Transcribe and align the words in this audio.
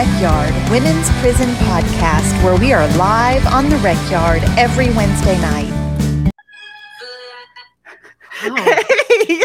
Rec 0.00 0.22
Yard, 0.22 0.54
Women's 0.70 1.10
Prison 1.20 1.50
Podcast, 1.56 2.42
where 2.42 2.58
we 2.58 2.72
are 2.72 2.88
live 2.96 3.46
on 3.48 3.68
the 3.68 3.76
Rec 3.76 3.98
Yard 4.10 4.42
every 4.56 4.88
Wednesday 4.94 5.38
night. 5.42 6.32
Oh, 8.42 8.56
Hey. 8.56 9.42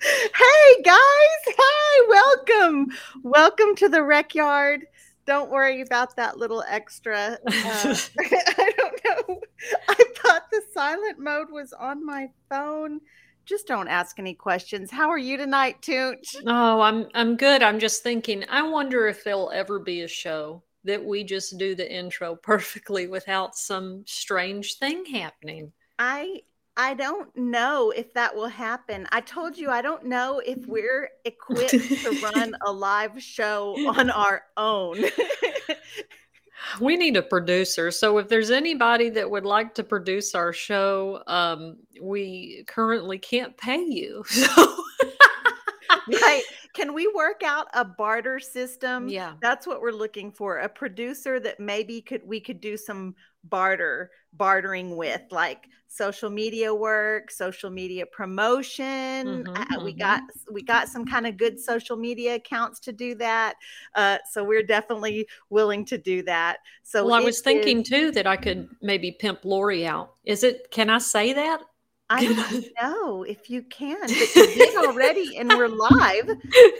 hey 0.00 0.82
guys, 0.84 1.42
hi, 1.48 2.06
welcome. 2.08 2.92
Welcome 3.24 3.74
to 3.78 3.88
the 3.88 4.04
Rec 4.04 4.36
Yard. 4.36 4.86
Don't 5.26 5.50
worry 5.50 5.80
about 5.80 6.14
that 6.14 6.38
little 6.38 6.62
extra. 6.68 7.38
uh, 7.44 7.96
I 8.20 8.72
don't 8.76 9.00
know. 9.04 9.40
I 9.88 10.04
thought 10.14 10.44
the 10.52 10.62
silent 10.72 11.18
mode 11.18 11.50
was 11.50 11.72
on 11.72 12.06
my 12.06 12.30
phone. 12.48 13.00
Just 13.48 13.66
don't 13.66 13.88
ask 13.88 14.18
any 14.18 14.34
questions. 14.34 14.90
How 14.90 15.08
are 15.08 15.16
you 15.16 15.38
tonight, 15.38 15.80
Tooch? 15.80 16.36
oh, 16.46 16.82
I'm 16.82 17.08
I'm 17.14 17.34
good. 17.34 17.62
I'm 17.62 17.78
just 17.78 18.02
thinking. 18.02 18.44
I 18.50 18.60
wonder 18.60 19.08
if 19.08 19.24
there'll 19.24 19.50
ever 19.52 19.78
be 19.78 20.02
a 20.02 20.08
show 20.08 20.62
that 20.84 21.02
we 21.02 21.24
just 21.24 21.56
do 21.56 21.74
the 21.74 21.90
intro 21.90 22.36
perfectly 22.42 23.06
without 23.06 23.56
some 23.56 24.04
strange 24.06 24.74
thing 24.74 25.02
happening. 25.06 25.72
I 25.98 26.42
I 26.76 26.92
don't 26.92 27.34
know 27.36 27.90
if 27.90 28.12
that 28.12 28.36
will 28.36 28.48
happen. 28.48 29.08
I 29.12 29.22
told 29.22 29.56
you 29.56 29.70
I 29.70 29.80
don't 29.80 30.04
know 30.04 30.42
if 30.44 30.66
we're 30.66 31.08
equipped 31.24 31.70
to 31.70 32.20
run 32.22 32.54
a 32.66 32.70
live 32.70 33.20
show 33.22 33.74
on 33.96 34.10
our 34.10 34.42
own. 34.58 34.98
We 36.80 36.96
need 36.96 37.16
a 37.16 37.22
producer. 37.22 37.90
So 37.90 38.18
if 38.18 38.28
there's 38.28 38.50
anybody 38.50 39.10
that 39.10 39.30
would 39.30 39.44
like 39.44 39.74
to 39.74 39.84
produce 39.84 40.34
our 40.34 40.52
show, 40.52 41.22
um, 41.26 41.76
we 42.00 42.64
currently 42.66 43.18
can't 43.18 43.56
pay 43.56 43.80
you. 43.80 44.24
So 46.08 46.20
right. 46.22 46.42
Can 46.74 46.94
we 46.94 47.10
work 47.14 47.42
out 47.44 47.66
a 47.74 47.84
barter 47.84 48.38
system? 48.38 49.08
yeah. 49.08 49.34
That's 49.40 49.66
what 49.66 49.80
we're 49.80 49.90
looking 49.90 50.32
for. 50.32 50.58
A 50.58 50.68
producer 50.68 51.40
that 51.40 51.60
maybe 51.60 52.00
could 52.00 52.26
we 52.26 52.40
could 52.40 52.60
do 52.60 52.76
some 52.76 53.14
barter 53.50 54.10
bartering 54.32 54.96
with 54.96 55.22
like 55.30 55.66
social 55.88 56.28
media 56.30 56.74
work, 56.74 57.30
social 57.30 57.70
media 57.70 58.04
promotion. 58.06 59.44
Mhm, 59.44 59.56
Uh, 59.56 59.80
we 59.84 59.92
mhm. 59.94 59.98
got 59.98 60.22
we 60.52 60.62
got 60.62 60.88
some 60.88 61.04
kind 61.06 61.26
of 61.26 61.36
good 61.36 61.58
social 61.58 61.96
media 61.96 62.34
accounts 62.36 62.78
to 62.80 62.92
do 62.92 63.14
that. 63.16 63.54
Uh, 63.94 64.18
so 64.30 64.44
we're 64.44 64.62
definitely 64.62 65.26
willing 65.50 65.84
to 65.86 65.98
do 65.98 66.22
that. 66.24 66.58
So 66.82 67.06
Well, 67.06 67.14
I 67.14 67.20
was 67.20 67.40
thinking 67.40 67.80
is- 67.80 67.88
too 67.88 68.10
that 68.12 68.26
I 68.26 68.36
could 68.36 68.68
maybe 68.82 69.12
pimp 69.12 69.44
Lori 69.44 69.86
out. 69.86 70.14
Is 70.24 70.44
it? 70.44 70.70
Can 70.70 70.90
I 70.90 70.98
say 70.98 71.32
that? 71.32 71.60
I 72.10 72.24
don't 72.34 72.66
know 72.80 73.22
if 73.22 73.50
you 73.50 73.62
can, 73.62 74.00
but 74.00 74.34
you 74.34 74.54
did 74.54 74.76
already, 74.76 75.36
and 75.36 75.48
we're 75.48 75.68
live. 75.68 76.30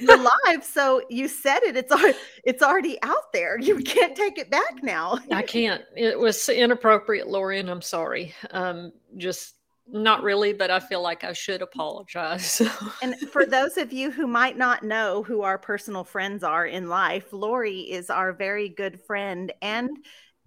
You're 0.01 0.23
live, 0.47 0.65
so 0.65 1.03
you 1.11 1.29
said 1.29 1.61
it. 1.63 1.77
It's 1.77 1.93
al- 1.93 2.15
it's 2.45 2.63
already 2.63 3.01
out 3.03 3.33
there. 3.33 3.59
You 3.59 3.77
can't 3.81 4.17
take 4.17 4.39
it 4.39 4.51
back 4.51 4.83
now. 4.83 5.19
I 5.31 5.43
can't. 5.43 5.83
It 5.97 6.19
was 6.19 6.49
inappropriate, 6.49 7.29
Lori, 7.29 7.59
and 7.59 7.69
I'm 7.69 7.83
sorry. 7.83 8.35
Um, 8.51 8.93
just 9.17 9.57
not 9.87 10.23
really, 10.23 10.53
but 10.53 10.71
I 10.71 10.81
feel 10.81 11.03
like 11.03 11.25
I 11.25 11.33
should 11.33 11.63
apologize. 11.63 12.63
And 13.03 13.15
for 13.31 13.47
those 13.47 13.77
of 13.77 13.93
you 13.93 14.11
who 14.11 14.27
might 14.27 14.57
not 14.57 14.83
know 14.83 15.23
who 15.23 15.43
our 15.43 15.59
personal 15.59 16.05
friends 16.05 16.43
are 16.43 16.67
in 16.67 16.89
life, 16.89 17.33
Lori 17.33 17.81
is 17.81 18.11
our 18.11 18.33
very 18.33 18.69
good 18.69 19.01
friend, 19.03 19.53
and 19.61 19.91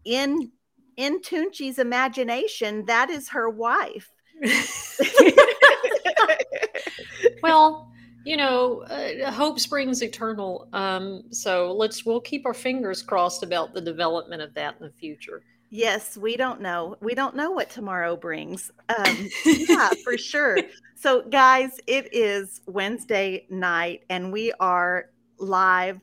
in 0.06 0.52
in 0.98 1.22
Tunchi's 1.22 1.80
imagination, 1.80 2.86
that 2.86 3.10
is 3.10 3.30
her 3.30 3.50
wife. 3.50 4.12
well, 7.44 7.92
you 8.24 8.38
know, 8.38 8.84
uh, 8.84 9.32
hope 9.32 9.60
springs 9.60 10.04
eternal. 10.04 10.68
Um, 10.74 11.24
so 11.32 11.74
let's 11.74 12.06
we'll 12.06 12.22
keep 12.22 12.46
our 12.46 12.54
fingers 12.54 13.02
crossed 13.02 13.44
about 13.44 13.74
the 13.74 13.82
development 13.82 14.42
of 14.42 14.54
that 14.56 14.76
in 14.80 14.88
the 14.88 14.94
future. 14.94 15.44
Yes, 15.74 16.18
we 16.18 16.36
don't 16.36 16.60
know. 16.60 16.98
We 17.00 17.16
don't 17.16 17.36
know 17.36 17.52
what 17.52 17.70
tomorrow 17.70 18.18
brings. 18.18 18.72
Um, 18.90 19.30
yeah, 19.46 19.90
for 20.04 20.18
sure. 20.18 20.58
So, 20.96 21.22
guys, 21.22 21.80
it 21.88 22.14
is 22.14 22.60
Wednesday 22.68 23.48
night, 23.50 24.04
and 24.10 24.34
we 24.34 24.52
are 24.60 25.06
live 25.40 26.02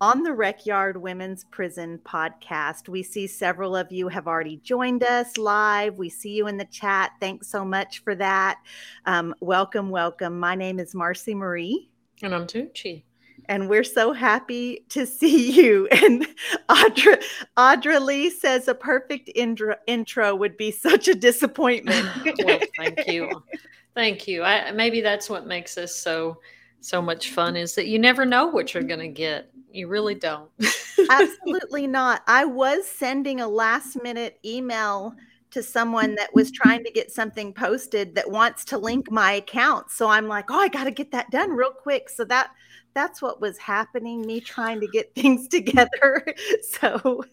on 0.00 0.22
the 0.22 0.32
Rec 0.32 0.66
Yard 0.66 0.96
Women's 0.96 1.44
Prison 1.44 2.00
podcast. 2.04 2.88
We 2.88 3.02
see 3.02 3.26
several 3.26 3.76
of 3.76 3.92
you 3.92 4.08
have 4.08 4.26
already 4.26 4.56
joined 4.58 5.04
us 5.04 5.36
live. 5.38 5.98
We 5.98 6.08
see 6.08 6.30
you 6.30 6.48
in 6.48 6.56
the 6.56 6.64
chat. 6.66 7.12
Thanks 7.20 7.48
so 7.48 7.64
much 7.64 8.02
for 8.02 8.14
that. 8.16 8.58
Um, 9.06 9.34
welcome, 9.40 9.90
welcome. 9.90 10.38
My 10.38 10.54
name 10.54 10.80
is 10.80 10.94
Marci 10.94 11.34
Marie. 11.34 11.90
And 12.22 12.34
I'm 12.34 12.46
Tucci. 12.46 13.04
And 13.48 13.68
we're 13.68 13.84
so 13.84 14.12
happy 14.12 14.84
to 14.90 15.06
see 15.06 15.52
you. 15.52 15.88
And 15.92 16.26
Audra, 16.68 17.22
Audra 17.56 18.04
Lee 18.04 18.30
says 18.30 18.68
a 18.68 18.74
perfect 18.74 19.30
intro, 19.34 19.76
intro 19.86 20.34
would 20.34 20.56
be 20.56 20.70
such 20.70 21.08
a 21.08 21.14
disappointment. 21.14 22.08
well, 22.44 22.60
thank 22.76 23.06
you, 23.06 23.42
thank 23.94 24.26
you. 24.26 24.42
I, 24.42 24.70
maybe 24.72 25.00
that's 25.00 25.30
what 25.30 25.46
makes 25.46 25.78
us 25.78 25.94
so 25.94 26.38
so 26.84 27.00
much 27.00 27.30
fun 27.30 27.56
is 27.56 27.74
that 27.74 27.86
you 27.86 27.98
never 27.98 28.26
know 28.26 28.46
what 28.46 28.74
you're 28.74 28.82
going 28.82 29.00
to 29.00 29.08
get. 29.08 29.50
You 29.72 29.88
really 29.88 30.14
don't. 30.14 30.50
Absolutely 31.10 31.86
not. 31.86 32.22
I 32.26 32.44
was 32.44 32.86
sending 32.86 33.40
a 33.40 33.48
last 33.48 34.02
minute 34.02 34.38
email 34.44 35.14
to 35.50 35.62
someone 35.62 36.14
that 36.16 36.34
was 36.34 36.50
trying 36.50 36.84
to 36.84 36.90
get 36.90 37.10
something 37.10 37.54
posted 37.54 38.14
that 38.16 38.30
wants 38.30 38.64
to 38.66 38.76
link 38.76 39.10
my 39.10 39.32
account. 39.32 39.90
So 39.90 40.08
I'm 40.08 40.28
like, 40.28 40.50
oh, 40.50 40.58
I 40.58 40.68
got 40.68 40.84
to 40.84 40.90
get 40.90 41.10
that 41.12 41.30
done 41.30 41.52
real 41.52 41.70
quick. 41.70 42.10
So 42.10 42.24
that 42.26 42.50
that's 42.92 43.22
what 43.22 43.40
was 43.40 43.58
happening, 43.58 44.20
me 44.22 44.40
trying 44.40 44.80
to 44.80 44.86
get 44.86 45.14
things 45.16 45.48
together. 45.48 46.26
So 46.62 47.24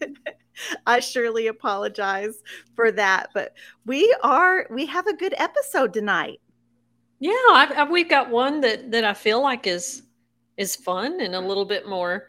I 0.86 1.00
surely 1.00 1.48
apologize 1.48 2.42
for 2.74 2.90
that. 2.92 3.30
But 3.34 3.54
we 3.84 4.14
are 4.22 4.66
we 4.70 4.86
have 4.86 5.06
a 5.06 5.16
good 5.16 5.34
episode 5.36 5.92
tonight. 5.92 6.40
Yeah, 7.22 7.32
I've, 7.52 7.70
I've, 7.78 7.90
we've 7.90 8.08
got 8.08 8.30
one 8.30 8.60
that 8.62 8.90
that 8.90 9.04
I 9.04 9.14
feel 9.14 9.40
like 9.40 9.68
is 9.68 10.02
is 10.56 10.74
fun 10.74 11.20
and 11.20 11.36
a 11.36 11.40
little 11.40 11.64
bit 11.64 11.88
more 11.88 12.26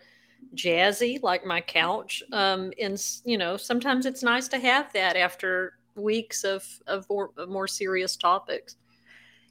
jazzy, 0.54 1.20
like 1.24 1.44
my 1.48 1.62
couch. 1.62 2.22
Um, 2.32 2.72
and 2.80 3.04
you 3.26 3.40
know, 3.40 3.58
sometimes 3.58 4.06
it's 4.06 4.22
nice 4.22 4.48
to 4.50 4.60
have 4.60 4.94
that 4.94 5.16
after 5.16 5.80
weeks 5.96 6.44
of 6.44 6.64
of 6.86 7.08
more, 7.10 7.32
of 7.38 7.50
more 7.50 7.68
serious 7.68 8.16
topics. 8.16 8.76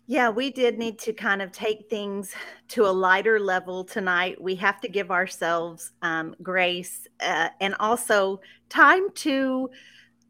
Yeah, 0.07 0.31
we 0.31 0.53
did 0.53 0.79
need 0.79 1.01
to 1.01 1.13
kind 1.13 1.43
of 1.43 1.51
take 1.51 1.91
things 1.91 2.33
to 2.69 2.87
a 2.87 2.93
lighter 2.93 3.41
level 3.41 3.83
tonight. 3.83 4.41
We 4.41 4.55
have 4.57 4.81
to 4.83 4.89
give 4.89 5.11
ourselves 5.11 5.91
um, 6.03 6.37
grace 6.41 7.09
uh, 7.21 7.49
and 7.61 7.75
also 7.81 8.41
time 8.69 9.11
to 9.17 9.71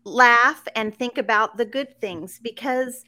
laugh 0.05 0.67
and 0.75 0.97
think 0.97 1.19
about 1.19 1.59
the 1.59 1.67
good 1.67 2.01
things 2.01 2.41
because 2.43 3.05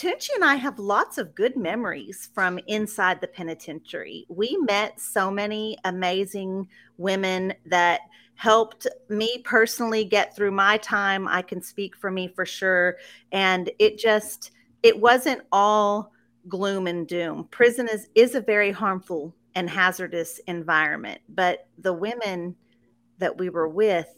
Tunchi 0.00 0.30
and 0.34 0.42
I 0.42 0.54
have 0.54 0.78
lots 0.78 1.18
of 1.18 1.34
good 1.34 1.58
memories 1.58 2.30
from 2.32 2.58
inside 2.68 3.20
the 3.20 3.28
penitentiary. 3.28 4.24
We 4.30 4.56
met 4.62 4.98
so 4.98 5.30
many 5.30 5.76
amazing 5.84 6.68
women 6.96 7.52
that 7.66 8.00
helped 8.34 8.86
me 9.10 9.42
personally 9.44 10.06
get 10.06 10.34
through 10.34 10.52
my 10.52 10.78
time. 10.78 11.28
I 11.28 11.42
can 11.42 11.60
speak 11.60 11.94
for 11.94 12.10
me 12.10 12.28
for 12.28 12.46
sure. 12.46 12.96
And 13.32 13.70
it 13.78 13.98
just, 13.98 14.52
it 14.82 14.98
wasn't 14.98 15.42
all 15.52 16.14
gloom 16.48 16.86
and 16.86 17.06
doom. 17.06 17.46
Prison 17.50 17.86
is, 17.86 18.08
is 18.14 18.34
a 18.34 18.40
very 18.40 18.72
harmful 18.72 19.34
and 19.54 19.68
hazardous 19.68 20.38
environment, 20.46 21.20
but 21.28 21.68
the 21.76 21.92
women 21.92 22.56
that 23.18 23.36
we 23.36 23.50
were 23.50 23.68
with, 23.68 24.08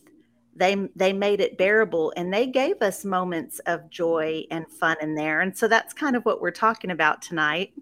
they 0.54 0.88
they 0.94 1.12
made 1.12 1.40
it 1.40 1.56
bearable 1.56 2.12
and 2.16 2.32
they 2.32 2.46
gave 2.46 2.80
us 2.82 3.04
moments 3.04 3.58
of 3.60 3.88
joy 3.90 4.44
and 4.50 4.68
fun 4.68 4.96
in 5.00 5.14
there. 5.14 5.40
And 5.40 5.56
so 5.56 5.68
that's 5.68 5.94
kind 5.94 6.16
of 6.16 6.24
what 6.24 6.40
we're 6.40 6.50
talking 6.50 6.90
about 6.90 7.22
tonight. 7.22 7.72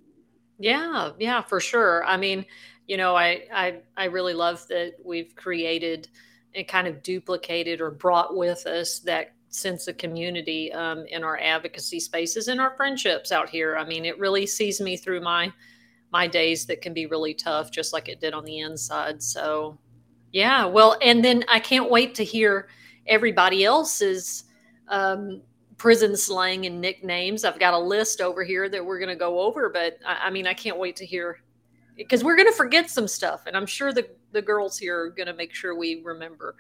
Yeah, 0.59 1.11
yeah, 1.19 1.43
for 1.43 1.59
sure. 1.59 2.05
I 2.05 2.17
mean, 2.17 2.45
you 2.87 2.97
know, 2.97 3.17
I 3.17 3.45
I 3.53 3.81
I 3.97 4.05
really 4.05 4.35
love 4.35 4.67
that 4.69 4.95
we've 5.05 5.35
created 5.35 6.09
and 6.55 6.67
kind 6.67 6.87
of 6.87 7.03
duplicated 7.03 7.81
or 7.81 7.91
brought 7.91 8.37
with 8.37 8.67
us 8.67 8.99
that 9.01 9.33
sense 9.49 9.89
of 9.89 9.97
community 9.97 10.73
um, 10.73 11.07
in 11.07 11.25
our 11.25 11.39
advocacy 11.39 12.01
spaces 12.01 12.49
and 12.49 12.61
our 12.61 12.75
friendships 12.77 13.33
out 13.33 13.49
here. 13.49 13.77
I 13.77 13.85
mean, 13.85 14.05
it 14.05 14.19
really 14.19 14.47
sees 14.47 14.81
me 14.81 14.97
through 14.97 15.21
my 15.21 15.53
my 16.13 16.27
days 16.27 16.67
that 16.67 16.83
can 16.83 16.93
be 16.93 17.07
really 17.07 17.35
tough, 17.35 17.71
just 17.71 17.93
like 17.93 18.09
it 18.09 18.21
did 18.21 18.35
on 18.35 18.45
the 18.45 18.59
inside. 18.59 19.23
So, 19.23 19.79
yeah. 20.33 20.65
Well, 20.65 20.97
and 21.03 21.25
then 21.25 21.45
I 21.49 21.61
can't 21.61 21.91
wait 21.91 22.15
to 22.17 22.25
hear 22.25 22.69
everybody 23.07 23.65
else's 23.65 24.45
um, 24.89 25.43
prison 25.77 26.17
slang 26.17 26.67
and 26.67 26.81
nicknames. 26.81 27.45
I've 27.45 27.59
got 27.59 27.75
a 27.75 27.79
list 27.79 28.21
over 28.21 28.45
here 28.45 28.69
that 28.69 28.85
we're 28.85 28.99
going 28.99 29.09
to 29.09 29.17
go 29.17 29.41
over, 29.41 29.69
but 29.69 29.99
I, 30.07 30.27
I 30.27 30.31
mean, 30.31 30.47
I 30.47 30.55
can't 30.55 30.79
wait 30.79 30.97
to 30.97 31.07
hear 31.07 31.41
because 31.97 32.25
we're 32.25 32.37
going 32.37 32.49
to 32.49 32.57
forget 32.57 32.89
some 32.91 33.09
stuff, 33.09 33.43
and 33.47 33.57
I'm 33.57 33.67
sure 33.67 33.93
the 33.93 34.09
the 34.33 34.43
girls 34.43 34.79
here 34.79 35.05
are 35.05 35.11
going 35.11 35.27
to 35.27 35.35
make 35.35 35.55
sure 35.55 35.75
we 35.75 36.03
remember. 36.03 36.55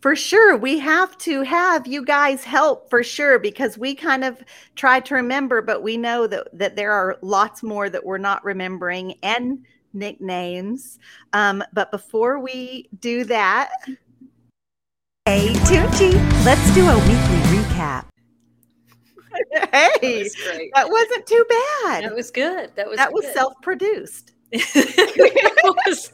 For 0.00 0.16
sure. 0.16 0.56
We 0.56 0.80
have 0.80 1.16
to 1.18 1.42
have 1.42 1.86
you 1.86 2.04
guys 2.04 2.42
help 2.42 2.90
for 2.90 3.04
sure 3.04 3.38
because 3.38 3.78
we 3.78 3.94
kind 3.94 4.24
of 4.24 4.42
try 4.74 4.98
to 4.98 5.14
remember, 5.14 5.62
but 5.62 5.84
we 5.84 5.96
know 5.96 6.26
that, 6.26 6.48
that 6.58 6.74
there 6.74 6.90
are 6.90 7.18
lots 7.22 7.62
more 7.62 7.88
that 7.88 8.04
we're 8.04 8.18
not 8.18 8.44
remembering. 8.44 9.14
And 9.22 9.64
nicknames. 9.92 10.98
Um, 11.32 11.62
but 11.72 11.90
before 11.90 12.38
we 12.38 12.88
do 13.00 13.24
that, 13.24 13.70
hey, 15.26 15.48
Tunchi, 15.48 16.12
let's 16.44 16.74
do 16.74 16.86
a 16.88 16.98
weekly 16.98 17.58
recap. 17.58 18.06
hey, 19.72 20.24
that, 20.24 20.70
that, 20.74 20.88
wasn't 20.90 21.26
too 21.26 21.44
bad. 21.48 22.04
That 22.04 22.14
was 22.14 22.30
good. 22.30 22.70
That 22.76 22.88
was 22.88 22.98
that 22.98 23.12
good. 23.12 23.24
was 23.24 23.34
self-produced. 23.34 24.32
was, 24.52 26.12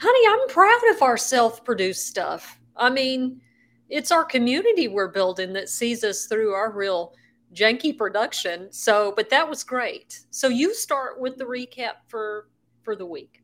honey, 0.00 0.26
I'm 0.28 0.48
proud 0.48 0.80
of 0.94 1.02
our 1.02 1.16
self-produced 1.16 2.06
stuff. 2.06 2.60
I 2.76 2.90
mean, 2.90 3.40
it's 3.88 4.10
our 4.10 4.24
community 4.24 4.88
we're 4.88 5.08
building 5.08 5.52
that 5.54 5.68
sees 5.68 6.04
us 6.04 6.26
through 6.26 6.52
our 6.52 6.70
real 6.70 7.14
janky 7.54 7.96
production. 7.96 8.70
So, 8.72 9.12
but 9.16 9.30
that 9.30 9.48
was 9.48 9.64
great. 9.64 10.20
So 10.30 10.48
you 10.48 10.74
start 10.74 11.20
with 11.20 11.36
the 11.36 11.44
recap 11.44 11.94
for 12.08 12.48
for 12.86 12.96
the 12.96 13.04
week. 13.04 13.42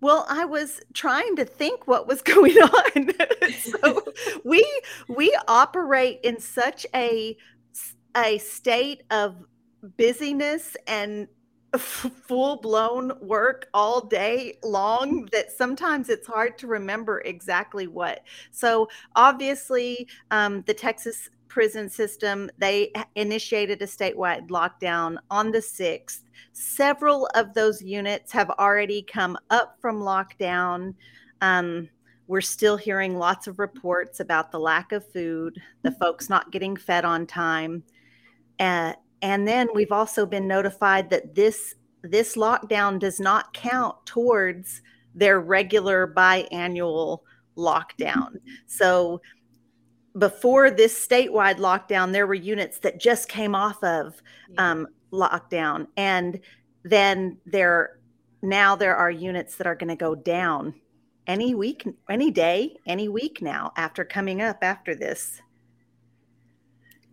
Well, 0.00 0.26
I 0.28 0.46
was 0.46 0.80
trying 0.94 1.36
to 1.36 1.44
think 1.44 1.86
what 1.86 2.08
was 2.08 2.22
going 2.34 2.56
on. 2.56 3.10
so 3.60 4.02
we 4.44 4.66
we 5.08 5.38
operate 5.46 6.18
in 6.24 6.40
such 6.40 6.84
a 6.94 7.36
a 8.16 8.38
state 8.38 9.04
of 9.10 9.36
busyness 9.96 10.76
and 10.86 11.28
full 11.78 12.56
blown 12.56 13.12
work 13.20 13.68
all 13.72 14.00
day 14.00 14.58
long 14.62 15.28
that 15.32 15.50
sometimes 15.50 16.08
it's 16.08 16.26
hard 16.26 16.58
to 16.58 16.66
remember 16.66 17.20
exactly 17.20 17.86
what. 17.86 18.20
So, 18.50 18.88
obviously, 19.16 20.08
um, 20.30 20.62
the 20.62 20.74
Texas 20.74 21.30
prison 21.52 21.86
system, 21.86 22.50
they 22.56 22.90
initiated 23.14 23.82
a 23.82 23.86
statewide 23.86 24.48
lockdown 24.48 25.18
on 25.30 25.50
the 25.50 25.58
6th. 25.58 26.20
Several 26.54 27.28
of 27.34 27.52
those 27.52 27.82
units 27.82 28.32
have 28.32 28.48
already 28.52 29.02
come 29.02 29.36
up 29.50 29.76
from 29.78 30.00
lockdown. 30.00 30.94
Um, 31.42 31.90
we're 32.26 32.40
still 32.40 32.78
hearing 32.78 33.18
lots 33.18 33.48
of 33.48 33.58
reports 33.58 34.20
about 34.20 34.50
the 34.50 34.58
lack 34.58 34.92
of 34.92 35.06
food, 35.12 35.60
the 35.82 35.92
folks 35.92 36.30
not 36.30 36.52
getting 36.52 36.74
fed 36.74 37.04
on 37.04 37.26
time. 37.26 37.82
Uh, 38.58 38.94
and 39.20 39.46
then 39.46 39.68
we've 39.74 39.92
also 39.92 40.24
been 40.24 40.48
notified 40.48 41.10
that 41.10 41.34
this 41.34 41.74
this 42.02 42.34
lockdown 42.34 42.98
does 42.98 43.20
not 43.20 43.52
count 43.52 43.94
towards 44.06 44.80
their 45.14 45.38
regular 45.38 46.12
biannual 46.16 47.20
lockdown. 47.56 48.38
So 48.66 49.20
before 50.18 50.70
this 50.70 51.06
statewide 51.06 51.58
lockdown, 51.58 52.12
there 52.12 52.26
were 52.26 52.34
units 52.34 52.78
that 52.80 53.00
just 53.00 53.28
came 53.28 53.54
off 53.54 53.82
of 53.82 54.22
um, 54.58 54.86
lockdown, 55.12 55.86
and 55.96 56.40
then 56.84 57.38
there 57.46 57.98
now 58.42 58.76
there 58.76 58.96
are 58.96 59.10
units 59.10 59.56
that 59.56 59.66
are 59.66 59.74
going 59.74 59.88
to 59.88 59.96
go 59.96 60.14
down 60.14 60.74
any 61.26 61.54
week, 61.54 61.86
any 62.10 62.30
day, 62.30 62.76
any 62.86 63.08
week 63.08 63.40
now 63.40 63.72
after 63.76 64.04
coming 64.04 64.42
up 64.42 64.58
after 64.62 64.94
this. 64.94 65.40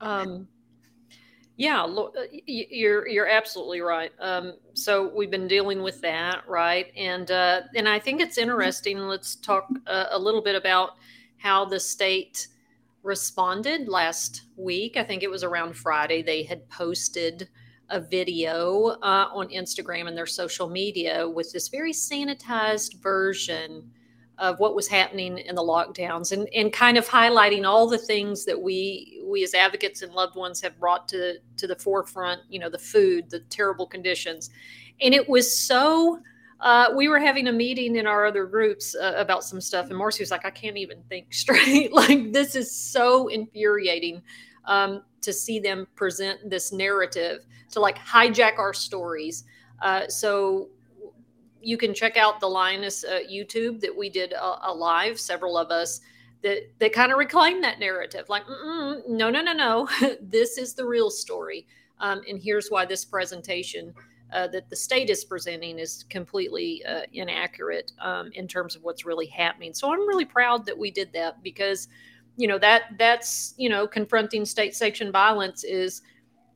Um, 0.01 0.47
yeah, 1.57 1.83
uh, 1.83 2.09
you're 2.45 3.07
you're 3.07 3.27
absolutely 3.27 3.81
right. 3.81 4.11
Um, 4.19 4.53
so 4.73 5.11
we've 5.13 5.29
been 5.29 5.47
dealing 5.47 5.83
with 5.83 5.99
that, 6.01 6.47
right? 6.47 6.91
And 6.95 7.29
uh, 7.29 7.61
and 7.75 7.87
I 7.87 7.99
think 7.99 8.21
it's 8.21 8.37
interesting. 8.37 8.97
Let's 8.97 9.35
talk 9.35 9.67
uh, 9.85 10.05
a 10.11 10.17
little 10.17 10.41
bit 10.41 10.55
about 10.55 10.91
how 11.37 11.65
the 11.65 11.79
state 11.79 12.47
responded 13.03 13.87
last 13.87 14.43
week. 14.55 14.97
I 14.97 15.03
think 15.03 15.23
it 15.23 15.31
was 15.31 15.43
around 15.43 15.75
Friday. 15.75 16.21
They 16.21 16.43
had 16.43 16.67
posted 16.69 17.49
a 17.89 17.99
video 17.99 18.97
uh, 19.01 19.29
on 19.33 19.49
Instagram 19.49 20.07
and 20.07 20.17
their 20.17 20.25
social 20.25 20.69
media 20.69 21.27
with 21.27 21.51
this 21.51 21.69
very 21.69 21.93
sanitized 21.93 23.01
version 23.01 23.89
of 24.39 24.59
what 24.59 24.75
was 24.75 24.87
happening 24.87 25.37
in 25.37 25.55
the 25.55 25.61
lockdowns 25.61 26.31
and, 26.31 26.47
and 26.53 26.71
kind 26.71 26.97
of 26.97 27.07
highlighting 27.07 27.67
all 27.67 27.87
the 27.87 27.97
things 27.97 28.45
that 28.45 28.59
we 28.59 29.21
we 29.25 29.43
as 29.43 29.53
advocates 29.53 30.01
and 30.01 30.13
loved 30.13 30.35
ones 30.35 30.61
have 30.61 30.79
brought 30.79 31.07
to 31.09 31.35
to 31.57 31.67
the 31.67 31.75
forefront 31.75 32.39
you 32.47 32.57
know 32.57 32.69
the 32.69 32.79
food 32.79 33.29
the 33.29 33.41
terrible 33.41 33.85
conditions 33.85 34.49
and 35.01 35.13
it 35.13 35.27
was 35.27 35.53
so 35.53 36.21
uh, 36.61 36.87
we 36.95 37.07
were 37.07 37.19
having 37.19 37.47
a 37.47 37.53
meeting 37.53 37.95
in 37.95 38.05
our 38.05 38.25
other 38.25 38.45
groups 38.45 38.95
uh, 38.95 39.13
about 39.15 39.43
some 39.43 39.61
stuff 39.61 39.89
and 39.89 39.99
marci 39.99 40.19
was 40.19 40.31
like 40.31 40.45
i 40.45 40.49
can't 40.49 40.77
even 40.77 41.01
think 41.09 41.33
straight. 41.33 41.93
Like 41.93 42.33
this 42.33 42.55
is 42.55 42.75
so 42.75 43.27
infuriating 43.27 44.21
um, 44.65 45.03
to 45.21 45.33
see 45.33 45.59
them 45.59 45.87
present 45.95 46.49
this 46.49 46.71
narrative 46.71 47.45
to 47.71 47.79
like 47.79 47.97
hijack 47.97 48.57
our 48.57 48.73
stories. 48.73 49.43
Uh, 49.81 50.07
so 50.07 50.69
you 51.61 51.77
can 51.77 51.93
check 51.93 52.17
out 52.17 52.39
the 52.39 52.47
Lioness 52.47 53.03
uh, 53.03 53.19
YouTube 53.29 53.79
that 53.81 53.95
we 53.95 54.09
did 54.09 54.33
a, 54.33 54.69
a, 54.69 54.73
live, 54.73 55.19
several 55.19 55.57
of 55.57 55.71
us 55.71 56.01
that 56.41 56.71
that 56.79 56.93
kind 56.93 57.11
of 57.11 57.17
reclaim 57.17 57.61
that 57.61 57.79
narrative. 57.79 58.29
Like, 58.29 58.43
no, 58.47 59.29
no, 59.29 59.41
no, 59.41 59.53
no, 59.53 59.87
this 60.21 60.57
is 60.57 60.73
the 60.73 60.85
real 60.85 61.09
story, 61.09 61.67
um, 61.99 62.21
and 62.29 62.41
here's 62.41 62.69
why 62.69 62.85
this 62.85 63.03
presentation 63.03 63.93
uh, 64.31 64.47
that 64.47 64.69
the 64.69 64.75
state 64.75 65.09
is 65.09 65.23
presenting 65.23 65.79
is 65.79 66.05
completely 66.09 66.83
uh, 66.85 67.01
inaccurate 67.13 67.91
um, 67.99 68.29
in 68.33 68.47
terms 68.47 68.75
of 68.75 68.83
what's 68.83 69.05
really 69.05 69.27
happening. 69.27 69.73
So 69.73 69.91
I'm 69.91 70.07
really 70.07 70.25
proud 70.25 70.65
that 70.65 70.77
we 70.77 70.91
did 70.91 71.11
that 71.13 71.41
because, 71.43 71.87
you 72.37 72.47
know, 72.47 72.59
that 72.59 72.83
that's 72.97 73.53
you 73.57 73.69
know 73.69 73.87
confronting 73.87 74.45
state 74.45 74.75
sanctioned 74.75 75.11
violence 75.11 75.63
is 75.63 76.01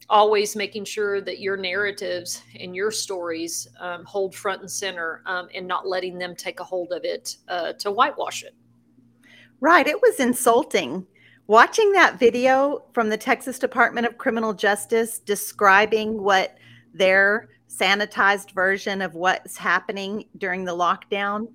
always 0.09 0.55
making 0.55 0.85
sure 0.85 1.21
that 1.21 1.39
your 1.39 1.57
narratives 1.57 2.43
and 2.59 2.75
your 2.75 2.91
stories 2.91 3.67
um, 3.79 4.03
hold 4.05 4.35
front 4.35 4.61
and 4.61 4.69
center 4.69 5.21
um, 5.25 5.47
and 5.55 5.67
not 5.67 5.87
letting 5.87 6.17
them 6.17 6.35
take 6.35 6.59
a 6.59 6.63
hold 6.63 6.91
of 6.91 7.03
it 7.03 7.37
uh, 7.47 7.73
to 7.73 7.91
whitewash 7.91 8.43
it. 8.43 8.53
Right. 9.59 9.87
It 9.87 10.01
was 10.01 10.19
insulting. 10.19 11.07
Watching 11.47 11.91
that 11.93 12.19
video 12.19 12.83
from 12.93 13.09
the 13.09 13.17
Texas 13.17 13.59
Department 13.59 14.07
of 14.07 14.17
Criminal 14.17 14.53
Justice 14.53 15.19
describing 15.19 16.21
what 16.21 16.57
their 16.93 17.49
sanitized 17.79 18.51
version 18.51 19.01
of 19.01 19.15
what's 19.15 19.57
happening 19.57 20.25
during 20.37 20.65
the 20.65 20.75
lockdown, 20.75 21.47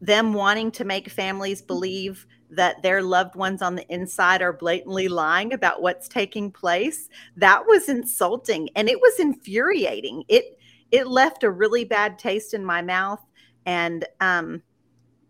them 0.00 0.32
wanting 0.32 0.70
to 0.72 0.84
make 0.84 1.08
families 1.08 1.62
believe 1.62 2.26
that 2.50 2.82
their 2.82 3.02
loved 3.02 3.34
ones 3.34 3.62
on 3.62 3.74
the 3.74 3.92
inside 3.92 4.42
are 4.42 4.52
blatantly 4.52 5.08
lying 5.08 5.52
about 5.52 5.82
what's 5.82 6.08
taking 6.08 6.50
place 6.50 7.08
that 7.36 7.64
was 7.66 7.88
insulting 7.88 8.68
and 8.76 8.88
it 8.88 9.00
was 9.00 9.18
infuriating. 9.18 10.24
It 10.28 10.58
it 10.90 11.08
left 11.08 11.42
a 11.42 11.50
really 11.50 11.84
bad 11.84 12.18
taste 12.18 12.54
in 12.54 12.64
my 12.64 12.80
mouth 12.80 13.20
and 13.66 14.04
um 14.20 14.62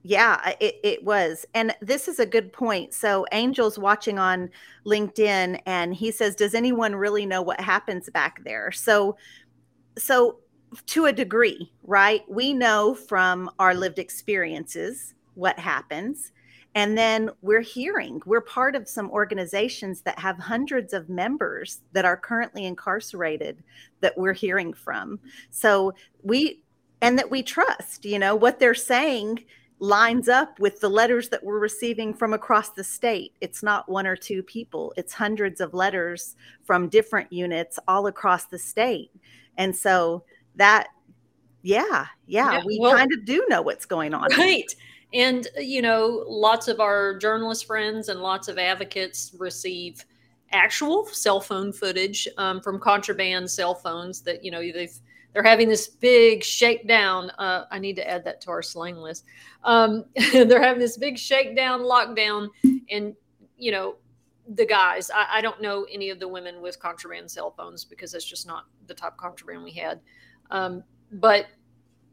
yeah 0.03 0.53
it, 0.61 0.77
it 0.85 1.05
was. 1.05 1.47
And 1.55 1.75
this 1.81 2.09
is 2.09 2.19
a 2.19 2.27
good 2.27 2.53
point. 2.53 2.93
So 2.93 3.25
angel's 3.33 3.79
watching 3.79 4.19
on 4.19 4.51
linkedin 4.85 5.61
and 5.67 5.95
he 5.95 6.11
says 6.11 6.35
does 6.35 6.55
anyone 6.55 6.95
really 6.95 7.25
know 7.25 7.43
what 7.43 7.61
happens 7.61 8.11
back 8.11 8.45
there? 8.45 8.71
So 8.71 9.17
so 9.99 10.39
to 10.87 11.07
a 11.07 11.13
degree 11.13 11.73
right 11.85 12.23
we 12.29 12.53
know 12.53 12.95
from 12.95 13.51
our 13.59 13.75
lived 13.75 13.99
experiences 13.99 15.15
what 15.35 15.59
happens 15.59 16.33
and 16.75 16.99
then 16.99 17.31
we're 17.41 17.61
hearing, 17.61 18.21
we're 18.27 18.41
part 18.41 18.75
of 18.75 18.89
some 18.89 19.11
organizations 19.11 20.01
that 20.03 20.19
have 20.19 20.39
hundreds 20.39 20.93
of 20.93 21.09
members 21.09 21.83
that 21.93 22.05
are 22.05 22.17
currently 22.17 22.67
incarcerated 22.67 23.63
that 24.01 24.19
we're 24.19 24.33
hearing 24.33 24.73
from. 24.73 25.21
So 25.51 25.95
we, 26.23 26.63
and 27.01 27.17
that 27.19 27.31
we 27.31 27.45
trust, 27.45 28.05
you 28.05 28.19
know, 28.19 28.35
what 28.35 28.59
they're 28.59 28.75
saying 28.75 29.45
lines 29.81 30.29
up 30.29 30.59
with 30.61 30.81
the 30.81 30.89
letters 30.89 31.29
that 31.29 31.43
we're 31.43 31.59
receiving 31.59 32.15
from 32.15 32.33
across 32.33 32.71
the 32.71 32.85
state. 32.85 33.35
It's 33.41 33.63
not 33.63 33.89
one 33.89 34.07
or 34.07 34.17
two 34.17 34.43
people, 34.43 34.95
it's 34.97 35.13
hundreds 35.13 35.61
of 35.61 35.75
letters 35.75 36.37
from 36.63 36.89
different 36.89 37.33
units 37.33 37.79
all 37.89 38.07
across 38.07 38.47
the 38.47 38.59
state. 38.59 39.11
And 39.57 39.75
so 39.75 40.25
that, 40.57 40.89
yeah, 41.63 42.07
yeah, 42.27 42.53
yeah 42.53 42.63
we 42.65 42.79
well, 42.81 42.97
kind 42.97 43.13
of 43.13 43.25
do 43.25 43.45
know 43.49 43.63
what's 43.63 43.85
going 43.87 44.15
on. 44.15 44.29
Right. 44.39 44.73
And, 45.13 45.47
uh, 45.57 45.61
you 45.61 45.83
know, 45.83 46.25
lots 46.27 46.69
of 46.69 46.81
our 46.81 47.19
journalist 47.19 47.67
friends 47.67 48.09
and 48.09 48.21
lots 48.21 48.49
of 48.49 48.59
advocates 48.59 49.35
receive 49.39 50.05
actual 50.53 51.07
cell 51.07 51.41
phone 51.41 51.73
footage 51.73 52.29
um, 52.39 52.61
from 52.61 52.79
contraband 52.79 53.51
cell 53.51 53.75
phones 53.75 54.23
that, 54.23 54.45
you 54.45 54.51
know, 54.51 54.61
they've, 54.61 54.97
they're 55.35 55.43
having 55.43 55.69
this 55.69 55.89
big 55.89 56.43
shakedown. 56.43 57.31
Uh, 57.31 57.65
I 57.71 57.79
need 57.81 57.97
to 57.97 58.09
add 58.09 58.25
that 58.25 58.41
to 58.43 58.51
our 58.51 58.63
slang 58.63 58.97
list. 58.97 59.25
Um, 59.65 60.05
they're 60.33 60.63
having 60.63 60.81
this 60.81 60.97
big 60.97 61.19
shakedown, 61.19 61.81
lockdown, 61.81 62.49
and, 62.91 63.15
you 63.59 63.73
know, 63.73 63.97
the 64.49 64.65
guys, 64.65 65.11
I, 65.11 65.27
I, 65.39 65.41
don't 65.41 65.61
know 65.63 65.87
any 65.91 66.11
of 66.11 66.21
the 66.21 66.29
women 66.29 66.61
with 66.61 66.79
contraband 66.79 67.31
cell 67.31 67.51
phones 67.57 67.83
because 67.83 68.13
that's 68.13 68.27
just 68.27 68.47
not 68.47 68.65
the 68.87 68.93
type 68.93 69.13
of 69.13 69.19
contraband 69.19 69.65
we 69.65 69.73
had. 69.73 70.01
Um, 70.51 70.85
but 71.13 71.47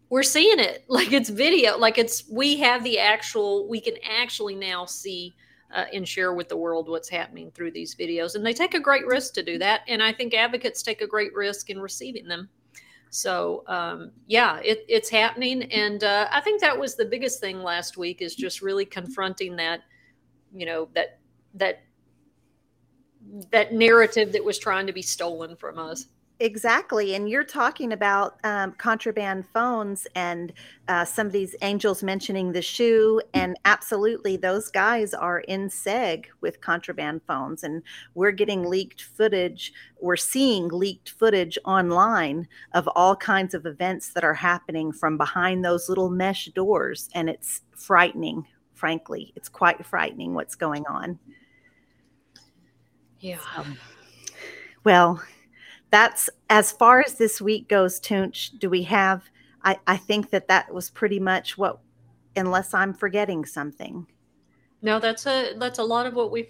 we're 0.09 0.23
seeing 0.23 0.59
it 0.59 0.85
like 0.89 1.11
it's 1.11 1.29
video 1.29 1.77
like 1.77 1.97
it's 1.97 2.29
we 2.29 2.57
have 2.57 2.83
the 2.83 2.99
actual 2.99 3.67
we 3.67 3.81
can 3.81 3.95
actually 4.07 4.53
now 4.53 4.85
see 4.85 5.33
uh, 5.73 5.85
and 5.93 6.07
share 6.07 6.33
with 6.33 6.49
the 6.49 6.57
world 6.57 6.89
what's 6.89 7.09
happening 7.09 7.49
through 7.51 7.71
these 7.71 7.95
videos 7.95 8.35
and 8.35 8.45
they 8.45 8.53
take 8.53 8.73
a 8.73 8.79
great 8.79 9.05
risk 9.07 9.33
to 9.33 9.41
do 9.41 9.57
that 9.57 9.81
and 9.87 10.03
i 10.03 10.11
think 10.11 10.33
advocates 10.33 10.83
take 10.83 11.01
a 11.01 11.07
great 11.07 11.33
risk 11.33 11.69
in 11.69 11.79
receiving 11.79 12.27
them 12.27 12.49
So 13.11 13.63
um, 13.67 14.11
yeah, 14.25 14.59
it, 14.63 14.85
it's 14.87 15.09
happening, 15.09 15.63
and 15.63 16.01
uh, 16.01 16.29
I 16.31 16.39
think 16.39 16.61
that 16.61 16.79
was 16.79 16.95
the 16.95 17.03
biggest 17.03 17.41
thing 17.41 17.61
last 17.61 17.97
week 17.97 18.21
is 18.21 18.35
just 18.35 18.61
really 18.61 18.85
confronting 18.85 19.57
that, 19.57 19.81
you 20.55 20.65
know, 20.65 20.87
that 20.93 21.19
that 21.53 21.83
that 23.51 23.73
narrative 23.73 24.31
that 24.31 24.43
was 24.43 24.57
trying 24.57 24.87
to 24.87 24.93
be 24.93 25.01
stolen 25.01 25.57
from 25.57 25.77
us. 25.77 26.07
Exactly. 26.41 27.13
And 27.13 27.29
you're 27.29 27.43
talking 27.43 27.93
about 27.93 28.39
um, 28.43 28.71
contraband 28.71 29.45
phones 29.53 30.07
and 30.15 30.51
uh, 30.87 31.05
some 31.05 31.27
of 31.27 31.33
these 31.33 31.55
angels 31.61 32.01
mentioning 32.01 32.51
the 32.51 32.63
shoe. 32.63 33.21
And 33.35 33.55
absolutely, 33.65 34.37
those 34.37 34.67
guys 34.69 35.13
are 35.13 35.41
in 35.41 35.69
SEG 35.69 36.25
with 36.41 36.59
contraband 36.59 37.21
phones. 37.27 37.63
And 37.63 37.83
we're 38.15 38.31
getting 38.31 38.67
leaked 38.67 39.03
footage. 39.03 39.71
We're 39.99 40.15
seeing 40.15 40.67
leaked 40.69 41.11
footage 41.11 41.59
online 41.63 42.47
of 42.73 42.89
all 42.95 43.15
kinds 43.15 43.53
of 43.53 43.67
events 43.67 44.11
that 44.13 44.23
are 44.23 44.33
happening 44.33 44.91
from 44.91 45.17
behind 45.17 45.63
those 45.63 45.89
little 45.89 46.09
mesh 46.09 46.47
doors. 46.47 47.07
And 47.13 47.29
it's 47.29 47.61
frightening, 47.75 48.47
frankly. 48.73 49.31
It's 49.35 49.47
quite 49.47 49.85
frightening 49.85 50.33
what's 50.33 50.55
going 50.55 50.87
on. 50.87 51.19
Yeah. 53.19 53.37
So, 53.55 53.63
well, 54.83 55.21
that's 55.91 56.29
as 56.49 56.71
far 56.71 57.01
as 57.01 57.15
this 57.15 57.41
week 57.41 57.67
goes, 57.67 57.99
Tunch. 57.99 58.51
Do 58.57 58.69
we 58.69 58.83
have? 58.83 59.23
I, 59.63 59.77
I 59.85 59.97
think 59.97 60.31
that 60.31 60.47
that 60.47 60.73
was 60.73 60.89
pretty 60.89 61.19
much 61.19 61.57
what, 61.57 61.79
unless 62.35 62.73
I'm 62.73 62.93
forgetting 62.93 63.45
something. 63.45 64.07
No, 64.81 64.99
that's 64.99 65.27
a 65.27 65.53
that's 65.57 65.77
a 65.77 65.83
lot 65.83 66.07
of 66.07 66.15
what 66.15 66.31
we 66.31 66.49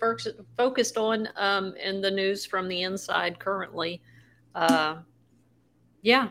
focused 0.58 0.98
on 0.98 1.28
um, 1.36 1.76
in 1.76 2.00
the 2.00 2.12
news 2.12 2.46
from 2.46 2.70
the 2.70 2.84
inside 2.84 3.40
currently. 3.40 4.02
Uh, 4.56 4.98
yeah. 6.02 6.30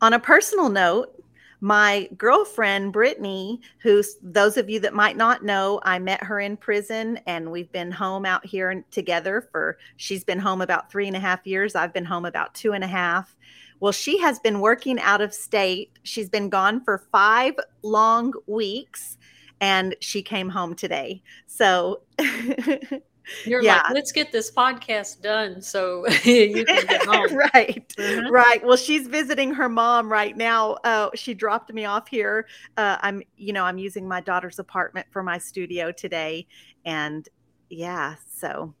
On 0.00 0.14
a 0.14 0.18
personal 0.18 0.68
note, 0.68 1.19
my 1.60 2.08
girlfriend 2.16 2.92
brittany 2.92 3.60
who 3.82 4.02
those 4.22 4.56
of 4.56 4.70
you 4.70 4.80
that 4.80 4.94
might 4.94 5.16
not 5.16 5.44
know 5.44 5.80
i 5.84 5.98
met 5.98 6.22
her 6.22 6.40
in 6.40 6.56
prison 6.56 7.18
and 7.26 7.50
we've 7.50 7.70
been 7.72 7.90
home 7.90 8.24
out 8.24 8.44
here 8.44 8.84
together 8.90 9.48
for 9.52 9.78
she's 9.96 10.24
been 10.24 10.38
home 10.38 10.60
about 10.60 10.90
three 10.90 11.06
and 11.06 11.16
a 11.16 11.20
half 11.20 11.46
years. 11.46 11.74
I've 11.74 11.92
been 11.92 12.04
home 12.04 12.24
about 12.24 12.54
two 12.54 12.72
and 12.72 12.84
a 12.84 12.88
half. 12.88 13.36
Well 13.80 13.92
she 13.92 14.18
has 14.18 14.38
been 14.38 14.60
working 14.60 15.00
out 15.00 15.20
of 15.20 15.34
state. 15.34 15.98
She's 16.02 16.28
been 16.28 16.48
gone 16.48 16.82
for 16.84 16.98
five 17.12 17.54
long 17.82 18.32
weeks 18.46 19.18
and 19.60 19.94
she 20.00 20.22
came 20.22 20.48
home 20.48 20.74
today. 20.74 21.22
So 21.46 22.02
You're 23.44 23.62
yeah. 23.62 23.76
like, 23.76 23.94
let's 23.94 24.12
get 24.12 24.32
this 24.32 24.50
podcast 24.50 25.22
done 25.22 25.60
so 25.62 26.06
you 26.24 26.64
can 26.64 26.86
get 26.86 27.02
home. 27.06 27.34
right. 27.34 27.88
Mm-hmm. 27.96 28.32
Right. 28.32 28.64
Well, 28.64 28.76
she's 28.76 29.06
visiting 29.06 29.54
her 29.54 29.68
mom 29.68 30.10
right 30.10 30.36
now. 30.36 30.72
Uh, 30.84 31.10
she 31.14 31.34
dropped 31.34 31.72
me 31.72 31.84
off 31.84 32.08
here. 32.08 32.46
Uh, 32.76 32.98
I'm, 33.00 33.22
you 33.36 33.52
know, 33.52 33.64
I'm 33.64 33.78
using 33.78 34.06
my 34.06 34.20
daughter's 34.20 34.58
apartment 34.58 35.06
for 35.10 35.22
my 35.22 35.38
studio 35.38 35.92
today. 35.92 36.46
And 36.84 37.28
yeah, 37.68 38.16
so 38.32 38.74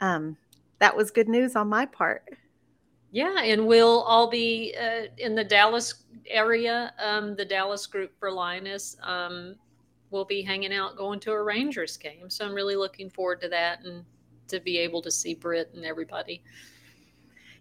um, 0.00 0.36
that 0.78 0.96
was 0.96 1.10
good 1.10 1.28
news 1.28 1.56
on 1.56 1.68
my 1.68 1.86
part. 1.86 2.24
Yeah, 3.12 3.40
and 3.40 3.66
we'll 3.66 4.02
all 4.02 4.28
be 4.28 4.74
uh, 4.78 5.06
in 5.18 5.34
the 5.34 5.44
Dallas 5.44 6.04
area, 6.26 6.92
um, 7.02 7.34
the 7.36 7.44
Dallas 7.44 7.86
group 7.86 8.12
for 8.18 8.30
Lioness. 8.30 8.96
Um, 9.02 9.56
we'll 10.10 10.24
be 10.24 10.42
hanging 10.42 10.72
out 10.72 10.96
going 10.96 11.20
to 11.20 11.32
a 11.32 11.42
Rangers 11.42 11.96
game. 11.96 12.30
So 12.30 12.44
I'm 12.44 12.54
really 12.54 12.76
looking 12.76 13.10
forward 13.10 13.40
to 13.42 13.48
that 13.48 13.84
and 13.84 14.04
to 14.48 14.60
be 14.60 14.78
able 14.78 15.02
to 15.02 15.10
see 15.10 15.34
Britt 15.34 15.72
and 15.74 15.84
everybody. 15.84 16.42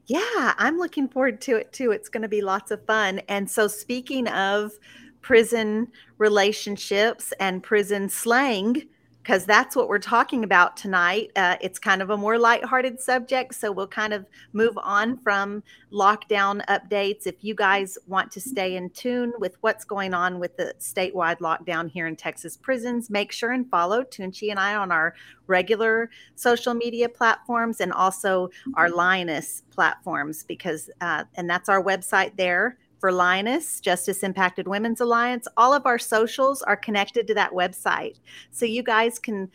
Yeah, 0.07 0.53
I'm 0.57 0.77
looking 0.77 1.07
forward 1.07 1.41
to 1.41 1.55
it 1.55 1.73
too. 1.73 1.91
It's 1.91 2.09
going 2.09 2.21
to 2.21 2.29
be 2.29 2.41
lots 2.41 2.69
of 2.69 2.85
fun. 2.85 3.21
And 3.27 3.49
so, 3.49 3.67
speaking 3.67 4.27
of 4.27 4.73
prison 5.21 5.87
relationships 6.19 7.33
and 7.39 7.63
prison 7.63 8.07
slang, 8.07 8.83
because 9.25 9.43
that's 9.43 9.75
what 9.75 9.89
we're 9.89 9.97
talking 9.97 10.43
about 10.43 10.77
tonight. 10.77 11.31
Uh, 11.35 11.55
it's 11.59 11.79
kind 11.79 12.03
of 12.03 12.11
a 12.11 12.17
more 12.17 12.37
lighthearted 12.37 13.01
subject, 13.01 13.55
so 13.55 13.71
we'll 13.71 13.87
kind 13.87 14.13
of 14.13 14.23
move 14.53 14.77
on 14.77 15.17
from 15.17 15.63
lockdown 15.91 16.63
updates. 16.67 17.25
If 17.25 17.43
you 17.43 17.55
guys 17.55 17.97
want 18.05 18.31
to 18.33 18.39
stay 18.39 18.75
in 18.75 18.91
tune 18.91 19.33
with 19.39 19.57
what's 19.61 19.83
going 19.83 20.13
on 20.13 20.37
with 20.37 20.55
the 20.57 20.75
statewide 20.79 21.39
lockdown 21.39 21.89
here 21.89 22.05
in 22.05 22.15
Texas 22.15 22.55
prisons, 22.55 23.09
make 23.09 23.31
sure 23.31 23.49
and 23.49 23.67
follow 23.67 24.03
Tunchi 24.03 24.51
and 24.51 24.59
I 24.59 24.75
on 24.75 24.91
our 24.91 25.15
regular 25.47 26.11
social 26.35 26.75
media 26.75 27.09
platforms 27.09 27.81
and 27.81 27.91
also 27.91 28.51
our 28.75 28.91
Lioness 28.91 29.63
platforms 29.71 30.43
because, 30.43 30.91
uh, 31.01 31.23
and 31.33 31.49
that's 31.49 31.67
our 31.67 31.81
website 31.81 32.37
there 32.37 32.77
for 33.05 33.11
Lioness, 33.11 33.79
Justice 33.81 34.23
Impacted 34.23 34.67
Women's 34.67 34.99
Alliance. 34.99 35.47
All 35.57 35.75
of 35.75 35.85
our 35.85 35.99
socials 35.99 36.63
are 36.63 36.75
connected 36.75 37.27
to 37.27 37.35
that 37.35 37.51
website. 37.51 38.19
So 38.49 38.65
you 38.65 38.81
guys 38.81 39.19
can 39.19 39.47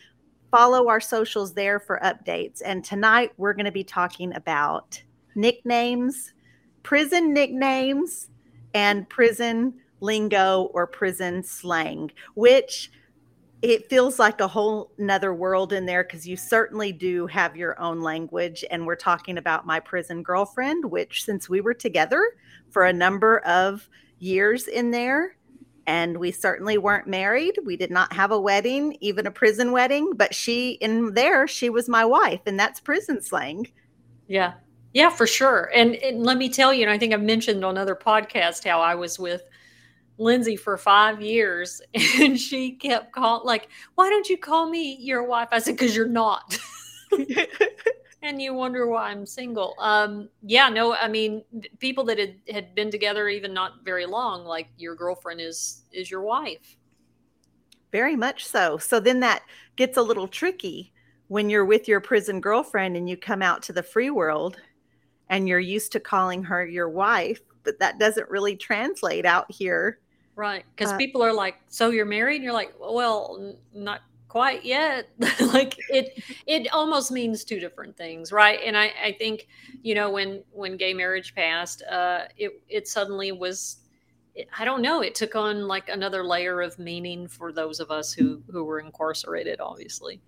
follow 0.53 0.87
our 0.87 1.01
socials 1.01 1.53
there 1.53 1.81
for 1.81 1.99
updates. 2.05 2.63
And 2.65 2.85
tonight 2.85 3.33
we're 3.39 3.55
going 3.55 3.65
to 3.65 3.73
be 3.73 3.83
talking 3.83 4.33
about 4.37 5.03
nicknames, 5.35 6.33
prison 6.85 7.35
nicknames, 7.35 8.31
and 8.73 9.09
prison 9.09 9.75
lingo 9.99 10.71
or 10.73 10.87
prison 10.87 11.43
slang, 11.43 12.13
which 12.35 12.93
it 13.63 13.91
feels 13.91 14.19
like 14.19 14.41
a 14.41 14.49
whole 14.49 14.91
nother 14.97 15.35
world 15.35 15.73
in 15.73 15.85
there 15.85 16.03
because 16.03 16.27
you 16.27 16.37
certainly 16.37 16.93
do 16.93 17.27
have 17.27 17.57
your 17.57 17.79
own 17.81 18.01
language. 18.01 18.65
And 18.71 18.87
we're 18.87 18.97
talking 18.97 19.37
about 19.37 19.67
my 19.67 19.81
prison 19.81 20.23
girlfriend, 20.23 20.85
which 20.85 21.25
since 21.25 21.49
we 21.49 21.61
were 21.61 21.75
together, 21.75 22.37
for 22.71 22.85
a 22.85 22.93
number 22.93 23.41
of 23.41 23.89
years 24.19 24.67
in 24.67 24.91
there. 24.91 25.37
And 25.87 26.19
we 26.19 26.31
certainly 26.31 26.79
weren't 26.79 27.07
married. 27.07 27.59
We 27.65 27.77
did 27.77 27.91
not 27.91 28.13
have 28.13 28.31
a 28.31 28.41
wedding, 28.41 28.97
even 29.01 29.27
a 29.27 29.31
prison 29.31 29.73
wedding. 29.73 30.13
But 30.15 30.35
she, 30.35 30.73
in 30.73 31.15
there, 31.15 31.47
she 31.49 31.69
was 31.69 31.89
my 31.89 32.05
wife, 32.05 32.41
and 32.47 32.59
that's 32.59 32.81
prison 32.81 33.21
slang. 33.21 33.67
Yeah. 34.29 34.55
Yeah, 34.93 35.11
for 35.11 35.27
sure. 35.27 35.71
And, 35.75 35.97
and 35.97 36.25
let 36.25 36.37
me 36.37 36.49
tell 36.49 36.73
you, 36.73 36.83
and 36.83 36.91
I 36.91 36.99
think 36.99 37.13
I've 37.13 37.23
mentioned 37.23 37.65
on 37.65 37.77
other 37.77 37.95
podcasts 37.95 38.67
how 38.67 38.81
I 38.81 38.95
was 38.95 39.19
with 39.19 39.43
Lindsay 40.21 40.55
for 40.55 40.77
five 40.77 41.21
years, 41.21 41.81
and 42.21 42.39
she 42.39 42.73
kept 42.73 43.13
calling, 43.13 43.47
like, 43.47 43.69
why 43.95 44.09
don't 44.09 44.29
you 44.29 44.37
call 44.37 44.69
me 44.69 44.97
your 45.01 45.25
wife? 45.25 45.49
I 45.51 45.59
said, 45.59 45.77
because 45.77 45.97
you're 45.97 46.07
not. 46.07 46.59
and 48.23 48.41
you 48.41 48.55
wonder 48.55 48.87
why 48.87 49.11
I'm 49.11 49.25
single. 49.25 49.75
Um, 49.79 50.29
yeah, 50.43 50.69
no, 50.69 50.95
I 50.95 51.09
mean, 51.09 51.43
people 51.79 52.05
that 52.05 52.19
had, 52.19 52.37
had 52.51 52.75
been 52.75 52.91
together 52.91 53.29
even 53.29 53.55
not 53.55 53.85
very 53.85 54.07
long, 54.07 54.45
like 54.45 54.69
your 54.77 54.95
girlfriend 54.95 55.41
is 55.41 55.85
is 55.91 56.11
your 56.11 56.23
wife. 56.23 56.77
Very 57.91 58.15
much 58.15 58.47
so. 58.47 58.79
So 58.79 59.01
then 59.01 59.21
that 59.21 59.43
gets 59.77 59.97
a 59.97 60.03
little 60.03 60.29
tricky 60.29 60.93
when 61.29 61.49
you're 61.49 61.65
with 61.65 61.89
your 61.89 62.01
prison 62.01 62.41
girlfriend 62.41 62.97
and 62.97 63.09
you 63.09 63.17
come 63.17 63.43
out 63.43 63.63
to 63.63 63.73
the 63.73 63.83
free 63.83 64.11
world 64.11 64.61
and 65.29 65.49
you're 65.49 65.59
used 65.59 65.93
to 65.93 66.01
calling 66.01 66.43
her 66.45 66.67
your 66.67 66.89
wife, 66.89 67.41
but 67.65 67.79
that 67.81 67.99
doesn't 67.99 68.29
really 68.29 68.57
translate 68.57 69.25
out 69.25 69.51
here. 69.51 69.99
Right. 70.37 70.65
Because 70.75 70.93
uh, 70.93 70.97
people 70.97 71.23
are 71.23 71.33
like, 71.33 71.57
so 71.69 71.91
you're 71.91 72.07
married? 72.07 72.37
And 72.37 72.45
you're 72.45 72.53
like, 72.53 72.75
well, 72.81 73.55
not 73.75 74.03
quite 74.31 74.65
yet 74.65 75.09
like 75.53 75.75
it 75.89 76.23
it 76.47 76.73
almost 76.73 77.11
means 77.11 77.43
two 77.43 77.59
different 77.59 77.97
things 77.97 78.31
right 78.31 78.61
and 78.65 78.77
i 78.77 78.93
i 79.03 79.11
think 79.19 79.49
you 79.83 79.93
know 79.93 80.09
when 80.09 80.41
when 80.53 80.77
gay 80.77 80.95
marriage 80.95 81.35
passed 81.35 81.83
uh 81.91 82.27
it 82.37 82.63
it 82.69 82.87
suddenly 82.87 83.33
was 83.33 83.79
i 84.57 84.65
don't 84.65 84.83
know 84.83 85.03
it 85.03 85.17
took 85.17 85.35
on 85.35 85.67
like 85.67 85.89
another 85.89 86.23
layer 86.23 86.61
of 86.61 86.79
meaning 86.79 87.27
for 87.27 87.53
those 87.53 87.81
of 87.81 87.91
us 87.91 88.13
who 88.13 88.41
who 88.53 88.63
were 88.63 88.79
incarcerated 88.79 89.61
obviously 89.61 90.21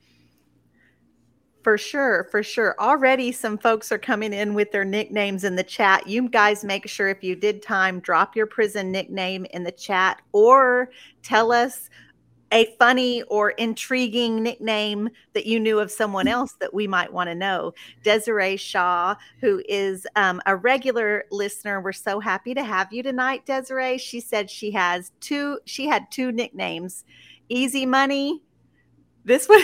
for 1.63 1.79
sure, 1.79 2.29
for 2.31 2.43
sure. 2.43 2.75
Already 2.79 3.33
some 3.33 3.57
folks 3.57 3.93
are 3.93 3.99
coming 3.99 4.33
in 4.33 4.55
with 4.55 4.73
their 4.73 4.85
nicknames 4.85 5.45
in 5.45 5.57
the 5.57 5.63
chat. 5.63 6.07
You 6.07 6.29
guys 6.29 6.65
make 6.65 6.89
sure 6.89 7.09
if 7.09 7.23
you 7.23 7.37
did 7.37 7.63
time, 7.63 8.01
drop 8.01 8.35
your 8.35 8.47
prison 8.47 8.91
nickname 8.91 9.47
in 9.53 9.63
the 9.63 9.73
chat 9.73 10.21
or 10.33 10.91
tell 11.23 11.53
us 11.53 11.89
a 12.53 12.67
funny 12.79 13.23
or 13.25 13.51
intriguing 13.53 14.43
nickname 14.43 15.09
that 15.33 15.47
you 15.47 15.59
knew 15.59 15.79
of 15.79 15.91
someone 15.91 16.27
mm. 16.27 16.33
else 16.33 16.53
that 16.61 16.73
we 16.73 16.87
might 16.87 17.13
want 17.13 17.29
to 17.29 17.35
know. 17.35 17.73
Desiree 18.05 18.57
Shaw, 18.57 19.15
who 19.41 19.63
is 19.69 20.07
um, 20.17 20.41
a 20.47 20.55
regular 20.55 21.25
listener, 21.31 21.81
we're 21.81 21.93
so 21.93 22.21
happy 22.21 22.55
to 22.55 22.63
have 22.63 22.93
you 22.93 23.03
tonight, 23.03 23.47
Desiree. 23.47 23.99
She 23.99 24.21
said 24.21 24.51
she 24.51 24.71
has 24.73 25.13
two, 25.21 25.59
she 25.65 25.87
had 25.87 26.11
two 26.11 26.31
nicknames 26.31 27.05
Easy 27.49 27.87
Money. 27.87 28.43
This 29.25 29.49
one, 29.49 29.63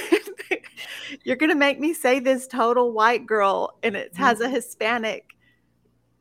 you're 1.25 1.37
going 1.37 1.51
to 1.51 1.57
make 1.57 1.81
me 1.81 1.95
say 1.95 2.21
this 2.21 2.47
total 2.47 2.93
white 2.93 3.27
girl, 3.27 3.79
and 3.83 3.97
it 3.97 4.17
has 4.17 4.41
a 4.41 4.45
mm-hmm. 4.45 4.55
Hispanic. 4.55 5.25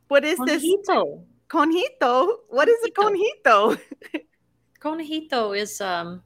What 0.08 0.24
is 0.24 0.40
Conejito. 0.40 0.46
this? 0.46 1.20
Conejito. 1.50 2.36
What 2.50 2.68
is 2.68 2.78
a 2.86 2.92
conejito? 2.92 3.80
Conejito 4.80 5.58
is 5.58 5.80
um 5.82 6.22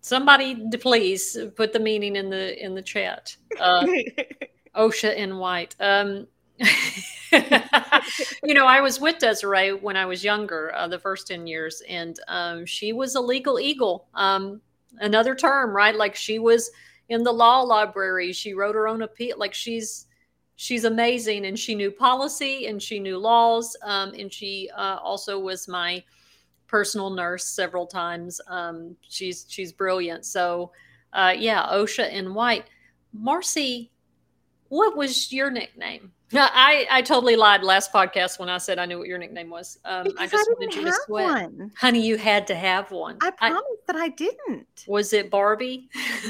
somebody 0.00 0.68
please 0.78 1.36
put 1.56 1.72
the 1.72 1.80
meaning 1.80 2.16
in 2.16 2.30
the 2.30 2.64
in 2.64 2.74
the 2.74 2.82
chat 2.82 3.36
uh, 3.58 3.84
osha 4.76 5.14
in 5.16 5.36
white 5.36 5.74
um 5.80 6.26
you 7.32 8.54
know, 8.54 8.66
I 8.66 8.80
was 8.80 9.00
with 9.00 9.18
Desiree 9.18 9.72
when 9.72 9.96
I 9.96 10.06
was 10.06 10.24
younger, 10.24 10.74
uh, 10.74 10.88
the 10.88 10.98
first 10.98 11.26
10 11.28 11.46
years, 11.46 11.82
and 11.88 12.18
um, 12.28 12.64
she 12.64 12.92
was 12.92 13.14
a 13.14 13.20
legal 13.20 13.60
eagle. 13.60 14.06
Um, 14.14 14.60
another 14.98 15.34
term, 15.34 15.74
right? 15.74 15.94
Like 15.94 16.14
she 16.14 16.38
was 16.38 16.70
in 17.08 17.22
the 17.22 17.32
law 17.32 17.60
library. 17.60 18.32
She 18.32 18.54
wrote 18.54 18.74
her 18.74 18.88
own 18.88 19.02
appeal. 19.02 19.36
Like 19.38 19.54
she's 19.54 20.06
she's 20.56 20.84
amazing, 20.84 21.46
and 21.46 21.58
she 21.58 21.74
knew 21.74 21.90
policy 21.90 22.66
and 22.66 22.82
she 22.82 22.98
knew 22.98 23.18
laws. 23.18 23.76
Um, 23.82 24.12
and 24.14 24.32
she 24.32 24.70
uh, 24.76 24.98
also 25.02 25.38
was 25.38 25.68
my 25.68 26.02
personal 26.66 27.10
nurse 27.10 27.46
several 27.46 27.86
times. 27.86 28.40
Um, 28.48 28.96
she's 29.08 29.46
she's 29.48 29.72
brilliant. 29.72 30.24
So 30.24 30.72
uh, 31.12 31.34
yeah, 31.36 31.66
OSHA 31.66 32.12
and 32.12 32.34
White. 32.34 32.64
Marci, 33.14 33.90
what 34.68 34.96
was 34.96 35.32
your 35.32 35.50
nickname? 35.50 36.12
No, 36.32 36.46
I, 36.52 36.86
I 36.90 37.02
totally 37.02 37.36
lied 37.36 37.62
last 37.62 37.92
podcast 37.92 38.40
when 38.40 38.48
I 38.48 38.58
said 38.58 38.78
I 38.78 38.86
knew 38.86 38.98
what 38.98 39.06
your 39.06 39.18
nickname 39.18 39.48
was. 39.48 39.78
Um, 39.84 40.08
I 40.18 40.26
just 40.26 40.48
I 40.48 40.52
wanted 40.52 40.74
you 40.74 40.84
to 40.84 40.92
sweat. 41.04 41.24
One. 41.24 41.70
Honey, 41.78 42.04
you 42.04 42.16
had 42.16 42.48
to 42.48 42.56
have 42.56 42.90
one. 42.90 43.18
I 43.20 43.30
promised 43.30 43.64
I, 43.88 43.92
that 43.92 43.96
I 43.96 44.08
didn't. 44.08 44.66
Was 44.88 45.12
it 45.12 45.30
Barbie? 45.30 45.88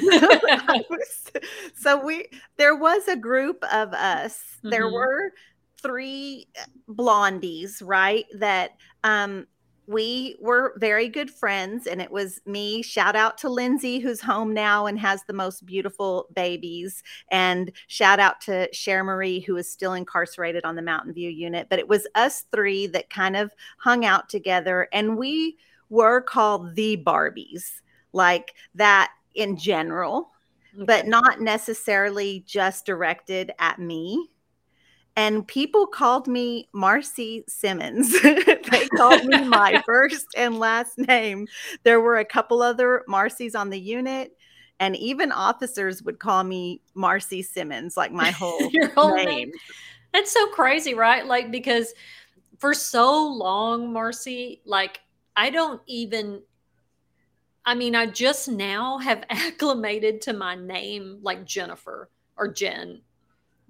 so 1.74 2.04
we 2.04 2.26
there 2.58 2.76
was 2.76 3.08
a 3.08 3.16
group 3.16 3.64
of 3.72 3.94
us. 3.94 4.42
Mm-hmm. 4.58 4.70
There 4.70 4.92
were 4.92 5.32
three 5.80 6.48
blondies, 6.88 7.82
right? 7.82 8.26
That 8.34 8.72
um 9.02 9.46
we 9.86 10.36
were 10.40 10.74
very 10.78 11.08
good 11.08 11.30
friends 11.30 11.86
and 11.86 12.02
it 12.02 12.10
was 12.10 12.40
me 12.44 12.82
shout 12.82 13.14
out 13.14 13.38
to 13.38 13.48
lindsay 13.48 13.98
who's 13.98 14.20
home 14.20 14.52
now 14.52 14.86
and 14.86 14.98
has 14.98 15.22
the 15.24 15.32
most 15.32 15.64
beautiful 15.64 16.26
babies 16.34 17.02
and 17.30 17.70
shout 17.86 18.18
out 18.18 18.40
to 18.40 18.68
cher 18.72 19.04
marie 19.04 19.40
who 19.40 19.56
is 19.56 19.70
still 19.70 19.92
incarcerated 19.92 20.64
on 20.64 20.74
the 20.74 20.82
mountain 20.82 21.12
view 21.12 21.30
unit 21.30 21.68
but 21.70 21.78
it 21.78 21.88
was 21.88 22.06
us 22.14 22.44
three 22.52 22.86
that 22.86 23.10
kind 23.10 23.36
of 23.36 23.52
hung 23.78 24.04
out 24.04 24.28
together 24.28 24.88
and 24.92 25.16
we 25.16 25.56
were 25.88 26.20
called 26.20 26.74
the 26.74 26.96
barbies 26.96 27.80
like 28.12 28.54
that 28.74 29.12
in 29.34 29.56
general 29.56 30.30
okay. 30.74 30.84
but 30.84 31.06
not 31.06 31.40
necessarily 31.40 32.42
just 32.46 32.86
directed 32.86 33.52
at 33.58 33.78
me 33.78 34.30
and 35.16 35.48
people 35.48 35.86
called 35.86 36.28
me 36.28 36.68
Marci 36.74 37.42
Simmons. 37.48 38.20
they 38.22 38.88
called 38.96 39.24
me 39.24 39.44
my 39.44 39.82
first 39.86 40.26
and 40.36 40.58
last 40.58 40.98
name. 40.98 41.48
There 41.84 42.00
were 42.00 42.18
a 42.18 42.24
couple 42.24 42.60
other 42.60 43.02
Marcis 43.08 43.58
on 43.58 43.70
the 43.70 43.80
unit, 43.80 44.36
and 44.78 44.94
even 44.96 45.32
officers 45.32 46.02
would 46.02 46.18
call 46.18 46.44
me 46.44 46.82
Marci 46.94 47.42
Simmons, 47.42 47.96
like 47.96 48.12
my 48.12 48.30
whole, 48.32 48.70
whole 48.94 49.16
name. 49.16 49.26
name. 49.26 49.52
That's 50.12 50.30
so 50.30 50.46
crazy, 50.48 50.92
right? 50.94 51.26
Like, 51.26 51.50
because 51.50 51.94
for 52.58 52.74
so 52.74 53.26
long, 53.26 53.92
Marci, 53.92 54.60
like, 54.66 55.00
I 55.34 55.50
don't 55.50 55.80
even 55.86 56.42
I 57.68 57.74
mean, 57.74 57.96
I 57.96 58.06
just 58.06 58.48
now 58.48 58.98
have 58.98 59.24
acclimated 59.28 60.20
to 60.22 60.32
my 60.32 60.54
name 60.54 61.18
like 61.20 61.44
Jennifer 61.44 62.08
or 62.36 62.52
Jen 62.52 63.02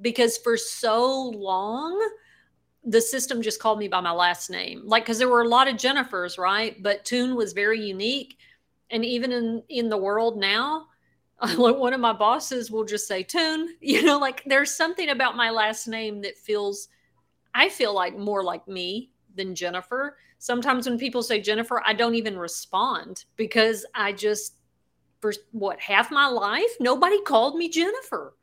because 0.00 0.38
for 0.38 0.56
so 0.56 1.28
long 1.30 2.00
the 2.88 3.00
system 3.00 3.42
just 3.42 3.60
called 3.60 3.80
me 3.80 3.88
by 3.88 4.00
my 4.00 4.12
last 4.12 4.48
name. 4.48 4.82
Like 4.84 5.04
because 5.04 5.18
there 5.18 5.28
were 5.28 5.42
a 5.42 5.48
lot 5.48 5.66
of 5.66 5.74
jennifers 5.74 6.38
right? 6.38 6.80
But 6.82 7.04
Toon 7.04 7.34
was 7.34 7.52
very 7.52 7.80
unique. 7.80 8.38
And 8.90 9.04
even 9.04 9.32
in 9.32 9.62
in 9.68 9.88
the 9.88 9.96
world 9.96 10.38
now 10.38 10.86
one 11.56 11.92
of 11.92 12.00
my 12.00 12.12
bosses 12.12 12.70
will 12.70 12.84
just 12.84 13.06
say 13.06 13.22
Toon 13.22 13.76
you 13.80 14.02
know 14.02 14.18
like 14.18 14.42
there's 14.46 14.74
something 14.74 15.10
about 15.10 15.36
my 15.36 15.50
last 15.50 15.86
name 15.86 16.22
that 16.22 16.38
feels 16.38 16.88
i 17.54 17.68
feel 17.68 17.94
like 17.94 18.16
more 18.16 18.42
like 18.42 18.66
me 18.66 19.10
than 19.34 19.54
jennifer. 19.54 20.16
Sometimes 20.38 20.88
when 20.88 20.98
people 20.98 21.22
say 21.22 21.40
jennifer 21.40 21.82
i 21.86 21.92
don't 21.92 22.14
even 22.14 22.38
respond 22.38 23.24
because 23.36 23.84
i 23.94 24.12
just 24.12 24.56
for 25.20 25.32
what 25.52 25.80
half 25.80 26.10
my 26.10 26.26
life 26.26 26.70
nobody 26.80 27.20
called 27.22 27.56
me 27.56 27.68
jennifer 27.68 28.34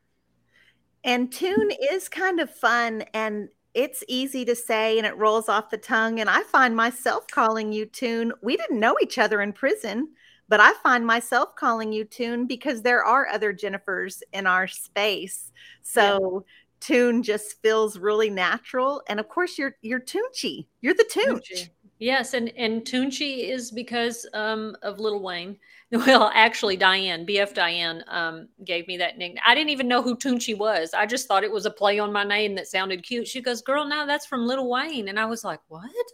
and 1.04 1.30
Toon 1.32 1.68
mm-hmm. 1.70 1.94
is 1.94 2.08
kind 2.08 2.40
of 2.40 2.50
fun 2.50 3.04
and 3.12 3.48
it's 3.74 4.04
easy 4.08 4.44
to 4.44 4.54
say 4.54 4.98
and 4.98 5.06
it 5.06 5.16
rolls 5.16 5.48
off 5.48 5.70
the 5.70 5.76
tongue. 5.76 6.20
And 6.20 6.30
I 6.30 6.42
find 6.44 6.74
myself 6.74 7.26
calling 7.30 7.72
you 7.72 7.86
Toon. 7.86 8.32
We 8.42 8.56
didn't 8.56 8.80
know 8.80 8.96
each 9.02 9.18
other 9.18 9.42
in 9.42 9.52
prison, 9.52 10.08
but 10.48 10.60
I 10.60 10.72
find 10.74 11.06
myself 11.06 11.56
calling 11.56 11.92
you 11.92 12.04
Toon 12.04 12.46
because 12.46 12.82
there 12.82 13.04
are 13.04 13.28
other 13.28 13.52
Jennifers 13.52 14.22
in 14.32 14.46
our 14.46 14.66
space. 14.66 15.52
So 15.82 16.44
yeah. 16.46 16.52
Toon 16.80 17.22
just 17.22 17.60
feels 17.62 17.98
really 17.98 18.30
natural. 18.30 19.02
And 19.08 19.18
of 19.18 19.28
course, 19.28 19.58
you're 19.58 19.76
you're 19.82 20.00
Tunechi. 20.00 20.66
You're 20.80 20.94
the 20.94 21.08
Tunch. 21.10 21.70
Yes, 22.04 22.34
and 22.34 22.52
and 22.58 22.84
Tunechi 22.84 23.48
is 23.48 23.70
because 23.70 24.26
um, 24.34 24.76
of 24.82 25.00
Lil 25.00 25.22
Wayne. 25.22 25.56
Well, 25.90 26.32
actually, 26.34 26.76
Diane, 26.76 27.24
BF 27.24 27.54
Diane, 27.54 28.02
um, 28.08 28.48
gave 28.64 28.88
me 28.88 28.96
that 28.96 29.16
nickname. 29.16 29.40
I 29.46 29.54
didn't 29.54 29.70
even 29.70 29.86
know 29.86 30.02
who 30.02 30.16
Tunechi 30.16 30.58
was. 30.58 30.92
I 30.92 31.06
just 31.06 31.28
thought 31.28 31.44
it 31.44 31.52
was 31.52 31.66
a 31.66 31.70
play 31.70 32.00
on 32.00 32.12
my 32.12 32.24
name 32.24 32.56
that 32.56 32.66
sounded 32.66 33.04
cute. 33.04 33.28
She 33.28 33.40
goes, 33.40 33.62
"Girl, 33.62 33.86
now 33.86 34.04
that's 34.04 34.26
from 34.26 34.44
Lil 34.44 34.68
Wayne," 34.68 35.08
and 35.08 35.18
I 35.20 35.24
was 35.24 35.44
like, 35.44 35.60
"What? 35.68 36.06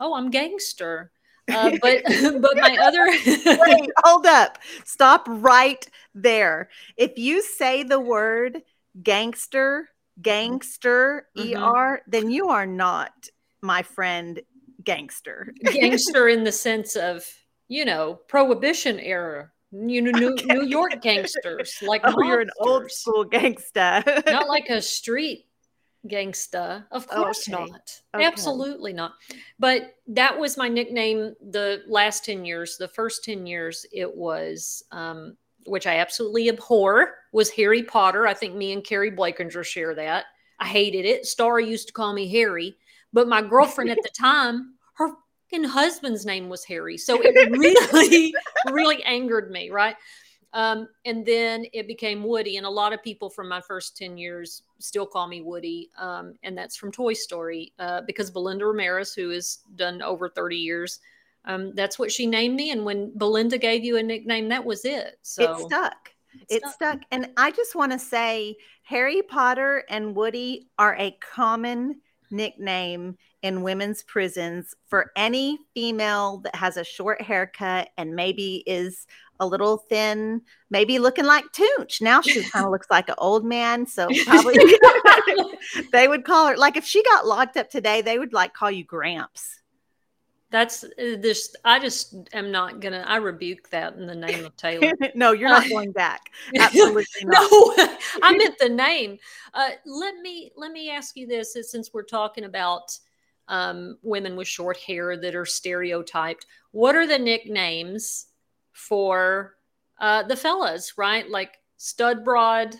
Oh, 0.00 0.14
I'm 0.14 0.30
gangster." 0.30 1.12
Uh, 1.48 1.72
but 1.82 2.02
but 2.40 2.56
my 2.56 2.76
other 2.80 3.06
Wait, 3.60 3.90
hold 4.02 4.26
up, 4.26 4.58
stop 4.84 5.26
right 5.28 5.86
there. 6.14 6.68
If 6.96 7.16
you 7.16 7.42
say 7.42 7.84
the 7.84 8.00
word 8.00 8.62
gangster, 9.00 9.90
gangster, 10.20 11.28
mm-hmm. 11.36 11.62
er, 11.62 12.00
then 12.08 12.30
you 12.30 12.48
are 12.48 12.66
not 12.66 13.28
my 13.60 13.82
friend 13.82 14.40
gangster. 14.84 15.52
gangster 15.64 16.28
in 16.28 16.44
the 16.44 16.52
sense 16.66 16.96
of, 16.96 17.26
you 17.68 17.84
know, 17.84 18.20
prohibition 18.28 18.98
era. 19.00 19.50
You 19.72 20.02
know, 20.02 20.10
New, 20.10 20.32
okay. 20.32 20.44
New 20.46 20.66
York 20.66 21.00
gangsters 21.00 21.78
like 21.80 22.02
oh, 22.04 22.22
you're 22.22 22.42
an 22.42 22.50
old 22.60 22.90
school 22.90 23.24
gangster, 23.24 24.02
not 24.26 24.46
like 24.48 24.68
a 24.68 24.82
street 24.82 25.46
gangsta. 26.06 26.84
Of 26.90 27.08
course 27.08 27.48
okay. 27.48 27.58
not. 27.58 28.00
Okay. 28.14 28.24
Absolutely 28.24 28.92
not. 28.92 29.14
But 29.58 29.94
that 30.08 30.38
was 30.38 30.56
my 30.56 30.68
nickname 30.68 31.34
the 31.40 31.82
last 31.88 32.24
10 32.24 32.44
years. 32.44 32.76
The 32.76 32.88
first 32.88 33.24
10 33.24 33.46
years, 33.46 33.86
it 33.92 34.14
was, 34.14 34.84
um, 34.92 35.36
which 35.64 35.86
I 35.86 35.98
absolutely 35.98 36.48
abhor, 36.48 37.14
was 37.32 37.50
Harry 37.50 37.82
Potter. 37.82 38.26
I 38.26 38.34
think 38.34 38.54
me 38.54 38.72
and 38.72 38.84
Keri 38.84 39.10
Blakinger 39.10 39.64
share 39.64 39.94
that. 39.94 40.26
I 40.58 40.66
hated 40.66 41.04
it. 41.04 41.26
Star 41.26 41.60
used 41.60 41.88
to 41.88 41.92
call 41.92 42.12
me 42.12 42.30
Harry. 42.30 42.76
But 43.12 43.28
my 43.28 43.42
girlfriend 43.42 43.90
at 43.90 44.02
the 44.02 44.10
time, 44.18 44.74
her 44.94 45.08
fucking 45.50 45.64
husband's 45.64 46.24
name 46.24 46.48
was 46.48 46.64
Harry. 46.64 46.96
So 46.96 47.20
it 47.20 47.50
really, 47.50 48.34
really 48.70 49.02
angered 49.04 49.50
me, 49.50 49.70
right? 49.70 49.96
Um, 50.54 50.88
and 51.06 51.24
then 51.24 51.64
it 51.72 51.86
became 51.86 52.22
Woody. 52.22 52.58
And 52.58 52.66
a 52.66 52.70
lot 52.70 52.92
of 52.92 53.02
people 53.02 53.30
from 53.30 53.48
my 53.48 53.60
first 53.60 53.96
10 53.96 54.18
years 54.18 54.62
still 54.78 55.06
call 55.06 55.26
me 55.26 55.40
Woody. 55.40 55.90
Um, 55.98 56.34
and 56.42 56.56
that's 56.56 56.76
from 56.76 56.92
Toy 56.92 57.14
Story 57.14 57.72
uh, 57.78 58.02
because 58.06 58.30
Belinda 58.30 58.66
Ramirez, 58.66 59.14
who 59.14 59.30
has 59.30 59.60
done 59.76 60.02
over 60.02 60.28
30 60.28 60.56
years, 60.56 61.00
um, 61.44 61.74
that's 61.74 61.98
what 61.98 62.12
she 62.12 62.26
named 62.26 62.54
me. 62.54 62.70
And 62.70 62.84
when 62.84 63.16
Belinda 63.16 63.58
gave 63.58 63.84
you 63.84 63.96
a 63.96 64.02
nickname, 64.02 64.48
that 64.50 64.64
was 64.64 64.84
it. 64.84 65.18
So 65.22 65.42
it 65.42 65.66
stuck. 65.66 66.12
It 66.48 66.60
stuck. 66.60 66.72
stuck. 66.74 66.98
And 67.10 67.30
I 67.36 67.50
just 67.50 67.74
want 67.74 67.92
to 67.92 67.98
say 67.98 68.56
Harry 68.84 69.22
Potter 69.22 69.84
and 69.88 70.14
Woody 70.14 70.68
are 70.78 70.96
a 70.96 71.16
common 71.20 72.00
nickname 72.32 73.16
in 73.42 73.62
women's 73.62 74.02
prisons 74.02 74.74
for 74.88 75.10
any 75.16 75.58
female 75.74 76.38
that 76.38 76.54
has 76.54 76.76
a 76.76 76.84
short 76.84 77.20
haircut 77.20 77.90
and 77.96 78.14
maybe 78.14 78.62
is 78.66 79.06
a 79.40 79.46
little 79.46 79.78
thin, 79.88 80.40
maybe 80.70 80.98
looking 80.98 81.24
like 81.24 81.44
Tooch. 81.52 82.00
Now 82.00 82.22
she 82.22 82.42
kind 82.50 82.64
of 82.64 82.70
looks 82.70 82.86
like 82.90 83.08
an 83.08 83.16
old 83.18 83.44
man. 83.44 83.86
So 83.86 84.08
probably 84.24 84.56
they 85.92 86.08
would 86.08 86.24
call 86.24 86.48
her 86.48 86.56
like 86.56 86.76
if 86.76 86.84
she 86.84 87.02
got 87.02 87.26
locked 87.26 87.56
up 87.56 87.68
today, 87.68 88.00
they 88.00 88.18
would 88.18 88.32
like 88.32 88.54
call 88.54 88.70
you 88.70 88.84
Gramps. 88.84 89.60
That's 90.52 90.84
uh, 90.84 91.16
this. 91.18 91.56
I 91.64 91.78
just 91.78 92.14
am 92.34 92.52
not 92.52 92.80
gonna. 92.80 93.02
I 93.06 93.16
rebuke 93.16 93.70
that 93.70 93.94
in 93.94 94.06
the 94.06 94.14
name 94.14 94.44
of 94.44 94.54
Taylor. 94.58 94.92
no, 95.14 95.32
you're 95.32 95.48
not 95.48 95.66
going 95.66 95.92
back. 95.92 96.30
Absolutely 96.54 97.06
not. 97.24 97.50
no, 97.50 97.74
I 98.22 98.36
meant 98.36 98.58
the 98.58 98.68
name. 98.68 99.16
Uh, 99.54 99.70
let 99.86 100.16
me 100.18 100.52
let 100.54 100.70
me 100.70 100.90
ask 100.90 101.16
you 101.16 101.26
this: 101.26 101.56
since 101.70 101.94
we're 101.94 102.02
talking 102.02 102.44
about 102.44 102.96
um, 103.48 103.96
women 104.02 104.36
with 104.36 104.46
short 104.46 104.76
hair 104.76 105.16
that 105.16 105.34
are 105.34 105.46
stereotyped, 105.46 106.44
what 106.72 106.94
are 106.94 107.06
the 107.06 107.18
nicknames 107.18 108.26
for 108.72 109.54
uh, 110.00 110.22
the 110.24 110.36
fellas? 110.36 110.98
Right, 110.98 111.28
like 111.30 111.56
stud 111.78 112.26
broad, 112.26 112.76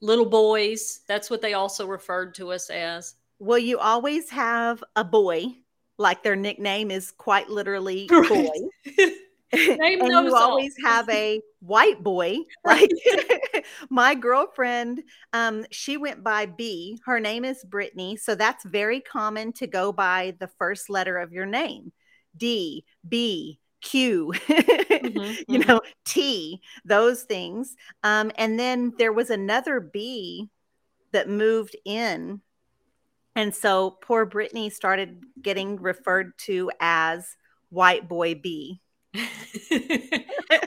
little 0.00 0.30
boys. 0.30 1.00
That's 1.08 1.28
what 1.28 1.42
they 1.42 1.54
also 1.54 1.88
referred 1.88 2.36
to 2.36 2.52
us 2.52 2.70
as. 2.70 3.16
Well, 3.40 3.58
you 3.58 3.80
always 3.80 4.30
have 4.30 4.84
a 4.94 5.02
boy 5.02 5.56
like 5.98 6.22
their 6.22 6.36
nickname 6.36 6.90
is 6.90 7.10
quite 7.10 7.48
literally 7.48 8.06
boy. 8.08 8.48
Name 9.54 10.00
and 10.00 10.08
you 10.08 10.34
always 10.34 10.74
have 10.82 11.08
a 11.10 11.40
white 11.60 12.02
boy. 12.02 12.38
Like 12.64 12.90
my 13.90 14.14
girlfriend, 14.14 15.02
um, 15.32 15.66
she 15.70 15.98
went 15.98 16.24
by 16.24 16.46
B. 16.46 16.98
Her 17.04 17.20
name 17.20 17.44
is 17.44 17.62
Brittany. 17.64 18.16
So 18.16 18.34
that's 18.34 18.64
very 18.64 19.00
common 19.00 19.52
to 19.54 19.66
go 19.66 19.92
by 19.92 20.34
the 20.40 20.48
first 20.58 20.88
letter 20.88 21.18
of 21.18 21.32
your 21.32 21.44
name. 21.44 21.92
D, 22.36 22.84
B, 23.06 23.60
Q, 23.82 24.32
mm-hmm, 24.32 25.18
you 25.52 25.58
mm-hmm. 25.58 25.68
know, 25.68 25.80
T, 26.04 26.62
those 26.84 27.24
things. 27.24 27.76
Um, 28.02 28.30
and 28.36 28.58
then 28.58 28.94
there 28.96 29.12
was 29.12 29.28
another 29.28 29.80
B 29.80 30.48
that 31.12 31.28
moved 31.28 31.76
in. 31.84 32.40
And 33.34 33.54
so 33.54 33.98
poor 34.02 34.26
Brittany 34.26 34.70
started 34.70 35.24
getting 35.40 35.80
referred 35.80 36.36
to 36.40 36.70
as 36.80 37.36
White 37.70 38.08
Boy 38.08 38.34
B. 38.34 38.80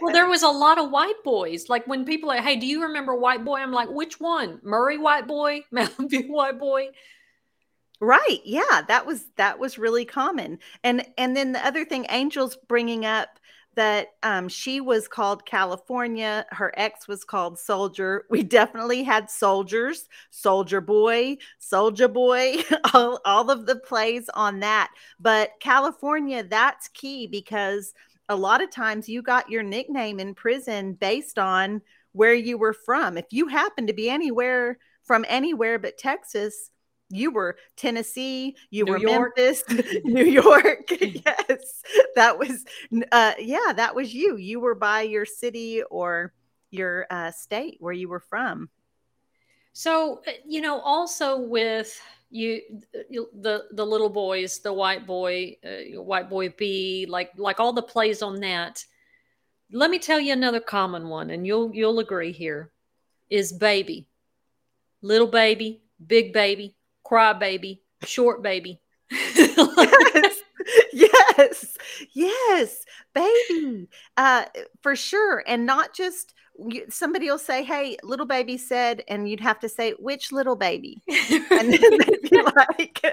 well, 0.01 0.13
there 0.13 0.27
was 0.27 0.43
a 0.43 0.49
lot 0.49 0.77
of 0.77 0.91
white 0.91 1.23
boys. 1.23 1.69
Like 1.69 1.87
when 1.87 2.05
people 2.05 2.31
are, 2.31 2.41
hey, 2.41 2.55
do 2.57 2.65
you 2.65 2.83
remember 2.83 3.15
White 3.15 3.43
Boy? 3.43 3.57
I'm 3.57 3.71
like, 3.71 3.89
which 3.89 4.19
one? 4.19 4.59
Murray 4.63 4.97
White 4.97 5.27
Boy? 5.27 5.61
Mountain 5.71 6.09
View 6.09 6.31
White 6.31 6.59
Boy? 6.59 6.89
Right. 8.01 8.41
Yeah, 8.43 8.81
that 8.87 9.05
was 9.05 9.25
that 9.37 9.57
was 9.57 9.77
really 9.77 10.05
common. 10.05 10.59
And 10.83 11.05
and 11.17 11.35
then 11.35 11.53
the 11.53 11.65
other 11.65 11.85
thing 11.85 12.05
Angel's 12.07 12.57
bringing 12.67 13.05
up 13.05 13.39
that 13.75 14.09
um, 14.23 14.47
she 14.49 14.81
was 14.81 15.07
called 15.07 15.45
California. 15.45 16.45
Her 16.51 16.73
ex 16.77 17.07
was 17.07 17.23
called 17.23 17.59
Soldier. 17.59 18.25
We 18.29 18.43
definitely 18.43 19.03
had 19.03 19.29
soldiers, 19.29 20.09
Soldier 20.31 20.81
Boy, 20.81 21.37
Soldier 21.59 22.07
Boy, 22.07 22.63
all, 22.93 23.19
all 23.25 23.51
of 23.51 23.65
the 23.65 23.75
plays 23.77 24.29
on 24.33 24.59
that. 24.61 24.91
But 25.19 25.51
California, 25.59 26.43
that's 26.43 26.87
key 26.89 27.27
because 27.27 27.93
a 28.29 28.35
lot 28.35 28.63
of 28.63 28.71
times 28.71 29.07
you 29.07 29.21
got 29.21 29.49
your 29.49 29.63
nickname 29.63 30.19
in 30.19 30.33
prison 30.33 30.93
based 30.93 31.37
on 31.37 31.81
where 32.13 32.33
you 32.33 32.57
were 32.57 32.73
from. 32.73 33.17
If 33.17 33.25
you 33.31 33.47
happen 33.47 33.87
to 33.87 33.93
be 33.93 34.09
anywhere 34.09 34.79
from 35.03 35.25
anywhere 35.27 35.77
but 35.77 35.97
Texas, 35.97 36.71
you 37.15 37.31
were 37.31 37.57
Tennessee, 37.75 38.55
you 38.69 38.85
New 38.85 38.91
were 38.91 38.97
York. 38.97 39.33
Memphis, 39.37 39.63
New 40.03 40.25
York. 40.25 40.89
yes, 41.01 41.83
that 42.15 42.37
was, 42.37 42.65
uh, 43.11 43.33
yeah, 43.39 43.73
that 43.75 43.95
was 43.95 44.13
you. 44.13 44.37
You 44.37 44.59
were 44.59 44.75
by 44.75 45.01
your 45.01 45.25
city 45.25 45.81
or 45.83 46.33
your 46.71 47.07
uh, 47.09 47.31
state 47.31 47.77
where 47.79 47.93
you 47.93 48.09
were 48.09 48.19
from. 48.19 48.69
So, 49.73 50.21
uh, 50.27 50.31
you 50.45 50.61
know, 50.61 50.79
also 50.79 51.37
with 51.39 51.99
you, 52.29 52.61
the 52.93 53.65
the 53.71 53.85
little 53.85 54.09
boys, 54.09 54.59
the 54.59 54.73
white 54.73 55.05
boy, 55.05 55.57
uh, 55.65 56.01
white 56.01 56.29
boy 56.29 56.49
B, 56.57 57.05
like 57.09 57.31
like 57.37 57.59
all 57.59 57.73
the 57.73 57.81
plays 57.81 58.21
on 58.21 58.39
that. 58.41 58.83
Let 59.71 59.89
me 59.89 59.99
tell 59.99 60.19
you 60.19 60.33
another 60.33 60.59
common 60.59 61.09
one, 61.09 61.29
and 61.29 61.45
you'll 61.45 61.73
you'll 61.73 61.99
agree 61.99 62.31
here, 62.31 62.71
is 63.29 63.51
baby, 63.51 64.07
little 65.01 65.27
baby, 65.27 65.81
big 66.05 66.33
baby, 66.33 66.74
cry 67.05 67.31
baby, 67.31 67.81
short 68.03 68.43
baby. 68.43 68.81
yes, 69.09 70.35
yes, 70.93 71.77
yes, 72.13 72.85
baby, 73.13 73.87
uh, 74.17 74.45
for 74.81 74.95
sure, 74.95 75.43
and 75.47 75.65
not 75.65 75.93
just 75.93 76.33
somebody 76.89 77.29
will 77.29 77.37
say, 77.37 77.63
"Hey, 77.63 77.97
little 78.03 78.25
baby 78.25 78.57
said," 78.57 79.03
and 79.07 79.29
you'd 79.29 79.39
have 79.39 79.59
to 79.59 79.69
say, 79.69 79.91
"Which 79.99 80.31
little 80.31 80.55
baby?" 80.55 81.01
and 81.07 81.73
then 81.73 81.97
they'd 81.97 82.29
be 82.29 82.41
like, 82.55 83.05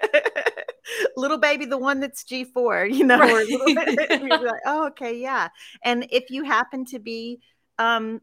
"Little 1.17 1.39
baby, 1.39 1.67
the 1.67 1.79
one 1.79 2.01
that's 2.01 2.25
G4, 2.25 2.93
you 2.93 3.05
know, 3.05 3.19
right. 3.19 3.33
or 3.33 3.43
you'd 3.43 3.67
be 3.67 4.29
like, 4.31 4.61
"Oh, 4.67 4.87
okay, 4.89 5.17
yeah." 5.19 5.49
And 5.85 6.07
if 6.11 6.31
you 6.31 6.45
happen 6.45 6.85
to 6.87 6.99
be 6.99 7.41
um, 7.79 8.21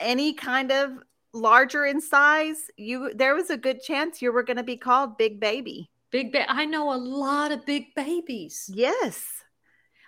any 0.00 0.34
kind 0.34 0.72
of 0.72 0.90
larger 1.34 1.84
in 1.84 2.00
size, 2.00 2.70
you 2.76 3.12
there 3.14 3.34
was 3.34 3.50
a 3.50 3.56
good 3.56 3.82
chance 3.82 4.22
you 4.22 4.32
were 4.32 4.42
going 4.42 4.56
to 4.56 4.62
be 4.62 4.76
called 4.76 5.18
Big 5.18 5.40
Baby. 5.40 5.90
Big 6.10 6.32
ba- 6.32 6.50
I 6.50 6.64
know 6.64 6.92
a 6.92 6.96
lot 6.96 7.52
of 7.52 7.66
big 7.66 7.94
babies. 7.94 8.70
Yes. 8.72 9.26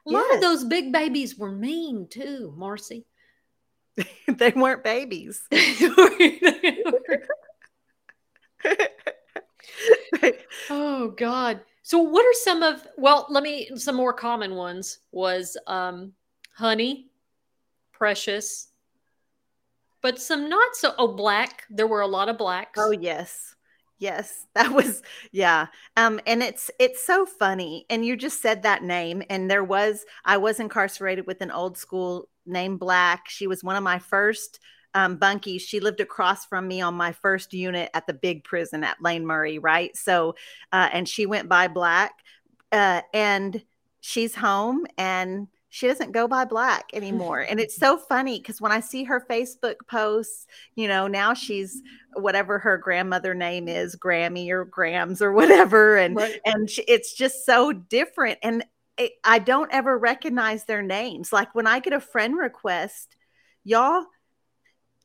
A 0.07 0.11
lot 0.11 0.25
yes. 0.29 0.37
of 0.37 0.41
those 0.41 0.65
big 0.65 0.93
babies 0.93 1.37
were 1.37 1.51
mean 1.51 2.07
too, 2.09 2.55
Marci. 2.57 3.05
they 4.29 4.51
weren't 4.51 4.85
babies. 4.85 5.43
oh 10.71 11.13
God. 11.17 11.61
So 11.83 11.99
what 11.99 12.25
are 12.25 12.35
some 12.35 12.63
of 12.63 12.87
well, 12.97 13.27
let 13.29 13.43
me 13.43 13.71
some 13.75 13.97
more 13.97 14.13
common 14.13 14.55
ones 14.55 15.01
was 15.11 15.57
um 15.67 16.13
honey, 16.55 17.09
precious, 17.93 18.69
but 20.07 20.21
some 20.21 20.49
not 20.49 20.77
so 20.77 20.95
oh 20.99 21.09
black. 21.09 21.65
There 21.69 21.89
were 21.89 22.01
a 22.01 22.07
lot 22.07 22.29
of 22.29 22.39
blacks. 22.39 22.79
Oh 22.81 22.93
yes. 22.93 23.57
Yes, 23.99 24.47
that 24.55 24.73
was 24.73 25.03
yeah. 25.33 25.67
Um 25.97 26.21
and 26.29 26.45
it's 26.45 26.71
it's 26.79 27.05
so 27.05 27.27
funny 27.27 27.87
and 27.91 28.07
you 28.07 28.15
just 28.15 28.41
said 28.41 28.63
that 28.63 28.85
name 28.85 29.25
and 29.29 29.51
there 29.51 29.65
was 29.65 30.05
I 30.25 30.37
was 30.37 30.61
incarcerated 30.61 31.27
with 31.27 31.41
an 31.41 31.51
old 31.51 31.77
school 31.77 32.29
named 32.47 32.79
Black. 32.79 33.29
She 33.29 33.49
was 33.49 33.65
one 33.65 33.75
of 33.75 33.83
my 33.83 33.99
first 33.99 34.61
um, 34.95 35.19
bunkies. 35.19 35.63
She 35.63 35.81
lived 35.81 36.01
across 36.01 36.47
from 36.47 36.69
me 36.69 36.81
on 36.81 36.95
my 36.95 37.11
first 37.11 37.53
unit 37.53 37.91
at 37.93 38.07
the 38.07 38.15
big 38.15 38.45
prison 38.45 38.85
at 38.85 39.03
Lane 39.03 39.27
Murray, 39.27 39.59
right? 39.59 39.95
So, 39.97 40.37
uh, 40.73 40.89
and 40.93 41.09
she 41.09 41.27
went 41.27 41.49
by 41.49 41.67
Black, 41.67 42.13
uh, 42.71 43.03
and 43.13 43.61
she's 44.01 44.37
home 44.37 44.87
and 44.97 45.49
she 45.77 45.89
doesn't 45.89 46.13
go 46.13 46.27
by 46.27 46.47
black 46.47 46.89
anymore. 46.95 47.41
And 47.41 47.61
it's 47.61 47.77
so 47.77 47.99
funny 47.99 48.39
because 48.39 48.63
when 48.63 48.73
I 48.73 48.81
see 48.81 49.05
her 49.05 49.23
Facebook 49.29 49.75
posts, 49.87 50.47
you 50.75 50.89
know, 50.89 51.07
now 51.07 51.35
she's 51.35 51.83
whatever 52.15 52.59
her 52.59 52.79
grandmother 52.79 53.35
name 53.35 53.69
is, 53.69 53.95
Grammy 53.95 54.49
or 54.49 54.65
Grams 54.65 55.21
or 55.21 55.33
whatever. 55.33 55.99
And, 55.99 56.17
right. 56.17 56.41
and 56.47 56.71
she, 56.71 56.81
it's 56.89 57.13
just 57.13 57.45
so 57.45 57.75
different. 57.75 58.39
And 58.43 58.65
it, 58.97 59.13
I 59.23 59.39
don't 59.39 59.71
ever 59.71 59.99
recognize 59.99 60.65
their 60.65 60.81
names. 60.81 61.31
Like 61.31 61.55
when 61.55 61.67
I 61.67 61.81
get 61.81 61.93
a 61.93 62.01
friend 62.01 62.39
request, 62.39 63.15
y'all, 63.63 64.07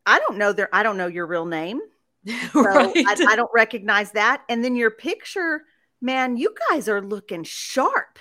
I 0.05 0.19
don't 0.19 0.37
know 0.37 0.53
their, 0.53 0.73
I 0.73 0.83
don't 0.83 0.95
know 0.95 1.07
your 1.07 1.27
real 1.27 1.45
name. 1.45 1.81
So 2.53 2.63
right. 2.63 2.93
I, 2.95 3.25
I 3.31 3.35
don't 3.35 3.51
recognize 3.53 4.13
that. 4.13 4.43
And 4.47 4.63
then 4.63 4.77
your 4.77 4.91
picture, 4.91 5.63
man, 6.01 6.37
you 6.37 6.55
guys 6.69 6.87
are 6.87 7.01
looking 7.01 7.43
sharp 7.43 8.19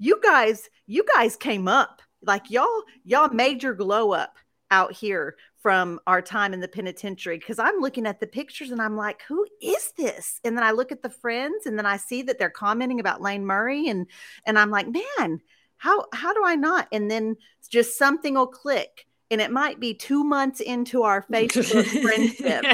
you 0.00 0.18
guys, 0.22 0.68
you 0.86 1.04
guys 1.14 1.36
came 1.36 1.68
up 1.68 2.00
like 2.22 2.50
y'all, 2.50 2.82
y'all 3.04 3.28
made 3.28 3.62
your 3.62 3.74
glow 3.74 4.12
up 4.12 4.36
out 4.70 4.92
here 4.92 5.36
from 5.62 6.00
our 6.06 6.22
time 6.22 6.54
in 6.54 6.60
the 6.60 6.68
penitentiary 6.68 7.38
because 7.38 7.58
I'm 7.58 7.80
looking 7.80 8.06
at 8.06 8.18
the 8.18 8.26
pictures 8.26 8.70
and 8.70 8.80
I'm 8.80 8.96
like, 8.96 9.22
who 9.28 9.46
is 9.60 9.92
this? 9.98 10.40
And 10.42 10.56
then 10.56 10.64
I 10.64 10.70
look 10.70 10.90
at 10.90 11.02
the 11.02 11.10
friends 11.10 11.66
and 11.66 11.76
then 11.76 11.84
I 11.84 11.98
see 11.98 12.22
that 12.22 12.38
they're 12.38 12.48
commenting 12.48 12.98
about 12.98 13.20
Lane 13.20 13.44
Murray 13.44 13.88
and 13.88 14.06
and 14.46 14.58
I'm 14.58 14.70
like, 14.70 14.88
man, 14.88 15.40
how 15.76 16.06
how 16.14 16.32
do 16.32 16.42
I 16.44 16.56
not? 16.56 16.88
And 16.92 17.10
then 17.10 17.36
just 17.68 17.98
something 17.98 18.34
will 18.34 18.46
click. 18.46 19.06
And 19.30 19.40
it 19.40 19.52
might 19.52 19.78
be 19.78 19.94
two 19.94 20.24
months 20.24 20.60
into 20.60 21.02
our 21.02 21.22
Facebook 21.30 21.86
friendship. 22.02 22.64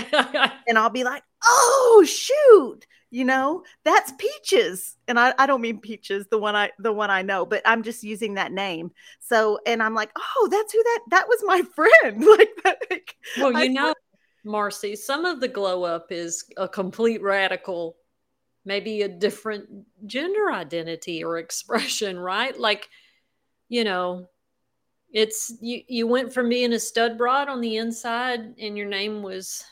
and 0.68 0.78
I'll 0.78 0.90
be 0.90 1.04
like, 1.04 1.24
oh 1.44 2.04
shoot, 2.06 2.86
you 3.10 3.24
know 3.24 3.62
that's 3.84 4.12
peaches. 4.18 4.96
And 5.08 5.18
I, 5.18 5.34
I 5.38 5.46
don't 5.46 5.60
mean 5.60 5.80
peaches 5.80 6.26
the 6.30 6.38
one 6.38 6.56
i 6.56 6.70
the 6.78 6.92
one 6.92 7.10
i 7.10 7.22
know 7.22 7.46
but 7.46 7.62
i'm 7.64 7.82
just 7.82 8.02
using 8.02 8.34
that 8.34 8.52
name. 8.52 8.90
So 9.20 9.58
and 9.66 9.82
i'm 9.82 9.94
like 9.94 10.10
oh 10.16 10.48
that's 10.50 10.72
who 10.72 10.82
that 10.82 11.00
that 11.10 11.28
was 11.28 11.42
my 11.44 11.62
friend. 11.74 12.24
Like 12.36 12.50
that 12.64 12.78
like, 12.90 13.16
well 13.38 13.52
you 13.52 13.58
I, 13.58 13.66
know 13.68 13.94
marci 14.44 14.96
some 14.96 15.24
of 15.24 15.40
the 15.40 15.48
glow 15.48 15.84
up 15.84 16.12
is 16.12 16.44
a 16.56 16.68
complete 16.68 17.22
radical 17.22 17.96
maybe 18.64 19.02
a 19.02 19.08
different 19.08 19.68
gender 20.06 20.50
identity 20.50 21.24
or 21.24 21.38
expression 21.38 22.18
right? 22.32 22.58
Like 22.58 22.88
you 23.68 23.84
know 23.84 24.28
it's 25.12 25.54
you 25.60 25.82
you 25.88 26.06
went 26.06 26.34
from 26.34 26.48
being 26.48 26.72
a 26.72 26.80
stud 26.80 27.16
broad 27.16 27.48
on 27.48 27.60
the 27.60 27.76
inside 27.76 28.54
and 28.58 28.76
your 28.76 28.88
name 28.88 29.22
was 29.22 29.64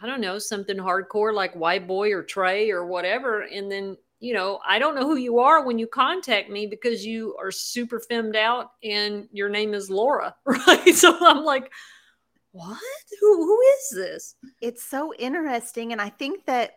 I 0.00 0.06
don't 0.06 0.20
know, 0.20 0.38
something 0.38 0.76
hardcore 0.76 1.34
like 1.34 1.54
White 1.56 1.88
Boy 1.88 2.12
or 2.12 2.22
Trey 2.22 2.70
or 2.70 2.86
whatever. 2.86 3.42
And 3.42 3.70
then, 3.70 3.96
you 4.20 4.32
know, 4.32 4.60
I 4.66 4.78
don't 4.78 4.94
know 4.94 5.06
who 5.06 5.16
you 5.16 5.40
are 5.40 5.64
when 5.64 5.78
you 5.78 5.86
contact 5.86 6.50
me 6.50 6.66
because 6.66 7.04
you 7.04 7.36
are 7.40 7.50
super 7.50 7.98
femmed 7.98 8.36
out 8.36 8.72
and 8.84 9.28
your 9.32 9.48
name 9.48 9.74
is 9.74 9.90
Laura, 9.90 10.34
right? 10.44 10.94
So 10.94 11.16
I'm 11.20 11.44
like, 11.44 11.72
what? 12.52 12.78
Who, 13.20 13.36
who 13.44 13.60
is 13.60 13.90
this? 13.96 14.36
It's 14.62 14.84
so 14.84 15.12
interesting. 15.14 15.92
And 15.92 16.00
I 16.00 16.10
think 16.10 16.46
that, 16.46 16.72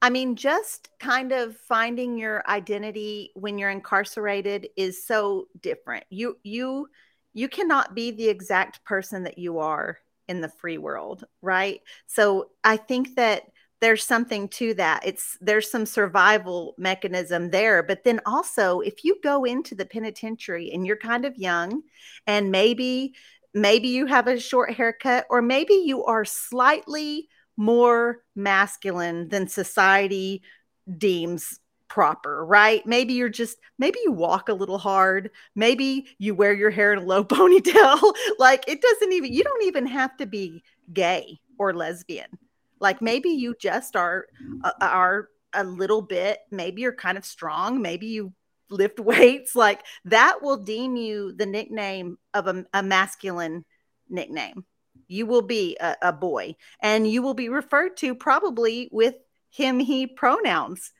I 0.00 0.10
mean, 0.10 0.36
just 0.36 0.88
kind 1.00 1.32
of 1.32 1.56
finding 1.56 2.16
your 2.16 2.44
identity 2.48 3.30
when 3.34 3.58
you're 3.58 3.70
incarcerated 3.70 4.68
is 4.76 5.06
so 5.06 5.46
different. 5.60 6.04
You, 6.10 6.36
you, 6.42 6.88
you 7.34 7.48
cannot 7.48 7.94
be 7.94 8.12
the 8.12 8.28
exact 8.28 8.84
person 8.84 9.24
that 9.24 9.38
you 9.38 9.58
are 9.58 9.98
in 10.28 10.40
the 10.40 10.48
free 10.48 10.78
world, 10.78 11.24
right? 11.40 11.80
So 12.06 12.50
I 12.64 12.76
think 12.76 13.16
that 13.16 13.44
there's 13.80 14.04
something 14.04 14.48
to 14.48 14.74
that. 14.74 15.04
It's 15.04 15.36
there's 15.40 15.70
some 15.70 15.86
survival 15.86 16.74
mechanism 16.78 17.50
there. 17.50 17.82
But 17.82 18.04
then 18.04 18.20
also, 18.24 18.78
if 18.80 19.04
you 19.04 19.18
go 19.24 19.44
into 19.44 19.74
the 19.74 19.84
penitentiary 19.84 20.70
and 20.72 20.86
you're 20.86 20.96
kind 20.96 21.24
of 21.24 21.36
young 21.36 21.82
and 22.26 22.52
maybe 22.52 23.14
maybe 23.54 23.88
you 23.88 24.06
have 24.06 24.28
a 24.28 24.38
short 24.38 24.72
haircut 24.72 25.26
or 25.28 25.42
maybe 25.42 25.74
you 25.74 26.04
are 26.04 26.24
slightly 26.24 27.28
more 27.56 28.22
masculine 28.34 29.28
than 29.28 29.48
society 29.48 30.42
deems 30.98 31.58
proper, 31.92 32.42
right? 32.46 32.86
Maybe 32.86 33.12
you're 33.12 33.28
just, 33.28 33.58
maybe 33.78 33.98
you 34.02 34.12
walk 34.12 34.48
a 34.48 34.54
little 34.54 34.78
hard. 34.78 35.30
Maybe 35.54 36.06
you 36.16 36.34
wear 36.34 36.54
your 36.54 36.70
hair 36.70 36.94
in 36.94 37.00
a 37.00 37.04
low 37.04 37.22
ponytail. 37.24 38.14
like 38.38 38.64
it 38.66 38.80
doesn't 38.80 39.12
even, 39.12 39.30
you 39.30 39.44
don't 39.44 39.64
even 39.64 39.84
have 39.84 40.16
to 40.16 40.24
be 40.24 40.62
gay 40.90 41.38
or 41.58 41.74
lesbian. 41.74 42.28
Like 42.80 43.02
maybe 43.02 43.28
you 43.28 43.54
just 43.60 43.94
are, 43.94 44.24
uh, 44.64 44.72
are 44.80 45.28
a 45.52 45.64
little 45.64 46.00
bit, 46.00 46.38
maybe 46.50 46.80
you're 46.80 46.94
kind 46.94 47.18
of 47.18 47.26
strong. 47.26 47.82
Maybe 47.82 48.06
you 48.06 48.32
lift 48.70 48.98
weights. 49.00 49.54
Like 49.54 49.84
that 50.06 50.38
will 50.40 50.56
deem 50.56 50.96
you 50.96 51.34
the 51.34 51.44
nickname 51.44 52.16
of 52.32 52.46
a, 52.46 52.64
a 52.72 52.82
masculine 52.82 53.66
nickname. 54.08 54.64
You 55.08 55.26
will 55.26 55.42
be 55.42 55.76
a, 55.78 55.94
a 56.00 56.12
boy 56.14 56.56
and 56.80 57.06
you 57.06 57.20
will 57.20 57.34
be 57.34 57.50
referred 57.50 57.98
to 57.98 58.14
probably 58.14 58.88
with 58.90 59.16
him, 59.50 59.78
he 59.78 60.06
pronouns 60.06 60.90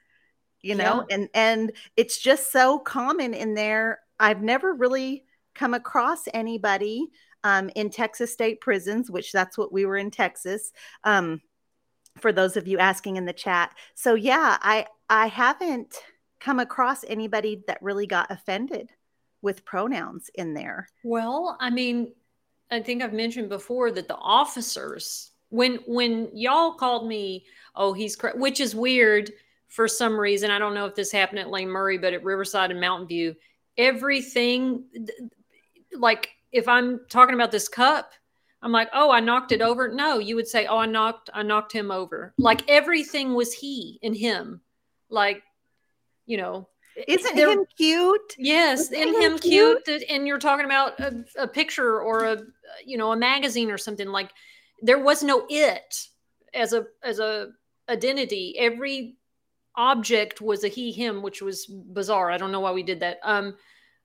you 0.62 0.74
know 0.74 1.04
yeah. 1.08 1.16
and 1.16 1.28
and 1.34 1.72
it's 1.96 2.18
just 2.18 2.52
so 2.52 2.78
common 2.78 3.34
in 3.34 3.54
there. 3.54 4.00
I've 4.18 4.42
never 4.42 4.72
really 4.72 5.24
come 5.54 5.74
across 5.74 6.22
anybody 6.32 7.08
um, 7.44 7.68
in 7.74 7.90
texas 7.90 8.32
state 8.32 8.60
prisons 8.60 9.10
which 9.10 9.32
that's 9.32 9.58
what 9.58 9.72
we 9.72 9.84
were 9.84 9.96
in 9.96 10.10
texas 10.10 10.72
um, 11.04 11.40
for 12.18 12.32
those 12.32 12.56
of 12.56 12.66
you 12.68 12.78
asking 12.78 13.16
in 13.16 13.24
the 13.24 13.32
chat. 13.32 13.74
So 13.94 14.14
yeah 14.14 14.58
i 14.62 14.86
i 15.10 15.26
haven't 15.26 15.96
come 16.40 16.60
across 16.60 17.04
anybody 17.04 17.62
that 17.66 17.82
really 17.82 18.06
got 18.06 18.30
offended 18.30 18.90
with 19.42 19.64
pronouns 19.64 20.30
in 20.34 20.54
there. 20.54 20.88
Well 21.02 21.56
i 21.60 21.68
mean 21.68 22.12
i 22.70 22.80
think 22.80 23.02
i've 23.02 23.12
mentioned 23.12 23.48
before 23.48 23.90
that 23.90 24.08
the 24.08 24.16
officers 24.16 25.32
when 25.50 25.76
when 25.86 26.30
y'all 26.32 26.72
called 26.72 27.06
me 27.06 27.44
oh 27.76 27.92
he's 27.92 28.16
which 28.34 28.60
is 28.60 28.74
weird 28.74 29.30
for 29.72 29.88
some 29.88 30.20
reason, 30.20 30.50
I 30.50 30.58
don't 30.58 30.74
know 30.74 30.84
if 30.84 30.94
this 30.94 31.10
happened 31.10 31.38
at 31.38 31.48
Lane 31.48 31.70
Murray, 31.70 31.96
but 31.96 32.12
at 32.12 32.22
Riverside 32.22 32.70
and 32.70 32.80
Mountain 32.80 33.08
View, 33.08 33.34
everything 33.78 34.84
like 35.96 36.28
if 36.52 36.68
I'm 36.68 37.00
talking 37.08 37.34
about 37.34 37.50
this 37.50 37.68
cup, 37.68 38.12
I'm 38.60 38.70
like, 38.70 38.90
oh, 38.92 39.10
I 39.10 39.20
knocked 39.20 39.50
it 39.50 39.62
over. 39.62 39.88
No, 39.88 40.18
you 40.18 40.36
would 40.36 40.46
say, 40.46 40.66
oh, 40.66 40.76
I 40.76 40.86
knocked, 40.86 41.30
I 41.32 41.42
knocked 41.42 41.72
him 41.72 41.90
over. 41.90 42.34
Like 42.36 42.68
everything 42.68 43.32
was 43.32 43.54
he 43.54 43.98
and 44.02 44.14
him. 44.14 44.60
Like, 45.08 45.42
you 46.26 46.36
know, 46.36 46.68
isn't 47.08 47.36
him 47.36 47.64
cute? 47.76 48.34
Yes, 48.36 48.92
Isn't 48.92 49.08
and 49.08 49.22
him 49.22 49.38
cute? 49.38 49.84
cute. 49.86 50.02
And 50.10 50.26
you're 50.26 50.38
talking 50.38 50.66
about 50.66 51.00
a, 51.00 51.24
a 51.38 51.48
picture 51.48 51.98
or 52.00 52.24
a, 52.24 52.42
you 52.84 52.98
know, 52.98 53.12
a 53.12 53.16
magazine 53.16 53.70
or 53.70 53.78
something. 53.78 54.08
Like 54.08 54.30
there 54.82 54.98
was 54.98 55.22
no 55.22 55.46
it 55.48 56.08
as 56.52 56.74
a 56.74 56.84
as 57.02 57.18
a 57.18 57.48
identity. 57.88 58.56
Every 58.58 59.16
object 59.76 60.40
was 60.40 60.64
a 60.64 60.68
he 60.68 60.92
him 60.92 61.22
which 61.22 61.42
was 61.42 61.66
bizarre. 61.66 62.30
I 62.30 62.38
don't 62.38 62.52
know 62.52 62.60
why 62.60 62.72
we 62.72 62.82
did 62.82 63.00
that. 63.00 63.18
Um 63.22 63.56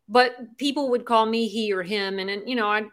but 0.09 0.57
people 0.57 0.89
would 0.91 1.05
call 1.05 1.25
me 1.25 1.47
he 1.47 1.73
or 1.73 1.83
him. 1.83 2.19
And, 2.19 2.29
and 2.29 2.47
you 2.47 2.55
know 2.55 2.69
i 2.69 2.83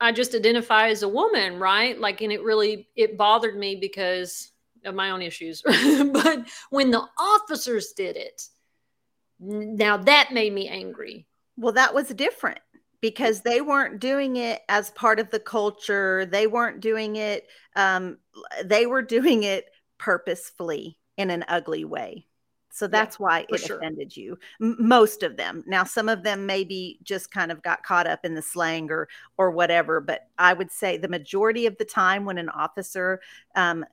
i 0.00 0.12
just 0.12 0.34
identify 0.34 0.88
as 0.88 1.02
a 1.02 1.08
woman 1.08 1.58
right? 1.58 1.98
Like 1.98 2.20
and 2.20 2.32
it 2.32 2.42
really 2.42 2.88
it 2.96 3.18
bothered 3.18 3.56
me 3.56 3.76
because 3.76 4.50
of 4.84 4.94
my 4.94 5.10
own 5.10 5.22
issues. 5.22 5.62
But 6.12 6.48
when 6.70 6.90
the 6.90 7.06
officers 7.18 7.92
did 7.96 8.16
it 8.16 8.42
now 9.38 9.96
that 9.96 10.32
made 10.32 10.52
me 10.52 10.68
angry. 10.68 11.26
Well 11.56 11.72
that 11.72 11.94
was 11.94 12.08
different 12.08 12.60
because 13.00 13.40
they 13.40 13.62
weren't 13.62 13.98
doing 13.98 14.36
it 14.36 14.60
as 14.68 14.90
part 14.90 15.20
of 15.20 15.30
the 15.30 15.40
culture. 15.40 16.26
They 16.26 16.46
weren't 16.46 16.80
doing 16.80 17.16
it 17.16 17.46
um, 17.76 18.18
they 18.64 18.86
were 18.86 19.02
doing 19.02 19.42
it 19.42 19.66
purposefully 19.98 20.98
in 21.20 21.30
an 21.30 21.44
ugly 21.48 21.84
way. 21.84 22.26
So 22.72 22.86
that's 22.86 23.16
yeah, 23.18 23.24
why 23.24 23.46
it 23.48 23.60
sure. 23.60 23.78
offended 23.78 24.16
you. 24.16 24.38
M- 24.60 24.76
most 24.78 25.22
of 25.22 25.36
them. 25.36 25.64
Now, 25.66 25.84
some 25.84 26.08
of 26.08 26.22
them 26.22 26.46
maybe 26.46 27.00
just 27.02 27.30
kind 27.30 27.50
of 27.50 27.62
got 27.62 27.82
caught 27.82 28.06
up 28.06 28.24
in 28.24 28.34
the 28.34 28.42
slang 28.42 28.90
or 28.90 29.08
or 29.36 29.50
whatever. 29.50 30.00
But 30.00 30.28
I 30.38 30.52
would 30.52 30.70
say 30.70 30.96
the 30.96 31.08
majority 31.08 31.66
of 31.66 31.76
the 31.78 31.84
time, 31.84 32.24
when 32.24 32.38
an 32.38 32.48
officer 32.48 33.20
um, 33.56 33.84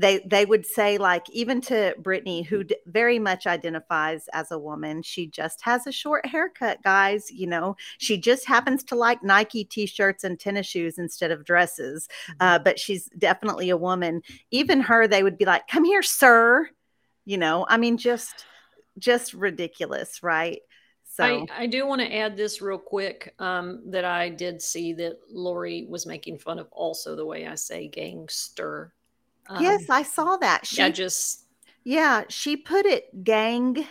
they 0.00 0.18
they 0.20 0.46
would 0.46 0.64
say 0.64 0.96
like 0.98 1.28
even 1.30 1.60
to 1.60 1.94
Brittany 1.98 2.42
who 2.42 2.64
d- 2.64 2.76
very 2.86 3.18
much 3.18 3.46
identifies 3.46 4.28
as 4.32 4.50
a 4.50 4.58
woman 4.58 5.02
she 5.02 5.26
just 5.26 5.60
has 5.62 5.86
a 5.86 5.92
short 5.92 6.24
haircut 6.26 6.82
guys 6.82 7.30
you 7.30 7.46
know? 7.46 7.76
She 7.98 8.16
just 8.16 8.46
happens 8.46 8.82
to 8.84 8.94
like 8.94 9.22
Nike 9.22 9.64
t-shirts 9.64 10.24
and 10.24 10.40
tennis 10.40 10.66
shoes 10.66 10.98
instead 10.98 11.30
of 11.30 11.44
dresses 11.44 12.08
uh, 12.40 12.54
mm-hmm. 12.54 12.64
but 12.64 12.78
she's 12.78 13.08
definitely 13.18 13.70
a 13.70 13.76
woman. 13.76 14.22
Even 14.50 14.80
her 14.80 15.06
they 15.06 15.22
would 15.22 15.36
be 15.36 15.44
like 15.44 15.68
come 15.68 15.84
here 15.84 16.02
sir 16.02 16.68
you 17.26 17.36
know? 17.36 17.66
I 17.68 17.76
mean 17.76 17.98
just 17.98 18.46
just 18.98 19.34
ridiculous 19.34 20.22
right? 20.22 20.60
So 21.12 21.24
I, 21.24 21.64
I 21.64 21.66
do 21.66 21.86
want 21.86 22.00
to 22.00 22.14
add 22.14 22.36
this 22.36 22.62
real 22.62 22.78
quick 22.78 23.34
um, 23.40 23.82
that 23.90 24.04
I 24.04 24.28
did 24.28 24.62
see 24.62 24.92
that 24.94 25.18
Lori 25.28 25.84
was 25.88 26.06
making 26.06 26.38
fun 26.38 26.58
of 26.58 26.68
also 26.70 27.16
the 27.16 27.26
way 27.26 27.46
I 27.46 27.56
say 27.56 27.88
gangster 27.88 28.94
um, 29.50 29.62
yes, 29.62 29.90
I 29.90 30.02
saw 30.02 30.36
that. 30.38 30.64
She, 30.64 30.78
yeah, 30.78 30.88
just 30.88 31.44
yeah, 31.84 32.24
she 32.28 32.56
put 32.56 32.86
it 32.86 33.24
gang 33.24 33.86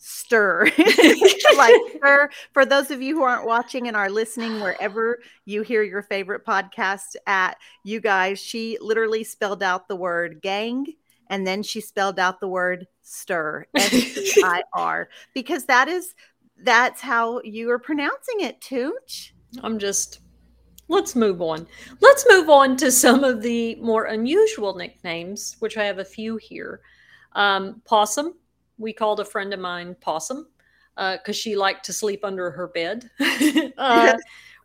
stir 0.00 0.64
like 1.56 1.74
her 2.00 2.30
for 2.52 2.64
those 2.64 2.92
of 2.92 3.02
you 3.02 3.16
who 3.16 3.22
aren't 3.24 3.44
watching 3.44 3.88
and 3.88 3.96
are 3.96 4.08
listening 4.08 4.60
wherever 4.60 5.18
you 5.44 5.62
hear 5.62 5.82
your 5.82 6.02
favorite 6.02 6.46
podcast 6.46 7.16
at 7.26 7.56
you 7.82 8.00
guys 8.00 8.38
she 8.38 8.78
literally 8.80 9.24
spelled 9.24 9.60
out 9.60 9.88
the 9.88 9.96
word 9.96 10.40
gang 10.40 10.86
and 11.30 11.44
then 11.44 11.64
she 11.64 11.80
spelled 11.80 12.20
out 12.20 12.38
the 12.38 12.46
word 12.46 12.86
stir 13.02 13.66
s-i-r 13.74 15.08
because 15.34 15.64
that 15.64 15.88
is 15.88 16.14
that's 16.62 17.00
how 17.00 17.40
you 17.42 17.68
are 17.68 17.78
pronouncing 17.80 18.38
it 18.38 18.60
tooch 18.60 19.34
i'm 19.64 19.80
just 19.80 20.20
let's 20.88 21.14
move 21.14 21.40
on. 21.40 21.66
Let's 22.00 22.26
move 22.28 22.48
on 22.48 22.76
to 22.78 22.90
some 22.90 23.24
of 23.24 23.42
the 23.42 23.76
more 23.76 24.06
unusual 24.06 24.74
nicknames, 24.74 25.56
which 25.60 25.76
I 25.76 25.84
have 25.84 25.98
a 25.98 26.04
few 26.04 26.36
here. 26.36 26.80
Um, 27.32 27.82
Possum, 27.84 28.34
we 28.78 28.92
called 28.92 29.20
a 29.20 29.24
friend 29.24 29.52
of 29.52 29.60
mine 29.60 29.96
Possum 30.00 30.48
because 30.96 31.20
uh, 31.28 31.32
she 31.32 31.56
liked 31.56 31.84
to 31.86 31.92
sleep 31.92 32.24
under 32.24 32.50
her 32.50 32.68
bed. 32.68 33.08
uh, 33.78 34.16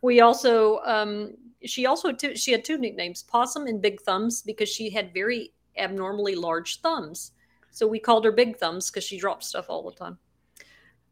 we 0.02 0.20
also, 0.20 0.78
um, 0.80 1.34
she 1.64 1.86
also 1.86 2.12
t- 2.12 2.36
she 2.36 2.52
had 2.52 2.64
two 2.64 2.78
nicknames, 2.78 3.22
Possum 3.22 3.66
and 3.66 3.80
Big 3.80 4.00
Thumbs, 4.00 4.42
because 4.42 4.68
she 4.68 4.90
had 4.90 5.14
very 5.14 5.52
abnormally 5.76 6.34
large 6.34 6.80
thumbs. 6.80 7.32
So 7.70 7.86
we 7.86 7.98
called 7.98 8.24
her 8.24 8.32
Big 8.32 8.56
Thumbs 8.56 8.90
because 8.90 9.04
she 9.04 9.18
dropped 9.18 9.44
stuff 9.44 9.66
all 9.68 9.82
the 9.82 9.96
time. 9.96 10.18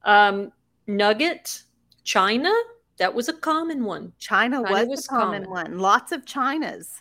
Um, 0.05 0.53
Nugget, 0.87 1.63
China, 2.05 2.53
that 2.99 3.15
was 3.15 3.29
a 3.29 3.33
common 3.33 3.85
one. 3.85 4.13
China, 4.19 4.63
China 4.63 4.71
was, 4.71 4.89
was, 4.89 5.05
a 5.07 5.09
common, 5.09 5.45
common, 5.45 5.51
one. 5.51 5.79
Lots 5.79 6.13
of 6.13 6.25
Chinas. 6.25 7.01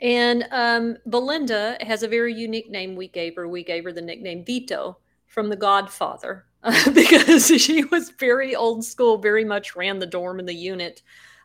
And 0.00 0.46
um, 0.50 0.96
Belinda 1.06 1.78
has 1.80 2.02
a 2.02 2.08
very 2.08 2.34
unique 2.34 2.70
name 2.70 2.96
we 2.96 3.08
gave 3.08 3.36
her. 3.36 3.48
We 3.48 3.64
gave 3.64 3.84
her 3.84 3.92
the 3.92 4.02
nickname 4.02 4.44
Vito 4.44 4.98
from 5.26 5.48
The 5.48 5.56
Godfather 5.56 6.46
because 6.94 7.46
she 7.60 7.84
was 7.84 8.10
very 8.10 8.54
old 8.54 8.84
school, 8.84 9.18
very 9.18 9.44
much 9.44 9.76
ran 9.76 9.98
the 9.98 10.06
dorm 10.06 10.38
and 10.38 10.48
the 10.48 10.54
unit 10.54 11.02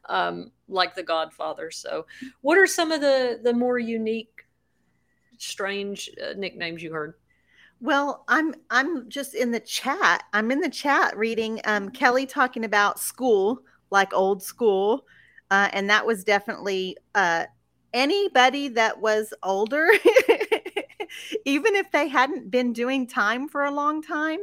um, 0.07 0.51
like 0.67 0.95
The 0.95 1.03
Godfather. 1.03 1.71
So, 1.71 2.05
what 2.41 2.57
are 2.57 2.67
some 2.67 2.91
of 2.91 3.01
the 3.01 3.39
the 3.43 3.53
more 3.53 3.79
unique, 3.79 4.45
strange 5.37 6.09
uh, 6.21 6.33
nicknames 6.35 6.81
you 6.81 6.91
heard? 6.91 7.13
Well, 7.81 8.25
I'm 8.27 8.55
I'm 8.69 9.09
just 9.09 9.35
in 9.35 9.51
the 9.51 9.59
chat. 9.59 10.23
I'm 10.33 10.51
in 10.51 10.59
the 10.59 10.69
chat 10.69 11.15
reading 11.17 11.61
um, 11.65 11.89
Kelly 11.89 12.25
talking 12.25 12.65
about 12.65 12.99
school 12.99 13.61
like 13.91 14.13
old 14.13 14.41
school. 14.43 15.05
Uh, 15.51 15.69
and 15.73 15.89
that 15.89 16.05
was 16.05 16.23
definitely 16.23 16.95
uh, 17.15 17.45
anybody 17.93 18.67
that 18.69 18.99
was 18.99 19.33
older, 19.43 19.89
even 21.45 21.75
if 21.75 21.91
they 21.91 22.07
hadn't 22.07 22.51
been 22.51 22.73
doing 22.73 23.07
time 23.07 23.47
for 23.47 23.65
a 23.65 23.71
long 23.71 24.01
time, 24.01 24.39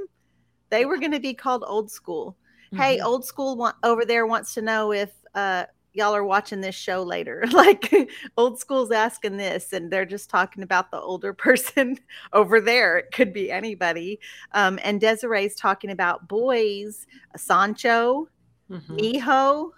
they 0.71 0.85
were 0.85 0.99
going 0.99 1.13
to 1.13 1.21
be 1.21 1.35
called 1.35 1.65
old 1.67 1.91
school. 1.91 2.37
Mm-hmm. 2.73 2.83
Hey, 2.83 3.01
old 3.01 3.25
school 3.25 3.57
wa- 3.57 3.75
over 3.83 4.05
there 4.05 4.27
wants 4.27 4.55
to 4.55 4.63
know 4.63 4.93
if 4.93 5.13
uh, 5.35 5.67
y'all 5.93 6.15
are 6.15 6.25
watching 6.25 6.61
this 6.61 6.75
show 6.75 7.03
later. 7.03 7.45
like 7.53 7.93
old 8.37 8.59
school's 8.59 8.91
asking 8.91 9.37
this, 9.37 9.73
and 9.73 9.91
they're 9.91 10.05
just 10.05 10.29
talking 10.29 10.63
about 10.63 10.91
the 10.91 11.01
older 11.01 11.33
person 11.47 11.99
over 12.33 12.61
there. 12.61 12.99
It 12.99 13.13
could 13.13 13.33
be 13.33 13.51
anybody. 13.51 14.21
Um, 14.53 14.79
and 14.83 15.01
Desiree's 15.01 15.55
talking 15.55 15.91
about 15.91 16.29
boys, 16.29 17.07
Sancho, 17.37 18.29
Mm-hmm. 18.71 18.97
Mijo, 18.97 19.71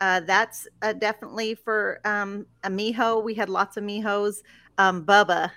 uh, 0.00 0.20
that's 0.20 0.68
uh, 0.82 0.92
definitely 0.92 1.54
for 1.54 2.00
um, 2.04 2.46
a 2.64 2.70
Mijo. 2.70 3.22
We 3.22 3.34
had 3.34 3.48
lots 3.48 3.76
of 3.76 3.84
Mijos. 3.84 4.36
Um, 4.78 5.04
Bubba, 5.04 5.50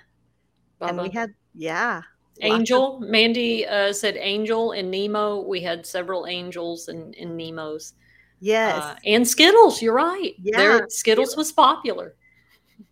Bubba. 0.80 0.88
and 0.88 0.98
we 1.00 1.08
had 1.08 1.34
yeah. 1.54 2.02
Angel, 2.40 2.96
of- 2.96 3.08
Mandy 3.08 3.66
uh, 3.66 3.92
said 3.92 4.16
Angel 4.16 4.72
and 4.72 4.90
Nemo. 4.90 5.40
We 5.40 5.60
had 5.60 5.86
several 5.86 6.26
angels 6.26 6.88
and, 6.88 7.14
and 7.14 7.36
Nemos. 7.36 7.94
Yes. 8.40 8.82
Uh, 8.82 8.96
and 9.06 9.26
Skittles, 9.26 9.80
you're 9.80 9.94
right. 9.94 10.34
Yeah. 10.42 10.56
There, 10.56 10.86
Skittles 10.88 11.36
was 11.36 11.52
popular. 11.52 12.14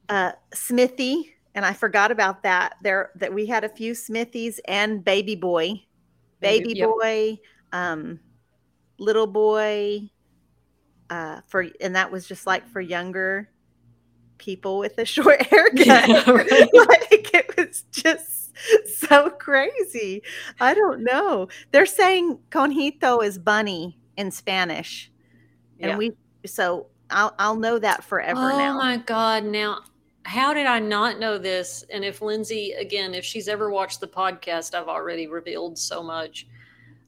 Uh, 0.09 0.33
Smithy, 0.55 1.35
and 1.55 1.64
I 1.64 1.73
forgot 1.73 2.11
about 2.11 2.42
that. 2.45 2.77
There 2.83 3.11
that 3.16 3.33
we 3.33 3.47
had 3.47 3.64
a 3.64 3.68
few 3.68 3.95
Smithies 3.95 4.61
and 4.66 5.05
Baby 5.05 5.35
Boy. 5.35 5.83
Baby. 6.40 6.81
Boy, 6.83 7.38
um, 7.73 8.18
Little 9.02 9.26
Boy, 9.26 10.10
uh, 11.10 11.40
for 11.46 11.66
and 11.80 11.96
that 11.96 12.10
was 12.10 12.26
just 12.26 12.46
like 12.46 12.66
for 12.68 12.80
younger 12.80 13.50
people 14.38 14.78
with 14.78 14.98
a 14.98 15.04
short 15.06 15.42
haircut. 15.42 15.86
Yeah, 15.86 16.30
right. 16.30 16.68
like 16.72 17.34
it 17.34 17.56
was 17.56 17.84
just 17.90 18.52
so 18.98 19.30
crazy. 19.30 20.22
I 20.60 20.74
don't 20.74 21.02
know. 21.04 21.48
They're 21.70 21.86
saying 21.86 22.38
conejito 22.50 23.24
is 23.24 23.38
bunny 23.38 23.98
in 24.16 24.30
Spanish 24.30 25.10
and 25.82 25.90
yeah. 25.90 25.96
we 25.96 26.12
so 26.46 26.86
I'll 27.10 27.34
I'll 27.38 27.56
know 27.56 27.78
that 27.78 28.04
forever 28.04 28.40
oh 28.40 28.58
now. 28.58 28.74
Oh 28.74 28.78
my 28.78 28.96
god! 28.96 29.44
Now, 29.44 29.80
how 30.22 30.54
did 30.54 30.66
I 30.66 30.78
not 30.78 31.18
know 31.18 31.36
this? 31.36 31.84
And 31.90 32.04
if 32.04 32.22
Lindsay 32.22 32.72
again, 32.72 33.14
if 33.14 33.24
she's 33.24 33.48
ever 33.48 33.70
watched 33.70 34.00
the 34.00 34.08
podcast, 34.08 34.74
I've 34.74 34.88
already 34.88 35.26
revealed 35.26 35.76
so 35.76 36.02
much. 36.02 36.46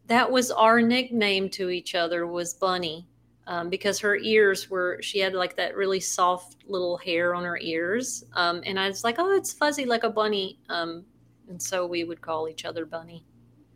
That 0.06 0.30
was 0.30 0.50
our 0.50 0.80
nickname 0.80 1.48
to 1.50 1.70
each 1.70 1.94
other 1.94 2.26
was 2.26 2.54
Bunny. 2.54 3.06
Um, 3.46 3.68
because 3.68 3.98
her 3.98 4.16
ears 4.16 4.70
were 4.70 4.98
she 5.02 5.18
had 5.18 5.34
like 5.34 5.54
that 5.56 5.76
really 5.76 6.00
soft 6.00 6.64
little 6.66 6.96
hair 6.96 7.34
on 7.34 7.44
her 7.44 7.58
ears 7.60 8.24
um, 8.32 8.62
and 8.64 8.80
i 8.80 8.88
was 8.88 9.04
like 9.04 9.16
oh 9.18 9.36
it's 9.36 9.52
fuzzy 9.52 9.84
like 9.84 10.02
a 10.02 10.08
bunny 10.08 10.58
um, 10.70 11.04
and 11.50 11.60
so 11.60 11.86
we 11.86 12.04
would 12.04 12.22
call 12.22 12.48
each 12.48 12.64
other 12.64 12.86
bunny 12.86 13.22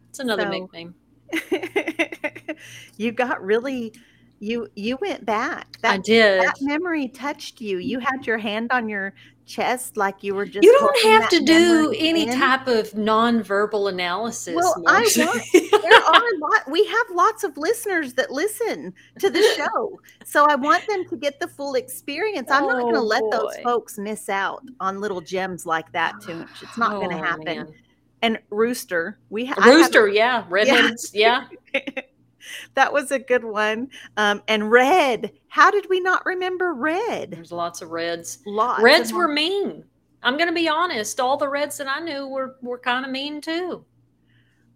it's 0.08 0.20
another 0.20 0.44
so, 0.44 0.48
nickname 0.48 0.94
you 2.96 3.12
got 3.12 3.44
really 3.44 3.92
you 4.40 4.68
you 4.74 4.96
went 5.00 5.24
back. 5.24 5.78
That, 5.82 5.94
I 5.94 5.98
did. 5.98 6.42
That 6.42 6.56
memory 6.60 7.08
touched 7.08 7.60
you. 7.60 7.78
You 7.78 7.98
had 7.98 8.26
your 8.26 8.38
hand 8.38 8.70
on 8.72 8.88
your 8.88 9.14
chest 9.48 9.96
like 9.96 10.22
you 10.22 10.34
were 10.34 10.46
just. 10.46 10.62
You 10.62 10.72
don't 10.72 11.04
have 11.04 11.28
to 11.30 11.40
do 11.40 11.92
any 11.96 12.28
in. 12.28 12.38
type 12.38 12.68
of 12.68 12.90
nonverbal 12.92 13.90
analysis. 13.90 14.54
Well, 14.54 14.74
I 14.86 15.00
want, 15.16 15.42
there 15.52 16.04
are 16.04 16.34
a 16.34 16.38
lot. 16.38 16.70
We 16.70 16.84
have 16.86 17.06
lots 17.12 17.42
of 17.42 17.56
listeners 17.56 18.14
that 18.14 18.30
listen 18.30 18.94
to 19.18 19.30
the 19.30 19.42
show, 19.56 20.00
so 20.24 20.46
I 20.48 20.54
want 20.54 20.86
them 20.86 21.08
to 21.08 21.16
get 21.16 21.40
the 21.40 21.48
full 21.48 21.74
experience. 21.74 22.50
I'm 22.50 22.64
oh, 22.64 22.68
not 22.68 22.82
going 22.82 22.94
to 22.94 23.00
let 23.00 23.22
those 23.32 23.56
folks 23.64 23.98
miss 23.98 24.28
out 24.28 24.62
on 24.80 25.00
little 25.00 25.20
gems 25.20 25.66
like 25.66 25.90
that, 25.92 26.14
Toonch. 26.16 26.62
It's 26.62 26.78
not 26.78 26.92
oh, 26.92 27.00
going 27.00 27.10
to 27.10 27.24
happen. 27.24 27.44
Man. 27.44 27.74
And 28.20 28.38
Rooster, 28.50 29.18
we 29.30 29.46
ha- 29.46 29.62
Rooster, 29.64 30.08
yeah, 30.12 30.44
redheads, 30.48 31.12
yeah. 31.14 31.46
yeah. 31.74 31.80
that 32.74 32.92
was 32.92 33.10
a 33.10 33.18
good 33.18 33.44
one. 33.44 33.88
Um, 34.16 34.42
and 34.48 34.70
red. 34.70 35.32
How 35.48 35.70
did 35.70 35.86
we 35.88 36.00
not 36.00 36.24
remember 36.26 36.74
red? 36.74 37.32
There's 37.32 37.52
lots 37.52 37.82
of 37.82 37.90
reds. 37.90 38.38
Lots. 38.46 38.82
Reds 38.82 39.12
were 39.12 39.28
mean. 39.28 39.84
I'm 40.22 40.36
going 40.36 40.48
to 40.48 40.54
be 40.54 40.68
honest. 40.68 41.20
All 41.20 41.36
the 41.36 41.48
reds 41.48 41.78
that 41.78 41.88
I 41.88 42.00
knew 42.00 42.26
were 42.26 42.56
were 42.62 42.78
kind 42.78 43.04
of 43.04 43.10
mean 43.10 43.40
too. 43.40 43.84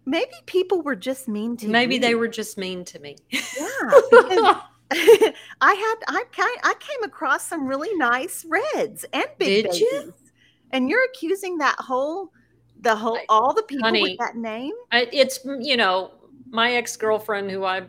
Maybe 0.05 0.33
people 0.45 0.81
were 0.81 0.95
just 0.95 1.27
mean 1.27 1.55
to 1.57 1.67
Maybe 1.67 1.97
they 1.97 2.15
were 2.15 2.27
just 2.27 2.57
mean 2.57 2.83
to 2.85 2.99
me. 2.99 3.17
Yeah. 3.29 4.61
I 5.61 5.73
had 5.73 5.95
I 6.07 6.23
kind 6.31 6.57
I 6.63 6.75
came 6.79 7.03
across 7.03 7.47
some 7.47 7.67
really 7.67 7.93
nice 7.95 8.45
reds 8.45 9.05
and 9.13 9.25
big 9.37 9.63
Did 9.63 9.71
babies. 9.71 9.79
You? 9.79 10.13
And 10.71 10.89
you're 10.89 11.03
accusing 11.05 11.57
that 11.59 11.75
whole 11.79 12.31
the 12.81 12.95
whole 12.95 13.17
all 13.29 13.53
the 13.53 13.63
people 13.63 13.85
Honey, 13.85 14.01
with 14.01 14.17
that 14.19 14.35
name? 14.35 14.73
I, 14.91 15.07
it's 15.11 15.39
you 15.59 15.77
know 15.77 16.11
my 16.53 16.73
ex 16.73 16.95
girlfriend, 16.95 17.49
who 17.51 17.65
I 17.65 17.81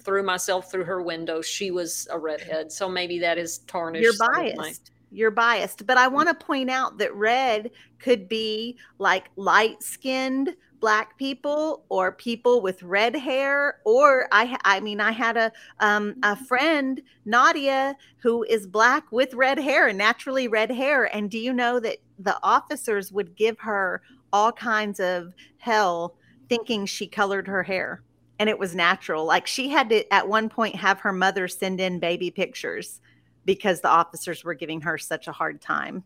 threw 0.00 0.22
myself 0.22 0.70
through 0.70 0.84
her 0.84 1.00
window, 1.00 1.40
she 1.40 1.70
was 1.70 2.08
a 2.10 2.18
redhead. 2.18 2.72
So 2.72 2.88
maybe 2.88 3.18
that 3.20 3.38
is 3.38 3.58
tarnished. 3.58 4.02
You're 4.02 4.28
biased. 4.32 4.56
My- 4.58 4.72
You're 5.12 5.30
biased. 5.30 5.86
But 5.86 5.96
I 5.96 6.08
want 6.08 6.28
to 6.28 6.34
point 6.34 6.70
out 6.70 6.98
that 6.98 7.14
red 7.14 7.70
could 8.00 8.28
be 8.28 8.76
like 8.98 9.30
light 9.36 9.82
skinned 9.82 10.56
black 10.80 11.16
people 11.18 11.84
or 11.88 12.10
people 12.10 12.62
with 12.62 12.82
red 12.82 13.14
hair 13.14 13.80
or 13.84 14.26
i 14.32 14.56
i 14.64 14.80
mean 14.80 14.98
i 14.98 15.12
had 15.12 15.36
a 15.36 15.52
um 15.80 16.14
a 16.22 16.34
friend 16.34 17.02
nadia 17.26 17.94
who 18.16 18.44
is 18.44 18.66
black 18.66 19.04
with 19.12 19.34
red 19.34 19.58
hair 19.58 19.88
and 19.88 19.98
naturally 19.98 20.48
red 20.48 20.70
hair 20.70 21.14
and 21.14 21.30
do 21.30 21.38
you 21.38 21.52
know 21.52 21.78
that 21.78 21.98
the 22.18 22.38
officers 22.42 23.12
would 23.12 23.36
give 23.36 23.58
her 23.58 24.00
all 24.32 24.50
kinds 24.52 25.00
of 25.00 25.34
hell 25.58 26.16
thinking 26.50 26.84
she 26.84 27.06
colored 27.06 27.46
her 27.46 27.62
hair 27.62 28.02
and 28.40 28.48
it 28.48 28.58
was 28.58 28.74
natural. 28.74 29.24
Like 29.24 29.46
she 29.46 29.68
had 29.68 29.88
to 29.90 30.12
at 30.12 30.28
one 30.28 30.48
point 30.48 30.74
have 30.74 30.98
her 31.00 31.12
mother 31.12 31.46
send 31.46 31.80
in 31.80 32.00
baby 32.00 32.30
pictures 32.30 33.00
because 33.44 33.80
the 33.80 33.88
officers 33.88 34.44
were 34.44 34.54
giving 34.54 34.80
her 34.80 34.98
such 34.98 35.28
a 35.28 35.32
hard 35.32 35.60
time. 35.60 36.02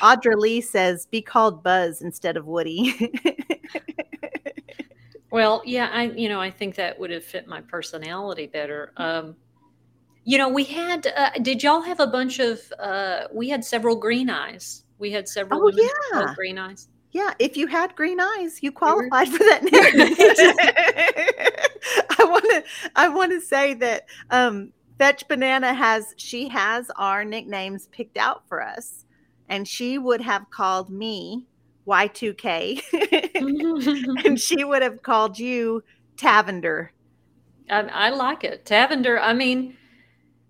Audra 0.00 0.36
Lee 0.36 0.60
says, 0.60 1.06
"Be 1.06 1.22
called 1.22 1.62
Buzz 1.62 2.02
instead 2.02 2.36
of 2.36 2.46
Woody." 2.46 3.14
well, 5.30 5.62
yeah, 5.64 5.88
I 5.92 6.04
you 6.04 6.28
know 6.28 6.40
I 6.40 6.50
think 6.50 6.74
that 6.74 6.98
would 6.98 7.10
have 7.10 7.24
fit 7.24 7.46
my 7.46 7.60
personality 7.60 8.48
better. 8.48 8.92
Um, 8.96 9.36
you 10.24 10.38
know, 10.38 10.48
we 10.48 10.64
had. 10.64 11.06
Uh, 11.14 11.30
did 11.42 11.62
y'all 11.62 11.82
have 11.82 12.00
a 12.00 12.06
bunch 12.08 12.40
of? 12.40 12.60
Uh, 12.80 13.28
we 13.32 13.48
had 13.48 13.64
several 13.64 13.94
green 13.94 14.28
eyes. 14.28 14.82
We 14.98 15.12
had 15.12 15.28
several. 15.28 15.60
Oh 15.62 15.70
yeah, 15.70 16.34
green 16.34 16.58
eyes. 16.58 16.88
Yeah, 17.12 17.32
if 17.38 17.56
you 17.56 17.66
had 17.66 17.96
green 17.96 18.20
eyes, 18.20 18.62
you 18.62 18.72
qualified 18.72 19.28
for 19.28 19.38
that 19.38 19.62
name. 19.62 19.72
I 22.18 22.24
want 22.24 22.44
to 22.44 22.64
I 22.94 23.08
want 23.08 23.32
to 23.32 23.40
say 23.40 23.74
that 23.74 24.06
um, 24.30 24.72
Fetch 24.98 25.26
Banana 25.28 25.72
has 25.72 26.14
she 26.16 26.48
has 26.48 26.90
our 26.96 27.24
nicknames 27.24 27.86
picked 27.88 28.16
out 28.16 28.42
for 28.48 28.62
us, 28.62 29.04
and 29.48 29.66
she 29.66 29.98
would 29.98 30.20
have 30.20 30.50
called 30.50 30.90
me 30.90 31.46
Y2K, 31.86 32.82
and 34.24 34.40
she 34.40 34.64
would 34.64 34.82
have 34.82 35.02
called 35.02 35.38
you 35.38 35.82
Tavender. 36.16 36.92
I, 37.70 37.80
I 37.80 38.10
like 38.10 38.44
it, 38.44 38.64
Tavender. 38.64 39.18
I 39.18 39.32
mean, 39.32 39.76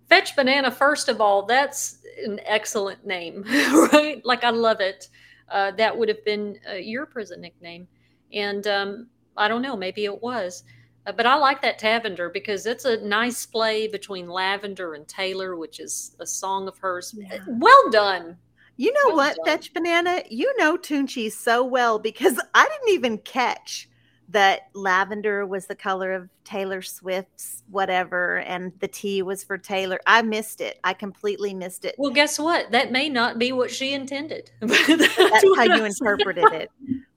Fetch 0.08 0.34
Banana. 0.34 0.70
First 0.70 1.08
of 1.08 1.20
all, 1.20 1.44
that's 1.44 1.98
an 2.24 2.40
excellent 2.44 3.06
name, 3.06 3.44
right? 3.92 4.20
Like 4.24 4.44
I 4.44 4.50
love 4.50 4.80
it 4.80 5.08
uh, 5.50 5.70
that 5.72 5.96
would 5.96 6.08
have 6.08 6.24
been 6.24 6.58
uh, 6.68 6.74
your 6.74 7.06
prison 7.06 7.40
nickname. 7.40 7.86
And 8.32 8.66
um, 8.66 9.06
I 9.36 9.48
don't 9.48 9.62
know, 9.62 9.76
maybe 9.76 10.04
it 10.04 10.22
was. 10.22 10.64
Uh, 11.06 11.12
but 11.12 11.26
I 11.26 11.36
like 11.36 11.62
that 11.62 11.78
Tavender 11.78 12.30
because 12.30 12.66
it's 12.66 12.84
a 12.84 13.00
nice 13.06 13.46
play 13.46 13.86
between 13.86 14.28
Lavender 14.28 14.94
and 14.94 15.06
Taylor, 15.06 15.56
which 15.56 15.78
is 15.78 16.16
a 16.20 16.26
song 16.26 16.66
of 16.66 16.76
hers. 16.78 17.14
Yeah. 17.16 17.38
Well 17.46 17.90
done. 17.90 18.36
You 18.76 18.92
know 18.92 19.08
well 19.08 19.16
what, 19.16 19.36
done. 19.36 19.44
Fetch 19.46 19.72
Banana? 19.72 20.22
You 20.28 20.52
know 20.58 20.76
Toonche 20.76 21.30
so 21.32 21.64
well 21.64 21.98
because 21.98 22.40
I 22.54 22.68
didn't 22.68 22.94
even 22.94 23.18
catch 23.18 23.88
that 24.28 24.68
lavender 24.74 25.46
was 25.46 25.66
the 25.66 25.74
color 25.74 26.12
of 26.12 26.28
Taylor 26.44 26.82
Swift's 26.82 27.62
whatever, 27.70 28.38
and 28.38 28.72
the 28.80 28.88
T 28.88 29.22
was 29.22 29.44
for 29.44 29.56
Taylor. 29.56 30.00
I 30.06 30.22
missed 30.22 30.60
it. 30.60 30.80
I 30.84 30.94
completely 30.94 31.54
missed 31.54 31.84
it. 31.84 31.94
Well, 31.98 32.10
guess 32.10 32.38
what? 32.38 32.70
That 32.72 32.90
may 32.90 33.08
not 33.08 33.38
be 33.38 33.52
what 33.52 33.70
she 33.70 33.92
intended. 33.92 34.50
that's, 34.60 35.16
that's 35.16 35.56
how 35.56 35.62
you 35.62 35.84
interpreted 35.84 36.52
it. 36.52 36.70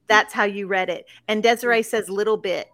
That's 0.08 0.34
how 0.34 0.44
you 0.44 0.68
read 0.68 0.90
it. 0.90 1.08
And 1.28 1.42
Desiree 1.42 1.84
says 1.84 2.10
little 2.10 2.38
bit. 2.38 2.68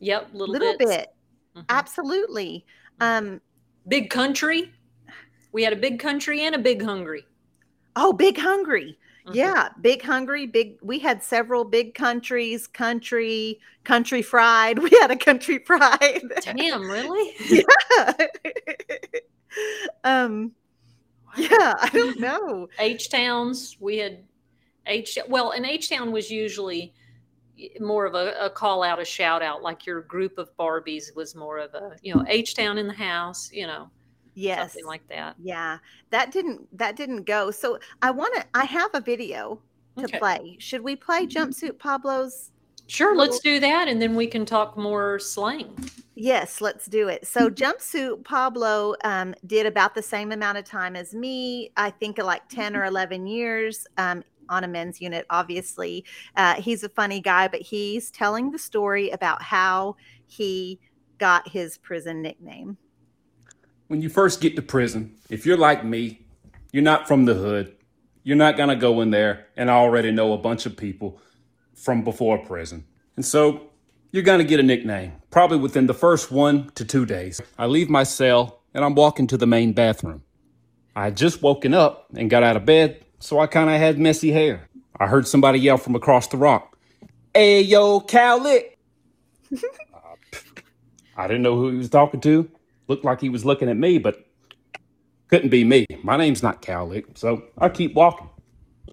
Yep, 0.00 0.30
little, 0.32 0.52
little 0.52 0.78
bits. 0.78 0.90
bit. 0.90 1.08
Mm-hmm. 1.56 1.66
Absolutely. 1.68 2.64
Mm-hmm. 3.00 3.26
Um, 3.26 3.40
big 3.88 4.10
country. 4.10 4.72
We 5.52 5.62
had 5.64 5.72
a 5.72 5.76
big 5.76 5.98
country 5.98 6.42
and 6.42 6.54
a 6.54 6.58
big 6.58 6.82
hungry. 6.82 7.26
Oh, 7.96 8.12
big 8.12 8.38
hungry. 8.38 8.96
Mm-hmm. 9.26 9.36
Yeah, 9.36 9.68
big 9.80 10.02
hungry, 10.02 10.46
big. 10.46 10.78
We 10.82 10.98
had 10.98 11.22
several 11.22 11.64
big 11.64 11.94
countries, 11.94 12.66
country, 12.66 13.60
country 13.84 14.22
fried. 14.22 14.78
We 14.82 14.90
had 15.00 15.10
a 15.10 15.16
country 15.16 15.58
fried. 15.58 16.22
Damn, 16.42 16.90
really? 16.90 17.34
yeah. 17.50 18.26
um, 20.04 20.52
yeah, 21.36 21.74
I 21.80 21.90
don't 21.92 22.18
know. 22.18 22.68
H 22.78 23.10
towns. 23.10 23.76
We 23.78 23.98
had 23.98 24.24
H. 24.86 25.18
Well, 25.28 25.50
an 25.50 25.64
H 25.64 25.90
town 25.90 26.12
was 26.12 26.30
usually 26.30 26.94
more 27.78 28.06
of 28.06 28.14
a, 28.14 28.34
a, 28.40 28.48
call 28.48 28.82
out, 28.82 29.00
a 29.00 29.04
shout 29.04 29.42
out, 29.42 29.62
like 29.62 29.84
your 29.84 30.00
group 30.00 30.38
of 30.38 30.56
Barbies 30.56 31.14
was 31.14 31.34
more 31.34 31.58
of 31.58 31.74
a, 31.74 31.94
you 32.00 32.14
know, 32.14 32.24
H 32.26 32.54
town 32.54 32.78
in 32.78 32.86
the 32.86 32.94
house, 32.94 33.50
you 33.52 33.66
know 33.66 33.90
yes. 34.40 34.58
something 34.60 34.86
like 34.86 35.06
that. 35.08 35.36
Yeah 35.42 35.78
that 36.10 36.32
didn't 36.32 36.66
that 36.76 36.96
didn't 36.96 37.24
go. 37.24 37.50
So 37.50 37.78
i 38.02 38.10
want 38.10 38.34
to 38.34 38.44
i 38.54 38.64
have 38.64 38.90
a 38.94 39.00
video 39.00 39.60
to 39.98 40.04
okay. 40.04 40.18
play. 40.18 40.56
Should 40.58 40.82
we 40.82 40.96
play 40.96 41.26
jumpsuit 41.26 41.78
pablo's 41.78 42.50
sure 42.86 43.16
let's 43.16 43.38
do 43.38 43.60
that 43.60 43.86
and 43.88 44.02
then 44.02 44.14
we 44.14 44.26
can 44.26 44.44
talk 44.44 44.76
more 44.76 45.18
slang. 45.18 45.74
Yes 46.14 46.60
let's 46.60 46.86
do 46.86 47.08
it. 47.08 47.26
So 47.26 47.48
jumpsuit 47.62 48.24
pablo 48.24 48.94
um, 49.04 49.34
did 49.46 49.66
about 49.66 49.94
the 49.94 50.02
same 50.02 50.32
amount 50.32 50.58
of 50.58 50.64
time 50.64 50.96
as 50.96 51.14
me 51.14 51.70
i 51.76 51.90
think 51.90 52.18
like 52.18 52.48
10 52.48 52.76
or 52.76 52.84
11 52.84 53.26
years 53.26 53.86
um, 53.96 54.22
on 54.48 54.64
a 54.64 54.68
men's 54.68 55.00
unit, 55.00 55.24
obviously. 55.30 56.04
Uh, 56.36 56.54
he's 56.60 56.82
a 56.82 56.88
funny 56.88 57.20
guy, 57.20 57.46
but 57.46 57.62
he's 57.62 58.10
telling 58.10 58.50
the 58.50 58.58
story 58.58 59.10
about 59.10 59.40
how 59.40 59.94
he 60.26 60.80
got 61.18 61.46
his 61.48 61.78
prison 61.78 62.20
nickname. 62.20 62.76
When 63.90 64.02
you 64.02 64.08
first 64.08 64.40
get 64.40 64.54
to 64.54 64.62
prison, 64.62 65.16
if 65.30 65.44
you're 65.44 65.56
like 65.56 65.84
me, 65.84 66.20
you're 66.70 66.80
not 66.80 67.08
from 67.08 67.24
the 67.24 67.34
hood, 67.34 67.74
you're 68.22 68.36
not 68.36 68.56
going 68.56 68.68
to 68.68 68.76
go 68.76 69.00
in 69.00 69.10
there 69.10 69.48
and 69.56 69.68
I 69.68 69.74
already 69.74 70.12
know 70.12 70.32
a 70.32 70.38
bunch 70.38 70.64
of 70.64 70.76
people 70.76 71.20
from 71.74 72.04
before 72.04 72.38
prison. 72.38 72.84
And 73.16 73.26
so 73.26 73.72
you're 74.12 74.22
going 74.22 74.38
to 74.38 74.44
get 74.44 74.60
a 74.60 74.62
nickname, 74.62 75.14
probably 75.32 75.58
within 75.58 75.88
the 75.88 75.92
first 75.92 76.30
one 76.30 76.70
to 76.76 76.84
two 76.84 77.04
days. 77.04 77.40
I 77.58 77.66
leave 77.66 77.90
my 77.90 78.04
cell 78.04 78.62
and 78.74 78.84
I'm 78.84 78.94
walking 78.94 79.26
to 79.26 79.36
the 79.36 79.48
main 79.48 79.72
bathroom. 79.72 80.22
I 80.94 81.06
had 81.06 81.16
just 81.16 81.42
woken 81.42 81.74
up 81.74 82.06
and 82.14 82.30
got 82.30 82.44
out 82.44 82.54
of 82.56 82.64
bed, 82.64 83.04
so 83.18 83.40
I 83.40 83.48
kind 83.48 83.68
of 83.68 83.76
had 83.76 83.98
messy 83.98 84.30
hair. 84.30 84.68
I 85.00 85.08
heard 85.08 85.26
somebody 85.26 85.58
yell 85.58 85.78
from 85.78 85.96
across 85.96 86.28
the 86.28 86.36
rock, 86.36 86.78
Hey, 87.34 87.62
yo, 87.62 87.98
Cowlick! 88.02 88.76
uh, 89.52 89.58
I 91.16 91.26
didn't 91.26 91.42
know 91.42 91.56
who 91.56 91.70
he 91.70 91.76
was 91.76 91.90
talking 91.90 92.20
to. 92.20 92.48
Looked 92.90 93.04
like 93.04 93.20
he 93.20 93.28
was 93.28 93.44
looking 93.44 93.68
at 93.68 93.76
me, 93.76 93.98
but 93.98 94.26
couldn't 95.28 95.50
be 95.50 95.62
me. 95.62 95.86
My 96.02 96.16
name's 96.16 96.42
not 96.42 96.60
Cowlick, 96.60 97.16
so 97.16 97.44
I 97.56 97.68
keep 97.68 97.94
walking. 97.94 98.28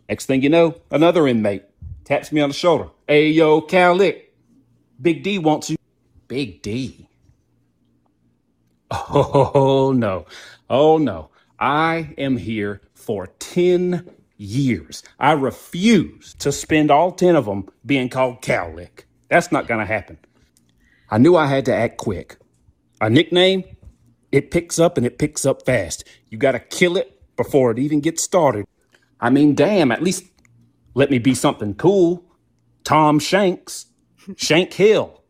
Next 0.07 0.27
thing 0.27 0.43
you 0.43 0.49
know, 0.49 0.75
another 0.91 1.27
inmate 1.27 1.63
taps 2.05 2.31
me 2.31 2.39
on 2.39 2.49
the 2.49 2.53
shoulder. 2.53 2.91
Hey, 3.07 3.29
yo, 3.29 3.59
Cowlick! 3.59 4.25
Big 5.01 5.23
D 5.23 5.39
wants 5.39 5.71
you. 5.71 5.77
Big 6.27 6.61
D. 6.61 7.09
Oh, 8.91 9.91
no. 9.97 10.27
Oh, 10.69 10.99
no. 10.99 11.31
I 11.59 12.13
am 12.19 12.37
here 12.37 12.81
for 12.93 13.25
10 13.39 14.07
years. 14.37 15.01
I 15.19 15.31
refuse 15.31 16.35
to 16.35 16.51
spend 16.51 16.91
all 16.91 17.13
10 17.13 17.35
of 17.35 17.45
them 17.45 17.67
being 17.83 18.09
called 18.09 18.43
Cowlick. 18.43 19.05
That's 19.27 19.51
not 19.51 19.67
going 19.67 19.79
to 19.79 19.91
happen. 19.91 20.19
I 21.09 21.17
knew 21.17 21.35
I 21.35 21.47
had 21.47 21.65
to 21.65 21.73
act 21.73 21.97
quick. 21.97 22.37
A 23.01 23.09
nickname, 23.09 23.63
it 24.31 24.51
picks 24.51 24.79
up 24.79 24.97
and 24.97 25.05
it 25.05 25.17
picks 25.17 25.45
up 25.45 25.65
fast. 25.65 26.03
You 26.29 26.37
got 26.37 26.53
to 26.53 26.59
kill 26.59 26.97
it 26.97 27.21
before 27.35 27.71
it 27.71 27.79
even 27.79 28.01
gets 28.01 28.23
started. 28.23 28.65
I 29.19 29.29
mean, 29.29 29.55
damn, 29.55 29.91
at 29.91 30.03
least 30.03 30.25
let 30.93 31.09
me 31.11 31.19
be 31.19 31.33
something 31.33 31.75
cool. 31.75 32.23
Tom 32.83 33.19
Shanks. 33.19 33.87
Shank 34.35 34.73
Hill, 34.73 35.23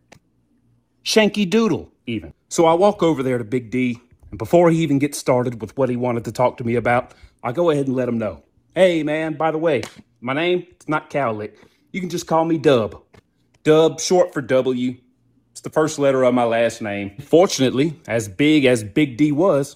Shanky 1.04 1.48
Doodle, 1.48 1.92
even. 2.08 2.34
So 2.50 2.66
I 2.66 2.74
walk 2.74 3.04
over 3.04 3.22
there 3.22 3.38
to 3.38 3.44
Big 3.44 3.70
D, 3.70 4.00
and 4.32 4.40
before 4.40 4.72
he 4.72 4.80
even 4.80 4.98
gets 4.98 5.20
started 5.20 5.62
with 5.62 5.78
what 5.78 5.90
he 5.90 5.96
wanted 5.96 6.26
to 6.26 6.32
talk 6.32 6.58
to 6.58 6.64
me 6.64 6.76
about, 6.76 7.14
I 7.44 7.52
go 7.52 7.70
ahead 7.70 7.86
and 7.86 7.96
let 7.96 8.10
him 8.10 8.18
know. 8.18 8.44
Hey, 8.74 9.04
man, 9.04 9.34
by 9.34 9.52
the 9.52 9.60
way, 9.60 9.84
my 10.20 10.34
name, 10.34 10.66
it's 10.72 10.90
not 10.90 11.12
Cowlick. 11.12 11.54
You 11.92 12.02
can 12.02 12.10
just 12.10 12.26
call 12.26 12.44
me 12.46 12.58
Dub. 12.58 13.04
Dub, 13.64 14.00
short 14.00 14.34
for 14.34 14.42
W. 14.42 14.96
It's 15.58 15.64
the 15.64 15.72
first 15.72 15.98
letter 15.98 16.22
of 16.22 16.36
my 16.36 16.44
last 16.44 16.84
name. 16.84 17.18
Fortunately, 17.20 18.00
as 18.08 18.28
big 18.28 18.66
as 18.66 18.84
Big 18.84 19.18
D 19.18 19.32
was, 19.32 19.76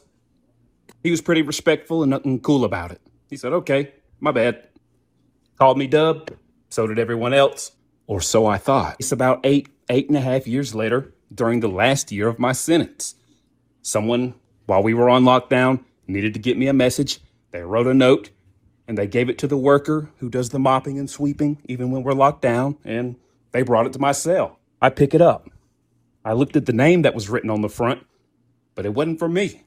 he 1.01 1.09
was 1.09 1.21
pretty 1.21 1.41
respectful 1.41 2.03
and 2.03 2.11
nothing 2.11 2.39
cool 2.39 2.63
about 2.63 2.91
it. 2.91 3.01
He 3.31 3.35
said, 3.35 3.51
okay, 3.51 3.91
my 4.19 4.29
bad. 4.29 4.67
Called 5.57 5.79
me 5.79 5.87
Dub. 5.87 6.29
So 6.69 6.85
did 6.85 6.99
everyone 6.99 7.33
else 7.33 7.71
or 8.05 8.21
so 8.21 8.45
I 8.45 8.59
thought. 8.59 8.97
It's 8.99 9.11
about 9.11 9.39
eight, 9.43 9.69
eight 9.89 10.07
and 10.07 10.15
a 10.15 10.21
half 10.21 10.45
years 10.45 10.75
later, 10.75 11.15
during 11.33 11.61
the 11.61 11.67
last 11.67 12.11
year 12.11 12.27
of 12.27 12.37
my 12.37 12.51
sentence. 12.51 13.15
Someone, 13.81 14.35
while 14.67 14.83
we 14.83 14.93
were 14.93 15.09
on 15.09 15.23
lockdown, 15.23 15.83
needed 16.05 16.35
to 16.35 16.39
get 16.39 16.59
me 16.59 16.67
a 16.67 16.73
message. 16.73 17.21
They 17.49 17.63
wrote 17.63 17.87
a 17.87 17.95
note 17.95 18.29
and 18.87 18.99
they 18.99 19.07
gave 19.07 19.29
it 19.29 19.39
to 19.39 19.47
the 19.47 19.57
worker 19.57 20.11
who 20.19 20.29
does 20.29 20.49
the 20.49 20.59
mopping 20.59 20.99
and 20.99 21.09
sweeping, 21.09 21.57
even 21.65 21.89
when 21.89 22.03
we're 22.03 22.13
locked 22.13 22.43
down, 22.43 22.77
and 22.85 23.15
they 23.51 23.63
brought 23.63 23.87
it 23.87 23.93
to 23.93 23.99
my 23.99 24.11
cell. 24.11 24.59
I 24.79 24.91
pick 24.91 25.15
it 25.15 25.21
up. 25.21 25.49
I 26.23 26.33
looked 26.33 26.55
at 26.55 26.65
the 26.65 26.73
name 26.73 27.01
that 27.03 27.15
was 27.15 27.29
written 27.29 27.49
on 27.49 27.61
the 27.61 27.69
front, 27.69 28.05
but 28.75 28.85
it 28.85 28.93
wasn't 28.93 29.19
for 29.19 29.29
me. 29.29 29.63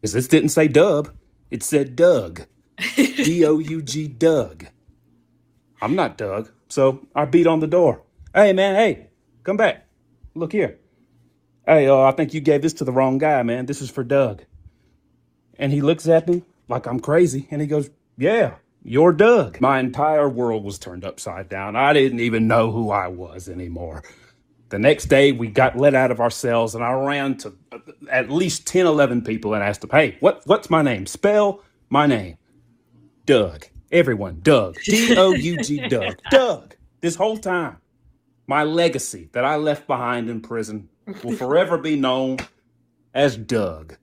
Because 0.00 0.12
this 0.12 0.28
didn't 0.28 0.50
say 0.50 0.68
Dub, 0.68 1.10
it 1.50 1.62
said 1.62 1.96
Doug. 1.96 2.46
D 2.96 3.44
O 3.46 3.58
U 3.58 3.82
G 3.82 4.06
Doug. 4.08 4.66
I'm 5.80 5.94
not 5.94 6.18
Doug. 6.18 6.50
So 6.68 7.06
I 7.14 7.24
beat 7.24 7.46
on 7.46 7.60
the 7.60 7.66
door. 7.66 8.02
Hey, 8.34 8.52
man, 8.52 8.74
hey, 8.74 9.08
come 9.44 9.56
back. 9.56 9.86
Look 10.34 10.52
here. 10.52 10.78
Hey, 11.66 11.88
uh, 11.88 12.00
I 12.00 12.12
think 12.12 12.34
you 12.34 12.40
gave 12.40 12.62
this 12.62 12.74
to 12.74 12.84
the 12.84 12.92
wrong 12.92 13.18
guy, 13.18 13.42
man. 13.42 13.66
This 13.66 13.80
is 13.80 13.90
for 13.90 14.04
Doug. 14.04 14.44
And 15.58 15.72
he 15.72 15.80
looks 15.80 16.06
at 16.06 16.28
me 16.28 16.42
like 16.68 16.86
I'm 16.86 17.00
crazy 17.00 17.48
and 17.50 17.60
he 17.60 17.66
goes, 17.66 17.90
Yeah, 18.18 18.56
you're 18.82 19.12
Doug. 19.12 19.60
My 19.60 19.80
entire 19.80 20.28
world 20.28 20.64
was 20.64 20.78
turned 20.78 21.04
upside 21.04 21.48
down. 21.48 21.76
I 21.76 21.92
didn't 21.92 22.20
even 22.20 22.46
know 22.46 22.70
who 22.70 22.90
I 22.90 23.08
was 23.08 23.48
anymore. 23.48 24.02
The 24.68 24.78
next 24.78 25.06
day, 25.06 25.30
we 25.32 25.48
got 25.48 25.76
let 25.76 25.94
out 25.94 26.10
of 26.10 26.18
our 26.18 26.30
cells, 26.30 26.74
and 26.74 26.82
I 26.82 26.92
ran 26.92 27.36
to 27.38 27.54
uh, 27.70 27.78
at 28.10 28.30
least 28.30 28.66
10, 28.66 28.84
11 28.86 29.22
people 29.22 29.54
and 29.54 29.62
asked 29.62 29.82
them, 29.82 29.90
Hey, 29.90 30.16
what, 30.20 30.42
what's 30.46 30.68
my 30.70 30.82
name? 30.82 31.06
Spell 31.06 31.62
my 31.88 32.06
name. 32.06 32.36
Doug. 33.26 33.66
Everyone, 33.92 34.40
Doug. 34.42 34.76
D 34.84 35.16
O 35.16 35.32
U 35.32 35.62
G, 35.62 35.88
Doug. 35.88 36.16
Doug. 36.30 36.74
This 37.00 37.14
whole 37.14 37.36
time, 37.36 37.76
my 38.46 38.64
legacy 38.64 39.28
that 39.32 39.44
I 39.44 39.56
left 39.56 39.86
behind 39.86 40.28
in 40.28 40.40
prison 40.40 40.88
will 41.22 41.36
forever 41.36 41.78
be 41.78 41.96
known 41.96 42.38
as 43.14 43.36
Doug. 43.36 43.96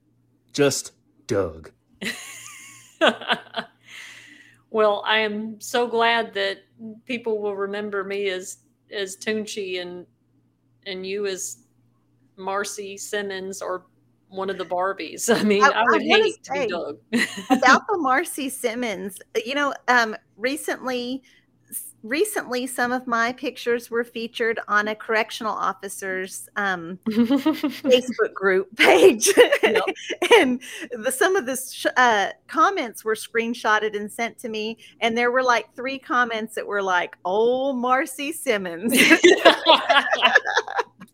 Just 0.52 0.92
Doug. 1.26 1.70
well, 4.70 5.02
I 5.06 5.18
am 5.18 5.60
so 5.60 5.86
glad 5.86 6.32
that 6.34 6.58
people 7.04 7.40
will 7.40 7.56
remember 7.56 8.04
me 8.04 8.28
as 8.28 8.58
as 8.90 9.16
Toonche 9.16 9.80
and 9.80 10.06
and 10.86 11.06
you 11.06 11.26
as 11.26 11.58
Marci 12.38 12.98
Simmons 12.98 13.62
or 13.62 13.86
one 14.28 14.50
of 14.50 14.58
the 14.58 14.64
Barbies. 14.64 15.34
I 15.34 15.42
mean, 15.42 15.62
I, 15.62 15.68
I 15.68 15.84
would 15.84 16.02
I 16.02 16.04
hate 16.04 16.44
to 16.44 16.52
be 16.52 16.66
Doug. 16.66 16.98
about 17.50 17.82
the 17.86 17.98
Marci 17.98 18.50
Simmons, 18.50 19.18
you 19.44 19.54
know, 19.54 19.74
um, 19.88 20.16
recently, 20.36 21.22
recently 22.04 22.66
some 22.66 22.92
of 22.92 23.06
my 23.06 23.32
pictures 23.32 23.90
were 23.90 24.04
featured 24.04 24.60
on 24.68 24.88
a 24.88 24.94
correctional 24.94 25.52
officer's 25.52 26.48
um, 26.56 26.98
Facebook 27.08 28.34
group 28.34 28.76
page, 28.76 29.28
yep. 29.62 29.82
and 30.38 30.60
the, 30.92 31.10
some 31.10 31.34
of 31.34 31.46
the 31.46 31.56
sh- 31.56 31.86
uh, 31.96 32.28
comments 32.46 33.04
were 33.04 33.14
screenshotted 33.14 33.96
and 33.96 34.12
sent 34.12 34.38
to 34.38 34.48
me, 34.48 34.76
and 35.00 35.16
there 35.16 35.32
were 35.32 35.42
like 35.42 35.74
three 35.74 35.98
comments 35.98 36.54
that 36.54 36.66
were 36.66 36.82
like, 36.82 37.16
"Oh, 37.24 37.72
Marci 37.74 38.32
Simmons." 38.32 38.92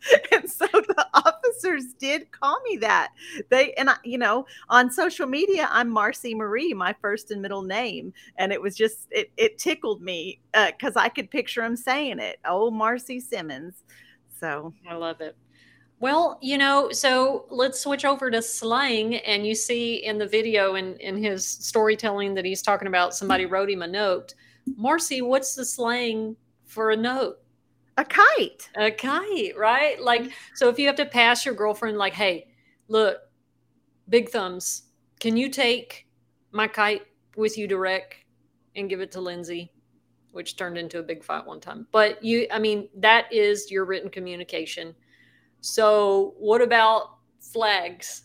and 0.33 0.51
so 0.51 0.67
the 0.67 1.07
officers 1.15 1.95
did 1.99 2.31
call 2.31 2.61
me 2.69 2.77
that. 2.79 3.13
They 3.51 3.73
and 3.75 3.91
I, 3.91 3.97
you 4.05 4.19
know, 4.19 4.47
on 4.69 4.91
social 4.91 5.27
media, 5.27 5.69
I'm 5.71 5.91
Marci 5.91 6.35
Marie, 6.35 6.75
my 6.75 6.95
first 7.01 7.31
and 7.31 7.43
middle 7.43 7.63
name, 7.63 8.13
and 8.37 8.53
it 8.53 8.61
was 8.61 8.77
just 8.77 9.09
it 9.11 9.31
it 9.37 9.59
tickled 9.59 10.03
me 10.03 10.41
because 10.53 10.97
uh, 10.97 11.01
I 11.01 11.09
could 11.09 11.31
picture 11.31 11.63
him 11.63 11.77
saying 11.77 12.19
it. 12.19 12.39
Oh, 12.45 12.71
Marci 12.71 13.21
Simmons. 13.21 13.85
So 14.39 14.73
I 14.89 14.95
love 14.95 15.21
it. 15.21 15.37
Well, 16.01 16.39
you 16.41 16.57
know, 16.57 16.91
so 16.93 17.45
let's 17.51 17.79
switch 17.79 18.07
over 18.07 18.31
to 18.31 18.41
slang. 18.41 19.17
And 19.17 19.47
you 19.47 19.55
see 19.55 19.97
in 19.97 20.17
the 20.17 20.27
video 20.27 20.77
in, 20.77 20.97
in 20.97 21.23
his 21.23 21.47
storytelling 21.47 22.35
that 22.35 22.47
he's 22.47 22.63
talking 22.63 22.89
about 22.89 23.15
somebody 23.15 23.45
wrote 23.45 23.69
him 23.69 23.83
a 23.83 23.87
note. 23.87 24.35
Marci, 24.79 25.21
what's 25.21 25.55
the 25.55 25.65
slang 25.65 26.37
for 26.65 26.91
a 26.91 26.97
note? 26.97 27.39
A 28.01 28.05
kite. 28.05 28.71
A 28.77 28.91
kite, 28.91 29.57
right? 29.57 30.01
Like, 30.01 30.31
so 30.55 30.69
if 30.69 30.79
you 30.79 30.87
have 30.87 30.97
to 30.97 31.07
pass 31.07 31.45
your 31.45 31.55
girlfriend, 31.55 31.99
like, 31.99 32.15
hey, 32.15 32.49
look, 32.89 33.19
big 34.09 34.31
thumbs, 34.31 34.85
can 35.21 35.37
you 35.37 35.49
take 35.51 36.07
my 36.51 36.67
kite 36.67 37.03
with 37.37 37.59
you 37.59 37.69
direct 37.69 38.17
and 38.75 38.89
give 38.89 39.01
it 39.01 39.13
to 39.13 39.21
Lindsay? 39.21 39.73
Which 40.33 40.57
turned 40.57 40.79
into 40.79 40.99
a 40.99 41.03
big 41.03 41.23
fight 41.23 41.45
one 41.45 41.61
time. 41.61 41.87
But 41.93 42.23
you, 42.25 42.47
I 42.53 42.59
mean, 42.59 42.89
that 42.97 43.31
is 43.33 43.71
your 43.71 43.85
written 43.85 44.09
communication. 44.09 44.95
So, 45.61 46.35
what 46.39 46.63
about 46.63 47.19
flags? 47.41 48.23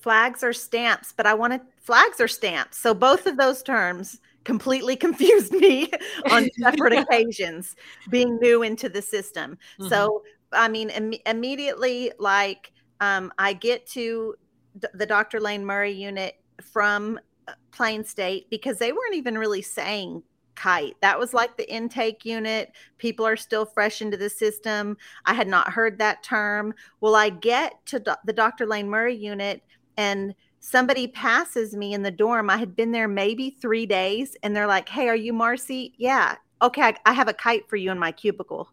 Flags 0.00 0.42
are 0.42 0.54
stamps, 0.54 1.12
but 1.16 1.26
I 1.26 1.34
want 1.34 1.52
to, 1.52 1.60
flags 1.80 2.20
are 2.20 2.28
stamps. 2.28 2.78
So, 2.78 2.94
both 2.94 3.26
of 3.26 3.36
those 3.36 3.62
terms 3.62 4.20
completely 4.44 4.96
confused 5.06 5.52
me 5.52 5.90
on 6.30 6.48
separate 6.60 6.92
occasions 6.92 7.76
being 8.10 8.38
new 8.40 8.62
into 8.62 8.88
the 8.88 9.02
system. 9.02 9.58
Mm-hmm. 9.78 9.88
So, 9.88 10.22
I 10.52 10.68
mean, 10.68 10.90
Im- 10.90 11.14
immediately, 11.26 12.12
like, 12.18 12.72
um, 13.00 13.32
I 13.38 13.52
get 13.52 13.86
to 13.88 14.34
d- 14.78 14.88
the 14.94 15.06
Dr. 15.06 15.40
Lane 15.40 15.64
Murray 15.64 15.92
unit 15.92 16.36
from 16.62 17.18
uh, 17.48 17.52
Plane 17.72 18.04
State 18.04 18.48
because 18.50 18.78
they 18.78 18.92
weren't 18.92 19.14
even 19.14 19.36
really 19.36 19.62
saying 19.62 20.22
kite. 20.54 20.94
That 21.00 21.18
was 21.18 21.34
like 21.34 21.56
the 21.56 21.72
intake 21.72 22.24
unit. 22.24 22.72
People 22.98 23.26
are 23.26 23.36
still 23.36 23.66
fresh 23.66 24.00
into 24.00 24.16
the 24.16 24.30
system. 24.30 24.96
I 25.26 25.34
had 25.34 25.48
not 25.48 25.72
heard 25.72 25.98
that 25.98 26.22
term. 26.22 26.74
Well, 27.00 27.16
I 27.16 27.30
get 27.30 27.84
to 27.86 27.98
do- 27.98 28.14
the 28.24 28.32
Dr. 28.32 28.66
Lane 28.66 28.88
Murray 28.88 29.16
unit 29.16 29.62
and 29.96 30.34
somebody 30.64 31.06
passes 31.06 31.76
me 31.76 31.92
in 31.92 32.02
the 32.02 32.10
dorm. 32.10 32.48
I 32.48 32.56
had 32.56 32.74
been 32.74 32.90
there 32.90 33.06
maybe 33.06 33.50
three 33.50 33.84
days, 33.84 34.34
and 34.42 34.56
they're 34.56 34.66
like, 34.66 34.88
Hey, 34.88 35.08
are 35.08 35.16
you 35.16 35.32
Marci? 35.32 35.92
Yeah. 35.98 36.36
Okay, 36.62 36.82
I, 36.82 36.96
I 37.04 37.12
have 37.12 37.28
a 37.28 37.34
kite 37.34 37.68
for 37.68 37.76
you 37.76 37.90
in 37.90 37.98
my 37.98 38.10
cubicle. 38.12 38.70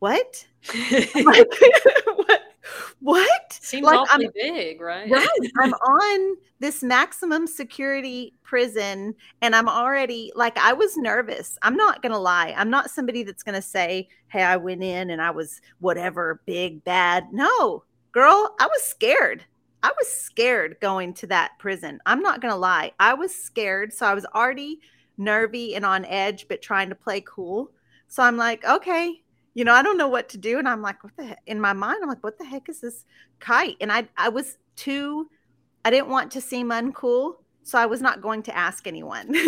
What? 0.00 0.46
like, 0.74 1.14
what? 2.04 2.40
What? 3.00 3.52
Seems 3.52 3.84
Like, 3.84 3.98
awfully 3.98 4.26
I'm- 4.26 4.32
big, 4.34 4.80
right? 4.80 5.10
Right. 5.10 5.28
I'm 5.60 5.72
on 5.72 6.36
this 6.60 6.82
maximum 6.82 7.46
security 7.46 8.34
prison 8.42 9.14
and 9.42 9.54
I'm 9.54 9.68
already 9.68 10.32
like, 10.34 10.56
I 10.58 10.72
was 10.72 10.96
nervous. 10.96 11.58
I'm 11.62 11.76
not 11.76 12.00
going 12.02 12.12
to 12.12 12.18
lie. 12.18 12.54
I'm 12.56 12.70
not 12.70 12.90
somebody 12.90 13.22
that's 13.22 13.42
going 13.42 13.54
to 13.54 13.62
say, 13.62 14.08
Hey, 14.28 14.42
I 14.42 14.56
went 14.56 14.82
in 14.82 15.10
and 15.10 15.20
I 15.20 15.30
was 15.30 15.60
whatever, 15.80 16.40
big, 16.46 16.84
bad. 16.84 17.24
No, 17.32 17.84
girl, 18.12 18.54
I 18.58 18.66
was 18.66 18.82
scared. 18.82 19.44
I 19.84 19.92
was 19.98 20.08
scared 20.08 20.78
going 20.80 21.12
to 21.14 21.26
that 21.26 21.58
prison. 21.58 22.00
I'm 22.06 22.22
not 22.22 22.40
going 22.40 22.52
to 22.52 22.58
lie. 22.58 22.92
I 22.98 23.12
was 23.12 23.34
scared. 23.34 23.92
So 23.92 24.06
I 24.06 24.14
was 24.14 24.24
already 24.34 24.80
nervy 25.18 25.74
and 25.74 25.84
on 25.84 26.06
edge, 26.06 26.48
but 26.48 26.62
trying 26.62 26.88
to 26.88 26.94
play 26.94 27.20
cool. 27.20 27.70
So 28.08 28.22
I'm 28.22 28.38
like, 28.38 28.64
okay, 28.64 29.22
you 29.52 29.62
know, 29.62 29.74
I 29.74 29.82
don't 29.82 29.98
know 29.98 30.08
what 30.08 30.30
to 30.30 30.38
do. 30.38 30.58
And 30.58 30.66
I'm 30.66 30.80
like, 30.80 31.04
what 31.04 31.14
the 31.18 31.24
heck? 31.26 31.42
In 31.46 31.60
my 31.60 31.74
mind, 31.74 31.98
I'm 32.00 32.08
like, 32.08 32.24
what 32.24 32.38
the 32.38 32.46
heck 32.46 32.70
is 32.70 32.80
this 32.80 33.04
kite? 33.40 33.76
And 33.78 33.92
I, 33.92 34.08
I 34.16 34.30
was 34.30 34.56
too, 34.74 35.28
I 35.84 35.90
didn't 35.90 36.08
want 36.08 36.32
to 36.32 36.40
seem 36.40 36.70
uncool. 36.70 37.34
So 37.62 37.78
I 37.78 37.84
was 37.84 38.00
not 38.00 38.22
going 38.22 38.42
to 38.44 38.56
ask 38.56 38.86
anyone. 38.86 39.34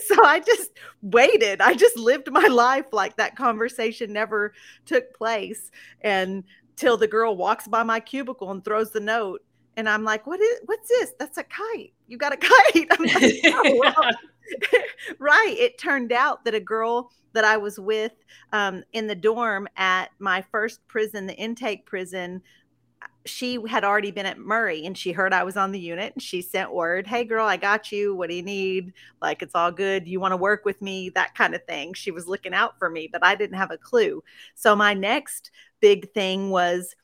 so 0.00 0.24
I 0.24 0.42
just 0.44 0.72
waited. 1.00 1.62
I 1.62 1.74
just 1.74 1.96
lived 1.96 2.30
my 2.30 2.46
life 2.50 2.86
like 2.92 3.16
that 3.16 3.34
conversation 3.34 4.12
never 4.12 4.52
took 4.84 5.16
place. 5.16 5.70
And 6.02 6.44
till 6.76 6.96
the 6.96 7.06
girl 7.06 7.36
walks 7.36 7.68
by 7.68 7.82
my 7.82 8.00
cubicle 8.00 8.50
and 8.50 8.64
throws 8.64 8.90
the 8.90 9.00
note. 9.00 9.42
And 9.76 9.88
I'm 9.88 10.04
like, 10.04 10.26
what 10.26 10.40
is 10.40 10.60
what's 10.66 10.88
this? 10.88 11.12
That's 11.18 11.38
a 11.38 11.44
kite. 11.44 11.92
You 12.06 12.18
got 12.18 12.32
a 12.32 12.36
kite. 12.74 12.88
I'm 12.90 13.04
like, 13.06 13.40
"Oh, 13.44 13.78
well." 13.80 14.10
right. 15.18 15.56
It 15.58 15.78
turned 15.78 16.12
out 16.12 16.44
that 16.44 16.54
a 16.54 16.60
girl 16.60 17.10
that 17.32 17.44
I 17.44 17.56
was 17.56 17.78
with 17.78 18.12
um, 18.52 18.82
in 18.92 19.06
the 19.06 19.14
dorm 19.14 19.68
at 19.76 20.10
my 20.18 20.42
first 20.42 20.86
prison, 20.88 21.26
the 21.26 21.36
intake 21.36 21.86
prison, 21.86 22.42
she 23.24 23.58
had 23.68 23.84
already 23.84 24.10
been 24.10 24.26
at 24.26 24.38
Murray 24.38 24.86
and 24.86 24.96
she 24.96 25.12
heard 25.12 25.32
I 25.32 25.44
was 25.44 25.56
on 25.56 25.72
the 25.72 25.80
unit 25.80 26.12
and 26.14 26.22
she 26.22 26.42
sent 26.42 26.72
word, 26.72 27.06
Hey 27.06 27.24
girl, 27.24 27.46
I 27.46 27.56
got 27.56 27.92
you. 27.92 28.14
What 28.14 28.28
do 28.28 28.34
you 28.36 28.42
need? 28.42 28.92
Like, 29.20 29.42
it's 29.42 29.54
all 29.54 29.70
good. 29.70 30.08
You 30.08 30.20
want 30.20 30.32
to 30.32 30.36
work 30.36 30.64
with 30.64 30.80
me? 30.82 31.10
That 31.10 31.34
kind 31.34 31.54
of 31.54 31.64
thing. 31.64 31.94
She 31.94 32.10
was 32.10 32.26
looking 32.26 32.54
out 32.54 32.78
for 32.78 32.90
me, 32.90 33.08
but 33.10 33.24
I 33.24 33.34
didn't 33.34 33.58
have 33.58 33.70
a 33.70 33.78
clue. 33.78 34.22
So 34.54 34.74
my 34.74 34.94
next 34.94 35.50
big 35.80 36.12
thing 36.12 36.50
was 36.50 36.94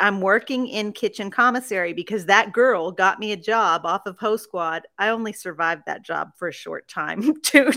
I'm 0.00 0.20
working 0.20 0.66
in 0.66 0.92
kitchen 0.92 1.30
commissary 1.30 1.92
because 1.92 2.26
that 2.26 2.52
girl 2.52 2.90
got 2.90 3.20
me 3.20 3.32
a 3.32 3.36
job 3.36 3.84
off 3.84 4.06
of 4.06 4.18
Hoe 4.18 4.36
Squad. 4.36 4.86
I 4.98 5.10
only 5.10 5.32
survived 5.32 5.82
that 5.86 6.02
job 6.02 6.30
for 6.36 6.48
a 6.48 6.52
short 6.52 6.88
time, 6.88 7.40
too. 7.42 7.70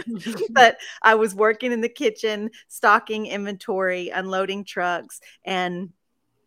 but 0.50 0.78
I 1.02 1.14
was 1.14 1.34
working 1.34 1.72
in 1.72 1.80
the 1.80 1.88
kitchen, 1.88 2.50
stocking 2.68 3.26
inventory, 3.26 4.08
unloading 4.08 4.64
trucks, 4.64 5.20
and 5.44 5.90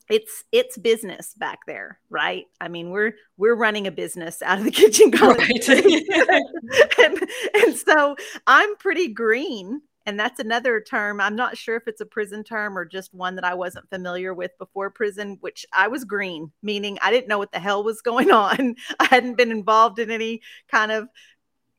it's 0.09 0.43
it's 0.51 0.77
business 0.77 1.33
back 1.33 1.59
there, 1.67 1.99
right? 2.09 2.45
I 2.61 2.67
mean, 2.67 2.91
we're 2.91 3.13
we're 3.37 3.55
running 3.55 3.87
a 3.87 3.91
business 3.91 4.41
out 4.41 4.59
of 4.59 4.63
the 4.63 4.71
kitchen 4.81 5.11
commissary. 5.13 6.05
and, 7.03 7.29
and 7.53 7.75
so 7.75 8.15
I'm 8.45 8.75
pretty 8.77 9.09
green 9.09 9.81
and 10.07 10.17
that's 10.17 10.39
another 10.39 10.79
term. 10.79 11.19
I'm 11.19 11.35
not 11.35 11.57
sure 11.57 11.75
if 11.75 11.85
it's 11.85 11.99
a 11.99 12.05
prison 12.05 12.41
term 12.41 12.77
or 12.77 12.85
just 12.85 13.13
one 13.13 13.35
that 13.35 13.43
I 13.43 13.55
wasn't 13.55 13.89
familiar 13.89 14.33
with 14.33 14.57
before 14.57 14.89
prison, 14.89 15.37
which 15.41 15.65
I 15.73 15.89
was 15.89 16.05
green, 16.05 16.53
meaning 16.63 16.97
I 17.01 17.11
didn't 17.11 17.27
know 17.27 17.37
what 17.37 17.51
the 17.51 17.59
hell 17.59 17.83
was 17.83 18.01
going 18.01 18.31
on. 18.31 18.75
I 19.01 19.05
hadn't 19.05 19.35
been 19.35 19.51
involved 19.51 19.99
in 19.99 20.09
any 20.09 20.41
kind 20.71 20.93
of 20.93 21.09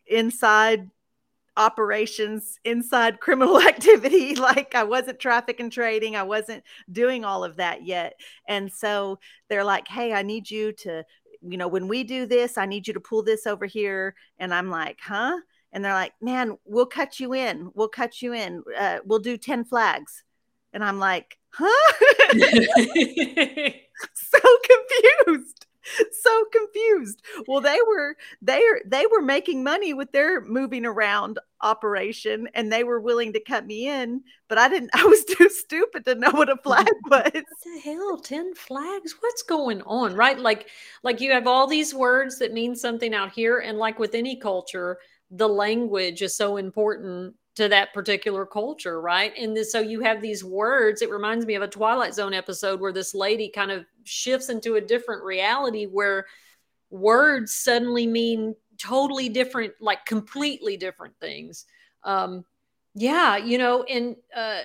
inside 0.06 0.90
operations, 1.58 2.58
inside 2.64 3.20
criminal 3.20 3.60
activity. 3.60 4.34
Like 4.34 4.74
I 4.74 4.84
wasn't 4.84 5.18
traffic 5.18 5.60
and 5.60 5.70
trading, 5.70 6.16
I 6.16 6.22
wasn't 6.22 6.64
doing 6.90 7.24
all 7.24 7.44
of 7.44 7.56
that 7.56 7.84
yet. 7.84 8.18
And 8.46 8.72
so 8.72 9.18
they're 9.48 9.64
like, 9.64 9.88
hey, 9.88 10.14
I 10.14 10.22
need 10.22 10.50
you 10.50 10.72
to, 10.72 11.04
you 11.42 11.58
know, 11.58 11.68
when 11.68 11.88
we 11.88 12.04
do 12.04 12.24
this, 12.24 12.56
I 12.56 12.64
need 12.66 12.86
you 12.86 12.94
to 12.94 13.00
pull 13.00 13.22
this 13.22 13.46
over 13.46 13.66
here. 13.66 14.14
And 14.38 14.54
I'm 14.54 14.70
like, 14.70 14.98
huh? 15.02 15.38
and 15.72 15.84
they're 15.84 15.92
like, 15.92 16.14
"Man, 16.20 16.56
we'll 16.64 16.86
cut 16.86 17.20
you 17.20 17.34
in. 17.34 17.70
We'll 17.74 17.88
cut 17.88 18.22
you 18.22 18.32
in. 18.32 18.62
Uh, 18.76 18.98
we'll 19.04 19.18
do 19.18 19.36
ten 19.36 19.64
flags." 19.64 20.24
And 20.72 20.82
I'm 20.84 20.98
like, 20.98 21.38
"Huh?" 21.50 21.92
so 24.14 24.38
confused, 25.26 25.66
so 26.12 26.44
confused. 26.52 27.22
Well, 27.46 27.60
they 27.60 27.78
were 27.86 28.16
they 28.42 28.58
are 28.62 28.80
they 28.84 29.06
were 29.06 29.22
making 29.22 29.64
money 29.64 29.94
with 29.94 30.12
their 30.12 30.40
moving 30.42 30.84
around 30.84 31.38
operation, 31.60 32.48
and 32.54 32.72
they 32.72 32.84
were 32.84 33.00
willing 33.00 33.32
to 33.32 33.40
cut 33.40 33.66
me 33.66 33.88
in, 33.88 34.22
but 34.48 34.58
I 34.58 34.68
didn't. 34.68 34.90
I 34.94 35.04
was 35.04 35.24
too 35.24 35.48
stupid 35.48 36.04
to 36.04 36.14
know 36.14 36.30
what 36.30 36.48
a 36.50 36.56
flag 36.56 36.88
was. 37.10 37.30
what 37.32 37.34
the 37.34 37.80
hell 37.84 38.18
10 38.18 38.54
flags 38.54 39.14
what's 39.20 39.42
going 39.42 39.82
on 39.82 40.14
right 40.14 40.38
like 40.38 40.68
like 41.02 41.20
you 41.20 41.32
have 41.32 41.46
all 41.46 41.66
these 41.66 41.94
words 41.94 42.38
that 42.38 42.52
mean 42.52 42.74
something 42.74 43.14
out 43.14 43.32
here 43.32 43.58
and 43.58 43.78
like 43.78 43.98
with 43.98 44.14
any 44.14 44.36
culture 44.36 44.98
the 45.30 45.48
language 45.48 46.22
is 46.22 46.34
so 46.34 46.56
important 46.56 47.34
to 47.58 47.68
that 47.68 47.92
particular 47.92 48.46
culture 48.46 49.00
right? 49.00 49.32
And 49.36 49.56
this, 49.56 49.72
so 49.72 49.80
you 49.80 50.00
have 50.00 50.22
these 50.22 50.44
words 50.44 51.02
it 51.02 51.10
reminds 51.10 51.44
me 51.44 51.56
of 51.56 51.62
a 51.62 51.68
twilight 51.68 52.14
zone 52.14 52.32
episode 52.32 52.80
where 52.80 52.92
this 52.92 53.16
lady 53.16 53.48
kind 53.48 53.72
of 53.72 53.84
shifts 54.04 54.48
into 54.48 54.76
a 54.76 54.80
different 54.80 55.24
reality 55.24 55.86
where 55.86 56.26
words 56.90 57.56
suddenly 57.56 58.06
mean 58.06 58.54
totally 58.78 59.28
different 59.28 59.72
like 59.80 60.06
completely 60.06 60.76
different 60.76 61.14
things. 61.20 61.66
Um 62.04 62.44
yeah 62.94 63.36
you 63.36 63.58
know 63.58 63.82
and 63.82 64.14
uh 64.36 64.60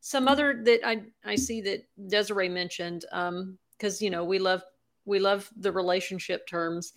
some 0.00 0.28
other 0.28 0.62
that 0.62 0.86
I 0.86 1.02
I 1.24 1.34
see 1.34 1.60
that 1.62 1.84
Desiree 2.06 2.48
mentioned 2.48 3.04
um 3.10 3.58
because 3.76 4.00
you 4.00 4.10
know 4.10 4.22
we 4.24 4.38
love 4.38 4.62
we 5.06 5.18
love 5.18 5.50
the 5.56 5.72
relationship 5.72 6.46
terms. 6.46 6.92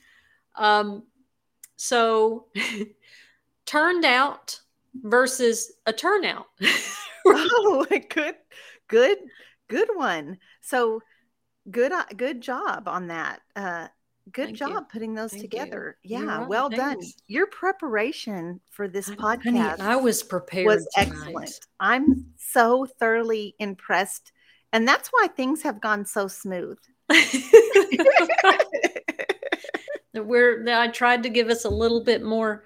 Um 0.56 1.08
so 1.78 2.46
turned 3.66 4.06
out 4.06 4.60
versus 5.04 5.72
a 5.86 5.94
turnout 5.94 6.46
oh, 7.26 7.86
good, 8.10 8.36
good, 8.88 9.18
good 9.68 9.90
one. 9.96 10.38
So 10.62 11.02
good, 11.70 11.92
uh, 11.92 12.06
good 12.16 12.42
job 12.42 12.88
on 12.88 13.08
that. 13.08 13.42
Uh, 13.56 13.88
good 14.32 14.46
Thank 14.48 14.58
job 14.58 14.70
you. 14.72 14.82
putting 14.92 15.14
those 15.16 15.32
Thank 15.32 15.44
you. 15.44 15.50
together. 15.50 15.98
You're 16.04 16.22
Yeah, 16.24 16.38
right. 16.40 16.48
well 16.48 16.70
done. 16.70 17.00
Your 17.28 17.48
preparation 17.48 18.60
for 18.72 18.88
this 18.88 19.10
I- 19.10 19.16
podcast 19.16 19.44
honey, 19.44 19.60
I 19.60 19.96
was 19.96 20.24
prepared 20.24 20.66
was 20.68 20.88
tonight. 20.96 21.12
excellent. 21.12 21.60
I'm 21.80 22.26
so 22.38 22.86
thoroughly 23.00 23.56
impressed, 23.60 24.32
and 24.74 24.88
that's 24.88 25.10
why 25.10 25.28
things 25.36 25.62
have 25.64 25.82
gone 25.82 26.06
so 26.06 26.28
smooth. 26.28 26.78
We're 30.14 30.66
I 30.70 30.88
tried 30.88 31.24
to 31.24 31.30
give 31.30 31.50
us 31.50 31.66
a 31.66 31.70
little 31.70 32.04
bit 32.04 32.24
more 32.24 32.64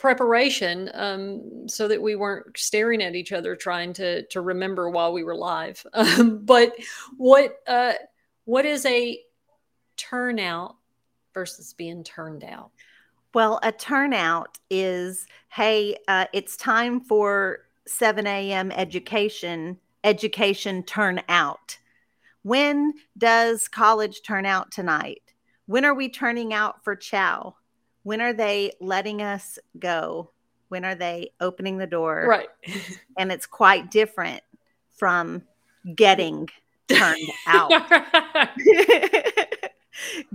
preparation 0.00 0.90
um, 0.94 1.68
so 1.68 1.86
that 1.86 2.00
we 2.00 2.16
weren't 2.16 2.56
staring 2.56 3.02
at 3.02 3.14
each 3.14 3.32
other 3.32 3.54
trying 3.54 3.92
to 3.92 4.26
to 4.28 4.40
remember 4.40 4.88
while 4.88 5.12
we 5.12 5.22
were 5.22 5.36
live. 5.36 5.86
Um, 6.00 6.44
but 6.46 6.72
what 7.18 7.58
uh, 7.68 7.92
what 8.46 8.64
is 8.64 8.86
a 8.86 9.20
turnout 9.98 10.76
versus 11.34 11.74
being 11.74 12.02
turned 12.02 12.42
out? 12.42 12.70
Well, 13.34 13.60
a 13.62 13.70
turnout 13.70 14.58
is 14.70 15.26
hey, 15.50 15.98
uh, 16.08 16.24
it's 16.32 16.56
time 16.56 17.02
for 17.02 17.60
7 17.86 18.26
a.m. 18.26 18.72
education, 18.72 19.78
education 20.02 20.82
turnout. 20.84 21.76
When 22.42 22.94
does 23.18 23.68
college 23.68 24.22
turn 24.22 24.46
out 24.46 24.72
tonight? 24.72 25.22
When 25.66 25.84
are 25.84 25.94
we 25.94 26.08
turning 26.08 26.54
out 26.54 26.82
for 26.82 26.96
chow? 26.96 27.56
When 28.02 28.20
are 28.20 28.32
they 28.32 28.72
letting 28.80 29.22
us 29.22 29.58
go? 29.78 30.30
When 30.68 30.84
are 30.84 30.94
they 30.94 31.32
opening 31.40 31.78
the 31.78 31.86
door? 31.86 32.26
Right. 32.28 32.48
And 33.18 33.30
it's 33.30 33.46
quite 33.46 33.90
different 33.90 34.42
from 34.96 35.42
getting 35.94 36.48
turned 36.88 37.30
out. 37.46 37.70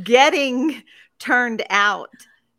getting 0.03 0.83
turned 1.17 1.63
out, 1.69 2.11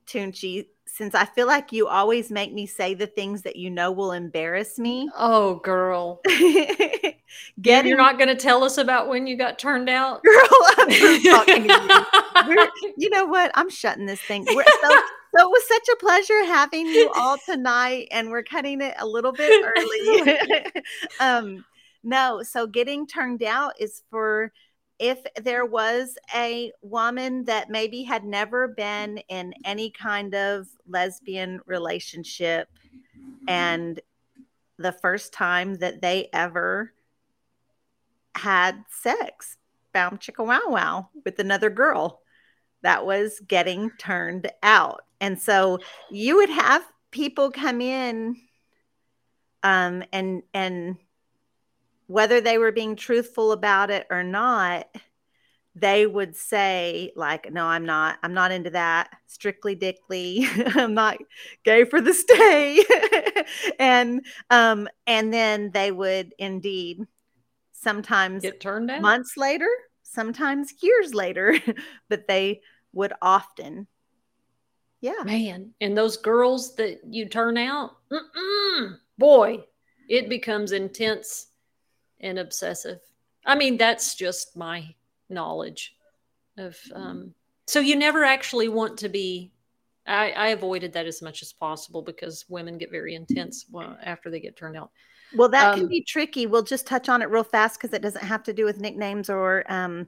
Toonche, 0.07 0.67
since 0.97 1.15
I 1.15 1.27
feel 1.27 1.47
like 1.47 1.73
you 1.73 1.89
always 1.89 2.31
make 2.31 2.55
me 2.55 2.67
say 2.67 2.95
the 2.95 3.07
things 3.07 3.43
that 3.43 3.57
you 3.57 3.69
know 3.69 3.93
will 3.93 4.13
embarrass 4.13 4.79
me. 4.79 5.11
oh, 5.15 5.57
girl. 5.57 6.23
getting 7.61 7.91
You're 7.91 7.99
not 7.99 8.17
going 8.17 8.29
to 8.29 8.35
tell 8.35 8.65
us 8.65 8.79
about 8.79 9.07
when 9.07 9.27
you 9.27 9.37
got 9.37 9.59
turned 9.59 9.91
out? 9.91 10.23
girl, 10.25 10.49
I'm 10.79 11.23
talking 11.23 11.69
to 11.69 12.07
you. 12.49 12.95
You 12.97 13.11
know 13.11 13.27
what? 13.27 13.51
I'm 13.55 13.69
shutting 13.69 14.07
this 14.07 14.23
thing. 14.23 14.47
We're, 14.49 14.65
so, 14.65 14.89
so 15.37 15.45
it 15.45 15.51
was 15.51 15.69
such 15.69 15.87
a 15.93 15.97
pleasure 15.97 16.45
having 16.47 16.87
you 16.87 17.11
all 17.15 17.37
tonight, 17.45 18.09
and 18.11 18.31
we're 18.31 18.43
cutting 18.43 18.81
it 18.81 18.95
a 18.99 19.07
little 19.07 19.33
bit 19.33 19.65
early. 19.77 20.73
um, 21.21 21.63
no, 22.03 22.43
so 22.43 22.67
getting 22.67 23.07
turned 23.07 23.43
out 23.43 23.75
is 23.79 24.03
for 24.11 24.51
if 24.99 25.19
there 25.43 25.67
was 25.67 26.17
a 26.35 26.73
woman 26.83 27.45
that 27.45 27.71
maybe 27.71 28.03
had 28.03 28.25
never 28.25 28.69
been 28.69 29.19
in 29.29 29.53
any 29.65 29.91
kind 29.91 30.35
of 30.35 30.67
lesbian 30.89 31.61
relationship 31.67 32.69
and 33.49 34.01
the 34.79 34.93
first 34.93 35.33
time 35.33 35.77
that 35.77 36.01
they 36.01 36.29
ever 36.33 36.93
had 38.35 38.85
sex, 38.91 39.57
bound 39.93 40.21
chicka 40.21 40.45
wow 40.45 40.61
wow 40.67 41.09
with 41.25 41.39
another 41.39 41.71
girl 41.71 42.21
that 42.83 43.07
was 43.07 43.41
getting 43.41 43.91
turned 43.99 44.51
out. 44.63 45.03
And 45.21 45.41
so 45.41 45.79
you 46.11 46.37
would 46.37 46.51
have 46.51 46.85
people 47.11 47.51
come 47.51 47.81
in 47.81 48.37
um, 49.63 50.05
and 50.13 50.43
and 50.53 50.97
whether 52.07 52.41
they 52.41 52.59
were 52.59 52.73
being 52.73 52.97
truthful 52.97 53.53
about 53.53 53.91
it 53.91 54.07
or 54.11 54.23
not, 54.23 54.87
they 55.79 56.07
would 56.07 56.35
say 56.35 57.13
like 57.17 57.53
no 57.53 57.67
i'm 57.67 57.85
not 57.85 58.17
i'm 58.23 58.33
not 58.33 58.51
into 58.51 58.71
that. 58.71 59.11
Strictly 59.27 59.75
dickly. 59.75 60.47
I'm 60.75 60.95
not 60.95 61.19
gay 61.65 61.85
for 61.85 62.01
the 62.01 62.15
stay. 62.15 62.83
And 63.79 64.25
um 64.51 64.89
and 65.07 65.33
then 65.33 65.71
they 65.73 65.93
would 65.93 66.35
indeed 66.39 67.03
sometimes 67.73 68.43
Get 68.43 68.61
turned 68.61 68.89
down. 68.89 69.03
months 69.03 69.37
later 69.37 69.69
sometimes 70.03 70.73
years 70.83 71.13
later 71.13 71.59
but 72.09 72.27
they 72.27 72.63
would 72.93 73.13
often. 73.21 73.87
Yeah. 75.03 75.23
Man, 75.25 75.75
and 75.81 75.97
those 75.97 76.17
girls 76.17 76.75
that 76.77 77.01
you 77.09 77.29
turn 77.29 77.59
out, 77.59 77.99
mm-mm, 78.11 78.97
boy, 79.19 79.65
it 80.09 80.31
becomes 80.31 80.73
intense 80.73 81.49
and 82.27 82.39
obsessive. 82.39 83.01
I 83.45 83.55
mean, 83.55 83.77
that's 83.77 84.15
just 84.15 84.57
my 84.57 84.95
knowledge 85.29 85.95
of. 86.59 86.77
Um, 86.93 87.35
so 87.67 87.81
you 87.81 87.97
never 87.97 88.25
actually 88.25 88.69
want 88.69 88.99
to 88.99 89.09
be. 89.09 89.53
I, 90.07 90.31
I 90.31 90.47
avoided 90.49 90.93
that 90.93 91.07
as 91.07 91.21
much 91.21 91.43
as 91.43 91.53
possible 91.53 92.01
because 92.01 92.45
women 92.49 92.79
get 92.79 92.93
very 92.93 93.15
intense 93.15 93.67
well, 93.71 93.97
after 94.05 94.31
they 94.31 94.39
get 94.39 94.57
turned 94.57 94.77
out. 94.77 94.91
Well, 95.35 95.49
that 95.49 95.75
can 95.75 95.85
Um, 95.85 95.89
be 95.89 96.03
tricky. 96.03 96.47
We'll 96.47 96.63
just 96.63 96.87
touch 96.87 97.09
on 97.09 97.23
it 97.23 97.31
real 97.31 97.43
fast 97.43 97.81
because 97.81 97.93
it 97.93 98.03
doesn't 98.03 98.25
have 98.25 98.45
to 98.45 98.53
do 98.53 98.65
with 98.65 98.81
nicknames 98.81 99.29
or 99.29 99.65
um, 99.69 100.07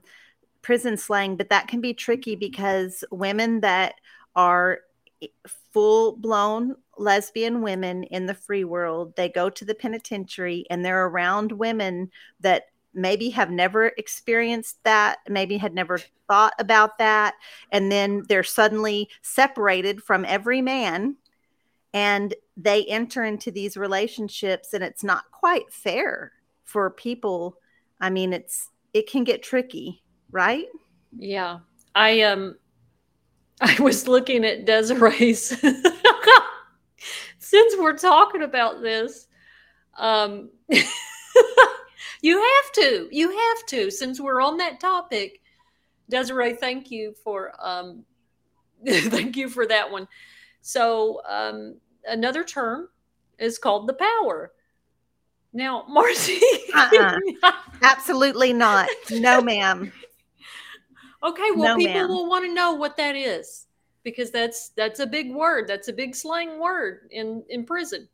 prison 0.61 0.95
slang, 0.95 1.35
but 1.35 1.49
that 1.49 1.67
can 1.67 1.81
be 1.81 1.93
tricky 1.93 2.37
because 2.37 3.03
women 3.11 3.59
that 3.59 3.95
are 4.37 4.79
full 5.73 6.15
blown 6.15 6.75
lesbian 6.99 7.61
women 7.61 8.03
in 8.03 8.25
the 8.25 8.33
free 8.33 8.63
world, 8.63 9.15
they 9.15 9.29
go 9.29 9.49
to 9.49 9.65
the 9.65 9.75
penitentiary 9.75 10.65
and 10.69 10.83
they're 10.83 11.07
around 11.07 11.51
women 11.51 12.11
that 12.39 12.65
maybe 12.93 13.29
have 13.29 13.51
never 13.51 13.87
experienced 13.97 14.83
that, 14.83 15.17
maybe 15.27 15.57
had 15.57 15.73
never 15.73 15.99
thought 16.27 16.53
about 16.59 16.97
that. 16.97 17.35
And 17.71 17.91
then 17.91 18.23
they're 18.27 18.43
suddenly 18.43 19.09
separated 19.21 20.03
from 20.03 20.25
every 20.25 20.61
man 20.61 21.15
and 21.93 22.35
they 22.55 22.85
enter 22.85 23.23
into 23.23 23.51
these 23.51 23.77
relationships 23.77 24.73
and 24.73 24.83
it's 24.83 25.03
not 25.03 25.31
quite 25.31 25.71
fair 25.71 26.31
for 26.63 26.89
people 26.89 27.57
i 27.99 28.09
mean 28.09 28.31
it's 28.33 28.69
it 28.93 29.09
can 29.09 29.23
get 29.23 29.41
tricky 29.41 30.03
right 30.31 30.67
Yeah. 31.17 31.59
I 31.95 32.21
um 32.21 32.57
I 33.61 33.75
was 33.81 34.07
looking 34.07 34.45
at 34.45 34.65
Desiree's 34.65 35.51
since 37.49 37.75
we're 37.77 37.97
talking 37.97 38.43
about 38.43 38.81
this. 38.81 39.27
Um 39.97 40.49
you 42.21 42.37
have 42.37 42.71
to. 42.75 43.07
You 43.11 43.29
have 43.31 43.65
to 43.67 43.89
since 43.91 44.19
we're 44.19 44.41
on 44.41 44.57
that 44.57 44.79
topic. 44.79 45.41
Desiree, 46.09 46.53
thank 46.53 46.91
you 46.91 47.13
for 47.23 47.53
um 47.59 48.03
thank 48.87 49.35
you 49.35 49.49
for 49.49 49.65
that 49.67 49.89
one. 49.91 50.07
So, 50.61 51.21
um 51.27 51.77
another 52.07 52.43
term 52.43 52.89
is 53.37 53.57
called 53.57 53.87
the 53.87 53.93
power. 53.93 54.51
Now, 55.51 55.85
Marci, 55.89 56.39
Uh-uh. 56.75 57.17
absolutely 57.81 58.53
not 58.53 58.87
no 59.09 59.41
ma'am 59.41 59.91
Okay, 61.21 61.51
well, 61.51 61.69
No, 61.69 61.75
people 61.77 62.01
ma'am. 62.01 62.07
will 62.09 62.29
want 62.29 62.45
to 62.45 62.53
know 62.53 62.73
what 62.73 62.95
that 62.97 63.15
is 63.15 63.65
because 64.03 64.31
that's 64.31 64.69
that's 64.69 64.99
a 64.99 65.07
big 65.07 65.33
word. 65.33 65.67
That's 65.67 65.87
a 65.87 65.93
big 65.93 66.15
slang 66.15 66.59
word 66.59 67.07
in 67.11 67.43
in 67.49 67.65
prison. 67.65 68.07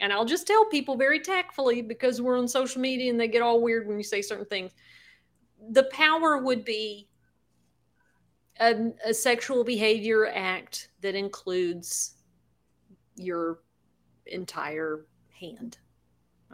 And 0.00 0.12
I'll 0.12 0.24
just 0.24 0.46
tell 0.46 0.64
people 0.66 0.96
very 0.96 1.18
tactfully 1.18 1.82
because 1.82 2.22
we're 2.22 2.38
on 2.38 2.46
social 2.46 2.80
media 2.80 3.10
and 3.10 3.18
they 3.18 3.26
get 3.26 3.42
all 3.42 3.60
weird 3.60 3.86
when 3.86 3.96
you 3.96 4.04
say 4.04 4.22
certain 4.22 4.46
things. 4.46 4.72
The 5.70 5.88
power 5.92 6.38
would 6.38 6.64
be 6.64 7.08
a, 8.60 8.92
a 9.04 9.14
sexual 9.14 9.64
behavior 9.64 10.28
act 10.28 10.90
that 11.00 11.16
includes 11.16 12.14
your 13.16 13.60
entire 14.26 15.06
hand. 15.38 15.78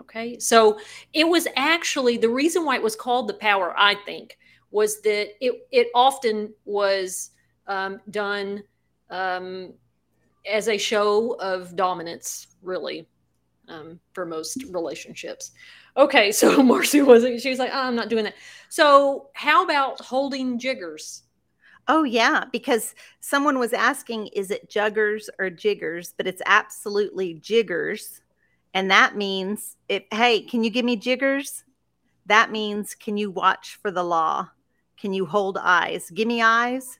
Okay, 0.00 0.38
so 0.38 0.78
it 1.12 1.28
was 1.28 1.46
actually 1.54 2.16
the 2.16 2.28
reason 2.28 2.64
why 2.64 2.76
it 2.76 2.82
was 2.82 2.96
called 2.96 3.28
the 3.28 3.34
power, 3.34 3.74
I 3.76 3.94
think, 3.94 4.38
was 4.70 5.00
that 5.02 5.28
it 5.40 5.68
it 5.70 5.88
often 5.94 6.52
was 6.64 7.30
um, 7.66 8.00
done 8.10 8.62
um, 9.10 9.72
as 10.50 10.68
a 10.68 10.78
show 10.78 11.32
of 11.40 11.76
dominance, 11.76 12.48
really, 12.62 13.08
um, 13.68 13.98
for 14.12 14.26
most 14.26 14.64
relationships. 14.70 15.52
Okay, 15.96 16.32
so 16.32 16.56
Marci 16.62 17.04
wasn't. 17.04 17.40
She 17.40 17.50
was 17.50 17.58
like, 17.58 17.70
oh, 17.72 17.80
"I'm 17.80 17.96
not 17.96 18.08
doing 18.08 18.24
that." 18.24 18.34
So 18.68 19.28
how 19.34 19.64
about 19.64 20.00
holding 20.00 20.58
jiggers? 20.58 21.24
oh 21.88 22.02
yeah 22.02 22.44
because 22.52 22.94
someone 23.20 23.58
was 23.58 23.72
asking 23.72 24.26
is 24.28 24.50
it 24.50 24.70
juggers 24.70 25.28
or 25.38 25.50
jiggers 25.50 26.14
but 26.16 26.26
it's 26.26 26.42
absolutely 26.46 27.34
jiggers 27.34 28.22
and 28.72 28.90
that 28.90 29.16
means 29.16 29.76
if 29.88 30.02
hey 30.10 30.40
can 30.40 30.64
you 30.64 30.70
give 30.70 30.84
me 30.84 30.96
jiggers 30.96 31.64
that 32.26 32.50
means 32.50 32.94
can 32.94 33.16
you 33.16 33.30
watch 33.30 33.78
for 33.82 33.90
the 33.90 34.02
law 34.02 34.48
can 34.96 35.12
you 35.12 35.26
hold 35.26 35.58
eyes 35.60 36.10
give 36.10 36.28
me 36.28 36.40
eyes 36.40 36.98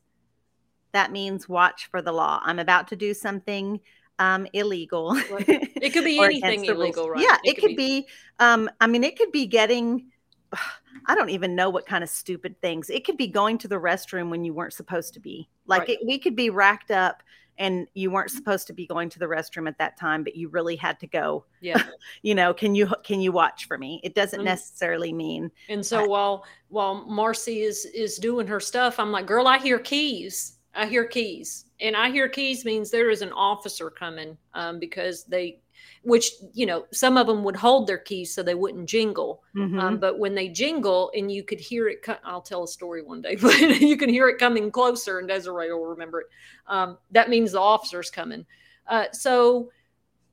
that 0.95 1.13
means 1.13 1.49
watch 1.49 1.89
for 1.91 2.01
the 2.01 2.13
law 2.13 2.41
i'm 2.45 2.59
about 2.59 2.89
to 2.89 2.97
do 2.97 3.13
something 3.13 3.79
um, 4.21 4.47
illegal 4.53 5.13
It 5.49 5.93
could 5.93 6.05
be 6.05 6.21
anything 6.25 6.61
against 6.61 6.67
the 6.67 6.73
rules. 6.75 6.97
illegal, 6.97 7.11
right? 7.11 7.21
Yeah, 7.29 7.37
it, 7.45 7.59
could, 7.59 7.75
be. 7.75 8.07
Um, 8.39 8.71
I 8.81 8.87
mean, 8.87 9.03
it 9.03 9.19
could 9.19 9.33
be 9.33 9.47
getting. 9.47 10.07
I 11.07 11.17
don't 11.17 11.31
even 11.31 11.57
know 11.57 11.69
what 11.69 11.85
kind 11.85 12.05
of 12.05 12.09
stupid 12.09 12.61
things. 12.61 12.91
It 12.91 13.05
could 13.05 13.17
be 13.17 13.27
going 13.27 13.59
to 13.59 13.69
the 13.69 13.75
restroom 13.75 14.31
when 14.31 14.45
you 14.45 14.55
weren't 14.55 14.73
supposed 14.73 15.15
to 15.15 15.21
be. 15.21 15.49
Like 15.67 15.81
Right. 15.81 15.91
it, 15.91 16.07
we 16.07 16.21
could 16.21 16.37
be 16.37 16.49
racked 16.49 16.93
up, 16.93 17.25
and 17.59 17.89
you 17.95 18.13
weren't 18.13 18.31
supposed 18.31 18.69
to 18.69 18.73
be 18.73 18.87
going 18.87 19.11
to 19.11 19.19
the 19.19 19.27
restroom 19.27 19.67
at 19.67 19.79
that 19.79 19.97
time, 19.99 20.23
but 20.23 20.37
you 20.37 20.49
really 20.49 20.77
had 20.77 21.01
to 21.01 21.09
go. 21.09 21.45
yeah. 21.61 21.83
You 22.23 22.37
know, 22.37 22.55
can 22.55 22.77
you 22.77 22.87
can 23.03 23.21
you 23.21 23.33
watch 23.33 23.67
for 23.67 23.77
me? 23.79 24.01
It 24.05 24.15
doesn't 24.15 24.43
Mm. 24.43 24.45
necessarily 24.45 25.13
mean 25.13 25.51
And 25.69 25.85
so 25.85 26.07
while 26.09 26.45
while 26.69 27.05
Marci 27.11 27.65
is 27.67 27.85
is 27.87 28.19
doing 28.19 28.47
her 28.47 28.61
stuff, 28.61 29.01
I'm 29.01 29.11
like, 29.11 29.27
girl, 29.27 29.49
I 29.49 29.59
hear 29.59 29.81
keys. 29.81 30.53
I 30.75 30.87
hear 30.87 31.07
keys, 31.07 31.67
and 31.81 31.97
I 31.97 32.11
hear 32.11 32.29
keys 32.29 32.65
means 32.65 32.91
there 32.91 33.11
is 33.11 33.23
an 33.23 33.33
officer 33.33 33.91
coming 33.91 34.37
um, 34.55 34.79
because 34.79 35.25
they, 35.25 35.61
which 36.03 36.33
you 36.53 36.67
know, 36.67 36.87
some 36.93 37.17
of 37.17 37.27
them 37.27 37.45
would 37.45 37.57
hold 37.57 37.87
their 37.87 37.99
keys 37.99 38.35
so 38.35 38.43
they 38.43 38.55
wouldn't 38.55 38.89
jingle. 38.89 39.43
Mhm. 39.57 39.81
Um, 39.81 39.99
but 39.99 40.19
when 40.19 40.35
they 40.35 40.49
jingle 40.49 41.11
and 41.17 41.31
you 41.31 41.43
could 41.43 41.61
hear 41.61 41.89
it, 41.89 42.03
co- 42.03 42.17
I'll 42.25 42.43
tell 42.43 42.65
a 42.65 42.69
story 42.69 43.03
one 43.03 43.23
day, 43.23 43.37
but 43.41 43.59
you 43.81 43.97
can 43.97 44.09
hear 44.09 44.29
it 44.29 44.39
coming 44.39 44.71
closer, 44.71 45.19
and 45.19 45.29
Desiree 45.29 45.73
will 45.73 45.87
remember 45.87 46.23
it. 46.23 46.27
Um, 46.67 46.99
that 47.13 47.31
means 47.31 47.53
the 47.53 47.61
officer's 47.61 48.11
coming. 48.11 48.45
Uh, 48.87 49.07
so 49.13 49.71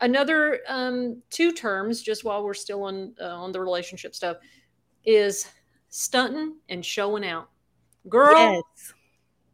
another 0.02 0.62
um, 0.68 1.22
two 1.30 1.52
terms, 1.52 2.02
just 2.02 2.24
while 2.24 2.44
we're 2.44 2.54
still 2.54 2.84
on 2.84 3.14
uh, 3.22 3.26
on 3.26 3.52
the 3.52 3.60
relationship 3.60 4.16
stuff, 4.16 4.38
is 5.06 5.48
stunting 5.90 6.56
and 6.70 6.86
showing 6.86 7.26
out. 7.26 7.50
Girl, 8.10 8.36
yes. 8.38 8.94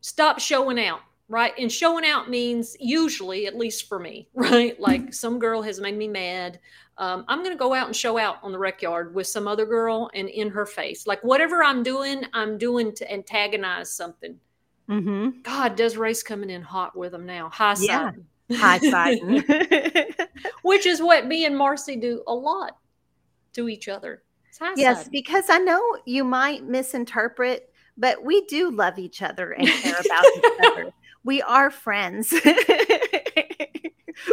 Stop 0.08 0.40
showing 0.40 0.80
out 0.80 1.02
right 1.28 1.52
and 1.60 1.70
showing 1.70 2.06
out 2.06 2.30
means 2.30 2.78
usually 2.80 3.46
at 3.48 3.58
least 3.58 3.90
for 3.90 4.00
me 4.00 4.30
right 4.34 4.80
like 4.80 5.14
some 5.14 5.38
girl 5.38 5.62
has 5.62 5.82
made 5.82 5.98
me 5.98 6.08
mad 6.08 6.58
um, 6.98 7.26
i'm 7.28 7.40
going 7.40 7.52
to 7.52 7.60
go 7.60 7.74
out 7.74 7.88
and 7.88 7.94
show 7.94 8.18
out 8.18 8.38
on 8.42 8.54
the 8.54 8.58
rec 8.58 8.82
yard 8.82 9.14
with 9.14 9.28
some 9.28 9.46
other 9.50 9.66
girl 9.66 10.10
and 10.14 10.30
in 10.30 10.50
her 10.50 10.66
face 10.66 11.06
like 11.06 11.22
whatever 11.26 11.62
i'm 11.62 11.84
doing 11.84 12.24
i'm 12.32 12.58
doing 12.58 12.96
to 12.96 13.12
antagonize 13.12 13.92
something 13.92 14.40
Mm-hmm. 14.90 15.42
god 15.44 15.76
desiree's 15.76 16.24
coming 16.24 16.50
in 16.50 16.62
hot 16.62 16.96
with 16.96 17.12
them 17.12 17.26
now 17.26 17.50
high 17.50 17.76
Yeah. 17.78 18.12
siding. 18.12 18.26
High 18.54 18.80
siding. 18.80 19.44
which 20.62 20.86
is 20.86 21.02
what 21.02 21.28
me 21.28 21.44
and 21.46 21.56
marci 21.56 22.00
do 22.00 22.24
a 22.28 22.34
lot 22.34 22.78
to 23.52 23.68
each 23.68 23.90
other 23.90 24.24
It's 24.48 24.58
high 24.60 24.72
yes, 24.78 25.10
because 25.10 25.50
I 25.50 25.58
know 25.58 25.82
you 26.06 26.24
might 26.24 26.64
misinterpret, 26.64 27.70
but 27.98 28.24
we 28.24 28.42
do 28.46 28.72
love 28.72 29.00
each 29.00 29.22
other 29.22 29.52
and 29.52 29.68
care 29.82 30.00
about 30.00 30.26
each 30.38 30.44
other. 30.66 30.94
We 31.24 31.42
are 31.42 31.72
friends. 31.72 32.34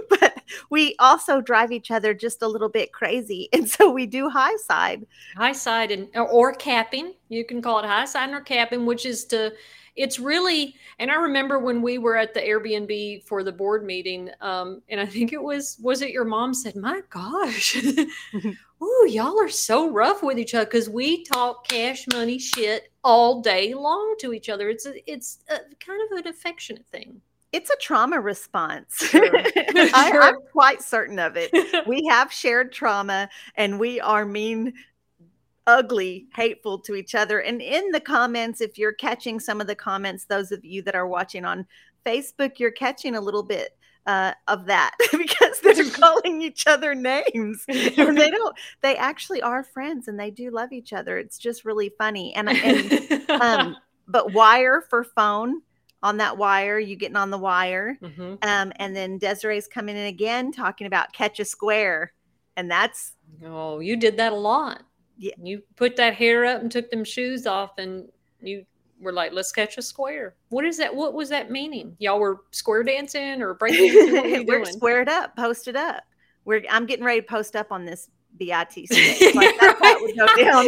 but 0.08 0.42
we 0.70 0.94
also 0.98 1.40
drive 1.40 1.72
each 1.72 1.90
other 1.90 2.14
just 2.14 2.42
a 2.42 2.48
little 2.48 2.68
bit 2.68 2.92
crazy. 2.92 3.48
And 3.52 3.68
so 3.68 3.90
we 3.90 4.06
do 4.06 4.28
high 4.28 4.56
side. 4.56 5.06
High 5.36 5.52
side 5.52 5.90
and 5.90 6.08
or 6.14 6.54
capping. 6.54 7.14
You 7.28 7.44
can 7.44 7.62
call 7.62 7.78
it 7.80 7.84
high 7.84 8.04
side 8.04 8.30
or 8.30 8.40
capping, 8.40 8.86
which 8.86 9.06
is 9.06 9.24
to 9.26 9.52
it's 9.96 10.18
really 10.18 10.74
and 10.98 11.10
i 11.10 11.14
remember 11.14 11.58
when 11.58 11.80
we 11.80 11.98
were 11.98 12.16
at 12.16 12.34
the 12.34 12.40
airbnb 12.40 13.24
for 13.24 13.42
the 13.42 13.52
board 13.52 13.84
meeting 13.84 14.30
um, 14.40 14.82
and 14.88 15.00
i 15.00 15.06
think 15.06 15.32
it 15.32 15.42
was 15.42 15.78
was 15.80 16.02
it 16.02 16.10
your 16.10 16.24
mom 16.24 16.52
said 16.52 16.76
my 16.76 17.00
gosh 17.10 17.76
ooh 18.84 19.08
y'all 19.08 19.40
are 19.40 19.48
so 19.48 19.90
rough 19.90 20.22
with 20.22 20.38
each 20.38 20.54
other 20.54 20.66
because 20.66 20.88
we 20.88 21.24
talk 21.24 21.66
cash 21.66 22.06
money 22.12 22.38
shit 22.38 22.92
all 23.02 23.40
day 23.40 23.74
long 23.74 24.14
to 24.18 24.32
each 24.32 24.48
other 24.48 24.68
it's 24.68 24.86
a, 24.86 25.10
it's 25.10 25.40
a, 25.48 25.58
kind 25.84 26.00
of 26.10 26.18
an 26.18 26.28
affectionate 26.28 26.86
thing 26.86 27.20
it's 27.54 27.70
a 27.70 27.76
trauma 27.76 28.20
response. 28.20 28.96
Sure. 29.14 29.30
I, 29.94 30.10
am 30.12 30.40
quite 30.50 30.82
certain 30.82 31.20
of 31.20 31.36
it. 31.36 31.52
We 31.86 32.04
have 32.10 32.32
shared 32.32 32.72
trauma 32.72 33.28
and 33.54 33.78
we 33.78 34.00
are 34.00 34.26
mean 34.26 34.72
ugly, 35.66 36.26
hateful 36.34 36.80
to 36.80 36.96
each 36.96 37.14
other. 37.14 37.40
And 37.40 37.62
in 37.62 37.92
the 37.92 38.00
comments, 38.00 38.60
if 38.60 38.76
you're 38.76 38.92
catching 38.92 39.38
some 39.38 39.60
of 39.60 39.68
the 39.68 39.76
comments, 39.76 40.24
those 40.24 40.50
of 40.50 40.64
you 40.64 40.82
that 40.82 40.96
are 40.96 41.06
watching 41.06 41.44
on 41.44 41.64
Facebook, 42.04 42.58
you're 42.58 42.72
catching 42.72 43.14
a 43.14 43.20
little 43.20 43.44
bit 43.44 43.76
uh, 44.06 44.32
of 44.48 44.66
that 44.66 44.94
because 45.12 45.60
they're 45.60 45.90
calling 45.92 46.42
each 46.42 46.66
other 46.66 46.94
names. 46.94 47.64
And 47.68 48.18
they 48.18 48.30
don't. 48.30 48.56
They 48.82 48.96
actually 48.96 49.42
are 49.42 49.64
friends 49.64 50.08
and 50.08 50.18
they 50.18 50.30
do 50.30 50.50
love 50.50 50.72
each 50.72 50.92
other. 50.92 51.18
It's 51.18 51.38
just 51.38 51.64
really 51.64 51.92
funny. 51.98 52.34
And, 52.34 52.48
and 52.48 53.30
um 53.30 53.76
but 54.06 54.32
wire 54.32 54.82
for 54.88 55.04
phone 55.04 55.62
on 56.02 56.18
that 56.18 56.36
wire 56.36 56.78
you 56.78 56.96
getting 56.96 57.16
on 57.16 57.30
the 57.30 57.38
wire 57.38 57.96
mm-hmm. 58.02 58.34
um 58.42 58.70
and 58.76 58.94
then 58.94 59.16
desiree's 59.18 59.66
coming 59.66 59.96
in 59.96 60.04
again 60.06 60.52
talking 60.52 60.86
about 60.86 61.12
catch 61.12 61.40
a 61.40 61.44
square. 61.44 62.12
And 62.56 62.70
that's 62.70 63.14
oh 63.44 63.80
you 63.80 63.96
did 63.96 64.18
that 64.18 64.32
a 64.32 64.36
lot. 64.36 64.82
Yeah. 65.16 65.34
You 65.42 65.62
put 65.76 65.96
that 65.96 66.14
hair 66.14 66.44
up 66.44 66.60
and 66.60 66.70
took 66.70 66.90
them 66.90 67.04
shoes 67.04 67.46
off, 67.46 67.78
and 67.78 68.08
you 68.40 68.66
were 69.00 69.12
like, 69.12 69.32
"Let's 69.32 69.52
catch 69.52 69.78
a 69.78 69.82
square." 69.82 70.34
What 70.48 70.64
is 70.64 70.76
that? 70.78 70.94
What 70.94 71.14
was 71.14 71.28
that 71.30 71.50
meaning? 71.50 71.96
Y'all 71.98 72.20
were 72.20 72.42
square 72.50 72.82
dancing 72.82 73.42
or 73.42 73.54
breaking? 73.54 74.46
we're 74.46 74.64
squared 74.64 75.08
up, 75.08 75.36
posted 75.36 75.76
up. 75.76 76.02
We're. 76.44 76.62
I'm 76.70 76.86
getting 76.86 77.04
ready 77.04 77.20
to 77.20 77.26
post 77.26 77.56
up 77.56 77.72
on 77.72 77.84
this 77.84 78.08
BIT. 78.38 78.74
Like 79.34 79.58
that 79.58 79.98
would 80.00 80.16
go 80.16 80.26
down. 80.36 80.66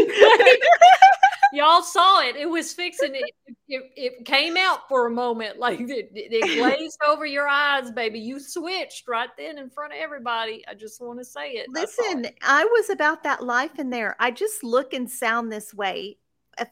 y'all 1.53 1.83
saw 1.83 2.21
it. 2.21 2.37
It 2.37 2.49
was 2.49 2.73
fixing 2.73 3.15
it. 3.15 3.31
It, 3.69 3.91
it 3.97 4.25
came 4.25 4.57
out 4.57 4.89
for 4.89 5.07
a 5.07 5.11
moment, 5.11 5.59
like 5.59 5.81
it, 5.81 6.11
it, 6.15 6.59
glazed 6.59 6.99
over 7.07 7.27
your 7.27 7.49
eyes, 7.49 7.91
baby. 7.91 8.21
You 8.21 8.39
switched 8.39 9.09
right 9.09 9.31
then 9.37 9.59
in 9.59 9.71
front 9.71 9.93
of 9.93 9.99
everybody. 9.99 10.65
I 10.69 10.75
just 10.75 11.01
want 11.01 11.19
to 11.19 11.25
say 11.25 11.53
it. 11.53 11.67
Listen, 11.69 12.27
I, 12.43 12.63
I 12.63 12.65
was 12.65 12.91
about 12.91 13.23
that 13.25 13.45
life 13.45 13.79
in 13.79 13.91
there. 13.91 14.17
I 14.21 14.31
just 14.31 14.63
look 14.63 14.93
and 14.93 15.11
sound 15.11 15.51
this 15.51 15.75
way 15.75 16.19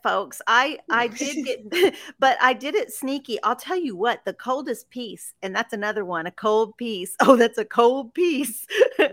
folks 0.03 0.41
i 0.47 0.79
i 0.91 1.07
did 1.09 1.45
get 1.45 1.95
but 2.19 2.37
i 2.41 2.53
did 2.53 2.75
it 2.75 2.93
sneaky. 2.93 3.43
I'll 3.43 3.57
tell 3.57 3.77
you 3.77 3.97
what 3.97 4.25
the 4.25 4.33
coldest 4.33 4.91
piece 4.91 5.35
and 5.43 5.55
that's 5.55 5.73
another 5.73 6.05
one 6.05 6.27
a 6.27 6.31
cold 6.31 6.77
piece. 6.77 7.17
Oh 7.27 7.37
that's 7.37 7.59
a 7.59 7.65
cold 7.65 8.13
piece. 8.15 8.67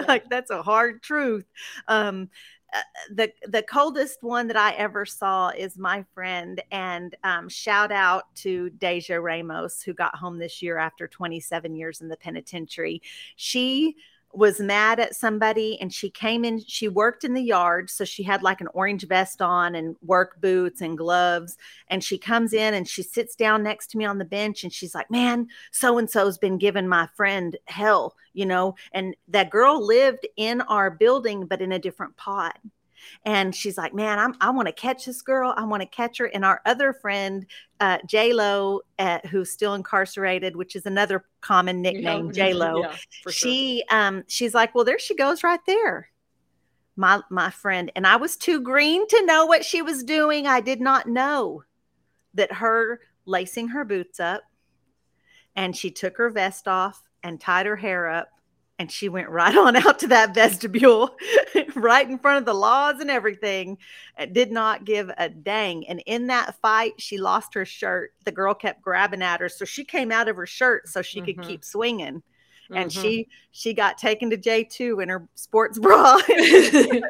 Like 0.07 0.30
that's 0.30 0.51
a 0.51 0.61
hard 0.61 1.01
truth. 1.01 1.45
Um 1.88 2.30
uh, 2.74 2.80
the 3.13 3.32
the 3.47 3.63
coldest 3.63 4.24
one 4.24 4.47
that 4.47 4.55
I 4.55 4.72
ever 4.74 5.05
saw 5.05 5.49
is 5.49 5.78
my 5.78 6.05
friend, 6.13 6.61
and 6.72 7.13
um, 7.24 7.49
shout 7.49 7.91
out 7.91 8.34
to 8.36 8.69
Deja 8.69 9.19
Ramos, 9.19 9.82
who 9.82 9.93
got 9.93 10.15
home 10.15 10.38
this 10.38 10.61
year 10.61 10.78
after 10.78 11.05
27 11.07 11.76
years 11.76 11.99
in 11.99 12.07
the 12.07 12.15
penitentiary. 12.15 13.01
She 13.36 13.97
was 14.34 14.59
mad 14.59 14.99
at 14.99 15.15
somebody 15.15 15.79
and 15.82 15.93
she 15.93 16.09
came 16.09 16.45
in 16.45 16.63
she 16.65 16.88
worked 16.88 17.23
in 17.23 17.34
the 17.34 17.41
yard 17.41 17.89
so 17.89 18.05
she 18.05 18.23
had 18.23 18.41
like 18.43 18.61
an 18.61 18.67
orange 18.73 19.07
vest 19.07 19.41
on 19.41 19.75
and 19.75 19.95
work 20.01 20.39
boots 20.41 20.82
and 20.82 20.97
gloves 20.97 21.57
and 21.88 22.03
she 22.03 22.17
comes 22.17 22.53
in 22.53 22.73
and 22.73 22.88
she 22.88 23.03
sits 23.03 23.36
down 23.36 23.63
next 23.63 23.88
to 23.88 23.97
me 23.97 24.05
on 24.05 24.17
the 24.17 24.25
bench 24.25 24.63
and 24.63 24.71
she's 24.71 24.95
like 24.95 25.09
man 25.11 25.47
so 25.71 25.97
and 25.97 26.09
so's 26.09 26.38
been 26.38 26.57
giving 26.57 26.88
my 26.88 27.07
friend 27.15 27.57
hell 27.65 28.15
you 28.34 28.45
know? 28.45 28.75
And 28.93 29.15
that 29.27 29.49
girl 29.49 29.86
lived 29.86 30.27
in 30.38 30.61
our 30.61 30.89
building 30.89 31.45
but 31.45 31.61
in 31.61 31.71
a 31.71 31.79
different 31.79 32.15
pod 32.17 32.53
and 33.25 33.55
she's 33.55 33.77
like, 33.77 33.93
"Man, 33.93 34.19
I'm, 34.19 34.35
I 34.41 34.49
want 34.49 34.67
to 34.67 34.73
catch 34.73 35.05
this 35.05 35.21
girl. 35.21 35.53
I 35.55 35.63
want 35.63 35.81
to 35.81 35.87
catch 35.87 36.17
her." 36.17 36.25
And 36.25 36.43
our 36.43 36.61
other 36.65 36.93
friend, 36.93 37.45
uh, 37.79 37.99
J 38.05 38.33
Lo, 38.33 38.81
uh, 38.99 39.19
who's 39.29 39.51
still 39.51 39.73
incarcerated, 39.73 40.55
which 40.55 40.75
is 40.75 40.85
another 40.85 41.25
common 41.41 41.81
nickname, 41.81 42.27
yeah, 42.27 42.31
J 42.33 42.53
Lo. 42.53 42.81
Yeah, 42.81 42.95
she, 43.29 43.83
sure. 43.89 43.97
um, 43.97 44.23
she's 44.27 44.53
like, 44.53 44.73
"Well, 44.75 44.85
there 44.85 44.99
she 44.99 45.15
goes, 45.15 45.43
right 45.43 45.59
there." 45.65 46.09
My 46.95 47.21
my 47.29 47.49
friend, 47.49 47.91
and 47.95 48.05
I 48.05 48.17
was 48.17 48.37
too 48.37 48.61
green 48.61 49.07
to 49.07 49.25
know 49.25 49.45
what 49.45 49.65
she 49.65 49.81
was 49.81 50.03
doing. 50.03 50.47
I 50.47 50.61
did 50.61 50.81
not 50.81 51.07
know 51.07 51.63
that 52.33 52.51
her 52.53 52.99
lacing 53.25 53.69
her 53.69 53.85
boots 53.85 54.19
up, 54.19 54.43
and 55.55 55.75
she 55.75 55.91
took 55.91 56.17
her 56.17 56.29
vest 56.29 56.67
off 56.67 57.03
and 57.23 57.39
tied 57.39 57.65
her 57.65 57.75
hair 57.75 58.09
up 58.09 58.29
and 58.82 58.91
she 58.91 59.09
went 59.09 59.29
right 59.29 59.55
on 59.55 59.75
out 59.75 59.99
to 59.99 60.07
that 60.07 60.34
vestibule 60.34 61.15
right 61.75 62.09
in 62.09 62.17
front 62.17 62.39
of 62.39 62.45
the 62.45 62.53
laws 62.53 62.99
and 62.99 63.11
everything 63.11 63.77
and 64.17 64.34
did 64.34 64.51
not 64.51 64.86
give 64.86 65.11
a 65.19 65.29
dang. 65.29 65.88
And 65.88 66.01
in 66.07 66.27
that 66.27 66.59
fight 66.61 66.93
she 66.97 67.19
lost 67.19 67.53
her 67.53 67.63
shirt. 67.63 68.13
The 68.25 68.32
girl 68.32 68.55
kept 68.55 68.82
grabbing 68.82 69.21
at 69.21 69.39
her 69.39 69.49
so 69.49 69.65
she 69.65 69.86
came 69.86 70.11
out 70.11 70.27
of 70.27 70.36
her 70.36 70.47
shirt 70.47 70.89
so 70.89 71.03
she 71.03 71.21
mm-hmm. 71.21 71.41
could 71.41 71.47
keep 71.47 71.63
swinging. 71.63 72.23
And 72.73 72.89
mm-hmm. 72.89 73.01
she 73.01 73.27
she 73.51 73.75
got 73.75 73.99
taken 73.99 74.32
to 74.32 74.38
j2 74.38 75.03
in 75.03 75.09
her 75.09 75.27
sports 75.36 75.77
bra. 75.79 76.19
And 76.27 77.03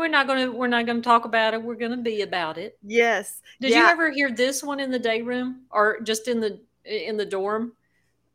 we're 0.00 0.08
not 0.08 0.26
going 0.26 0.46
to 0.46 0.56
we're 0.56 0.66
not 0.66 0.86
going 0.86 1.02
to 1.02 1.04
talk 1.04 1.26
about 1.26 1.52
it. 1.52 1.62
We're 1.62 1.74
going 1.74 1.90
to 1.90 1.98
be 1.98 2.22
about 2.22 2.56
it. 2.56 2.78
Yes. 2.82 3.42
Did 3.60 3.72
yeah. 3.72 3.80
you 3.80 3.86
ever 3.88 4.10
hear 4.10 4.30
this 4.30 4.62
one 4.62 4.80
in 4.80 4.90
the 4.90 4.98
day 4.98 5.20
room 5.20 5.66
or 5.70 6.00
just 6.00 6.26
in 6.26 6.40
the 6.40 6.58
in 6.86 7.18
the 7.18 7.26
dorm 7.26 7.74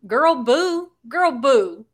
girl 0.08 0.44
boo, 0.44 0.92
girl 1.08 1.32
boo. 1.32 1.86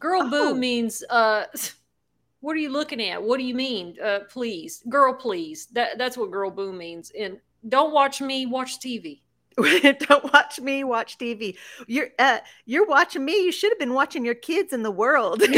Girl 0.00 0.22
oh. 0.24 0.30
boo 0.30 0.54
means 0.54 1.02
uh 1.08 1.44
what 2.40 2.56
are 2.56 2.60
you 2.60 2.70
looking 2.70 3.00
at? 3.02 3.22
What 3.22 3.38
do 3.38 3.44
you 3.44 3.54
mean? 3.54 3.96
Uh 4.02 4.20
please. 4.28 4.82
Girl 4.88 5.14
please. 5.14 5.66
That 5.72 5.98
that's 5.98 6.16
what 6.16 6.30
girl 6.30 6.50
boo 6.50 6.72
means. 6.72 7.12
And 7.18 7.38
don't 7.68 7.92
watch 7.92 8.20
me, 8.20 8.46
watch 8.46 8.80
TV. 8.80 9.20
don't 9.56 10.32
watch 10.32 10.60
me, 10.60 10.82
watch 10.84 11.18
TV. 11.18 11.56
You're 11.86 12.08
uh 12.18 12.38
you're 12.66 12.86
watching 12.86 13.24
me. 13.24 13.44
You 13.44 13.52
should 13.52 13.70
have 13.70 13.78
been 13.78 13.94
watching 13.94 14.24
your 14.24 14.34
kids 14.34 14.72
in 14.72 14.82
the 14.82 14.90
world. 14.90 15.42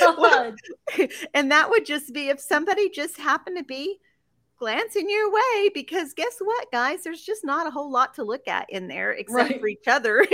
well, 0.00 0.54
and 1.32 1.50
that 1.50 1.70
would 1.70 1.86
just 1.86 2.12
be 2.12 2.28
if 2.28 2.40
somebody 2.40 2.90
just 2.90 3.16
happened 3.16 3.56
to 3.56 3.64
be 3.64 3.98
glancing 4.60 5.08
your 5.08 5.32
way 5.32 5.70
because 5.74 6.14
guess 6.14 6.36
what 6.38 6.70
guys 6.70 7.02
there's 7.02 7.22
just 7.22 7.44
not 7.44 7.66
a 7.66 7.70
whole 7.70 7.90
lot 7.90 8.14
to 8.14 8.22
look 8.22 8.46
at 8.46 8.68
in 8.70 8.86
there 8.86 9.12
except 9.12 9.50
right. 9.50 9.60
for 9.60 9.66
each 9.66 9.88
other 9.88 10.24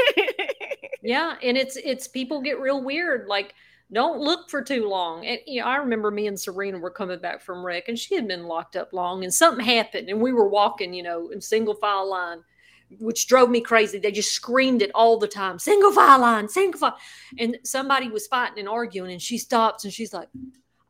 yeah 1.02 1.36
and 1.42 1.56
it's 1.56 1.76
it's 1.76 2.08
people 2.08 2.42
get 2.42 2.60
real 2.60 2.82
weird 2.82 3.26
like 3.28 3.54
don't 3.92 4.18
look 4.18 4.50
for 4.50 4.62
too 4.62 4.88
long 4.88 5.24
and 5.24 5.38
you 5.46 5.60
know 5.60 5.66
i 5.66 5.76
remember 5.76 6.10
me 6.10 6.26
and 6.26 6.38
serena 6.38 6.76
were 6.76 6.90
coming 6.90 7.20
back 7.20 7.40
from 7.40 7.64
rec 7.64 7.88
and 7.88 7.98
she 7.98 8.16
had 8.16 8.26
been 8.26 8.44
locked 8.44 8.74
up 8.74 8.92
long 8.92 9.22
and 9.22 9.32
something 9.32 9.64
happened 9.64 10.08
and 10.08 10.20
we 10.20 10.32
were 10.32 10.48
walking 10.48 10.92
you 10.92 11.04
know 11.04 11.30
in 11.30 11.40
single 11.40 11.74
file 11.74 12.10
line 12.10 12.42
which 12.98 13.26
drove 13.26 13.50
me 13.50 13.60
crazy. 13.60 13.98
They 13.98 14.12
just 14.12 14.32
screamed 14.32 14.82
it 14.82 14.90
all 14.94 15.18
the 15.18 15.28
time 15.28 15.58
single 15.58 15.92
file 15.92 16.20
line, 16.20 16.48
single 16.48 16.78
file. 16.78 16.96
And 17.38 17.58
somebody 17.64 18.08
was 18.08 18.26
fighting 18.26 18.60
and 18.60 18.68
arguing, 18.68 19.10
and 19.10 19.20
she 19.20 19.38
stops 19.38 19.84
and 19.84 19.92
she's 19.92 20.12
like, 20.12 20.28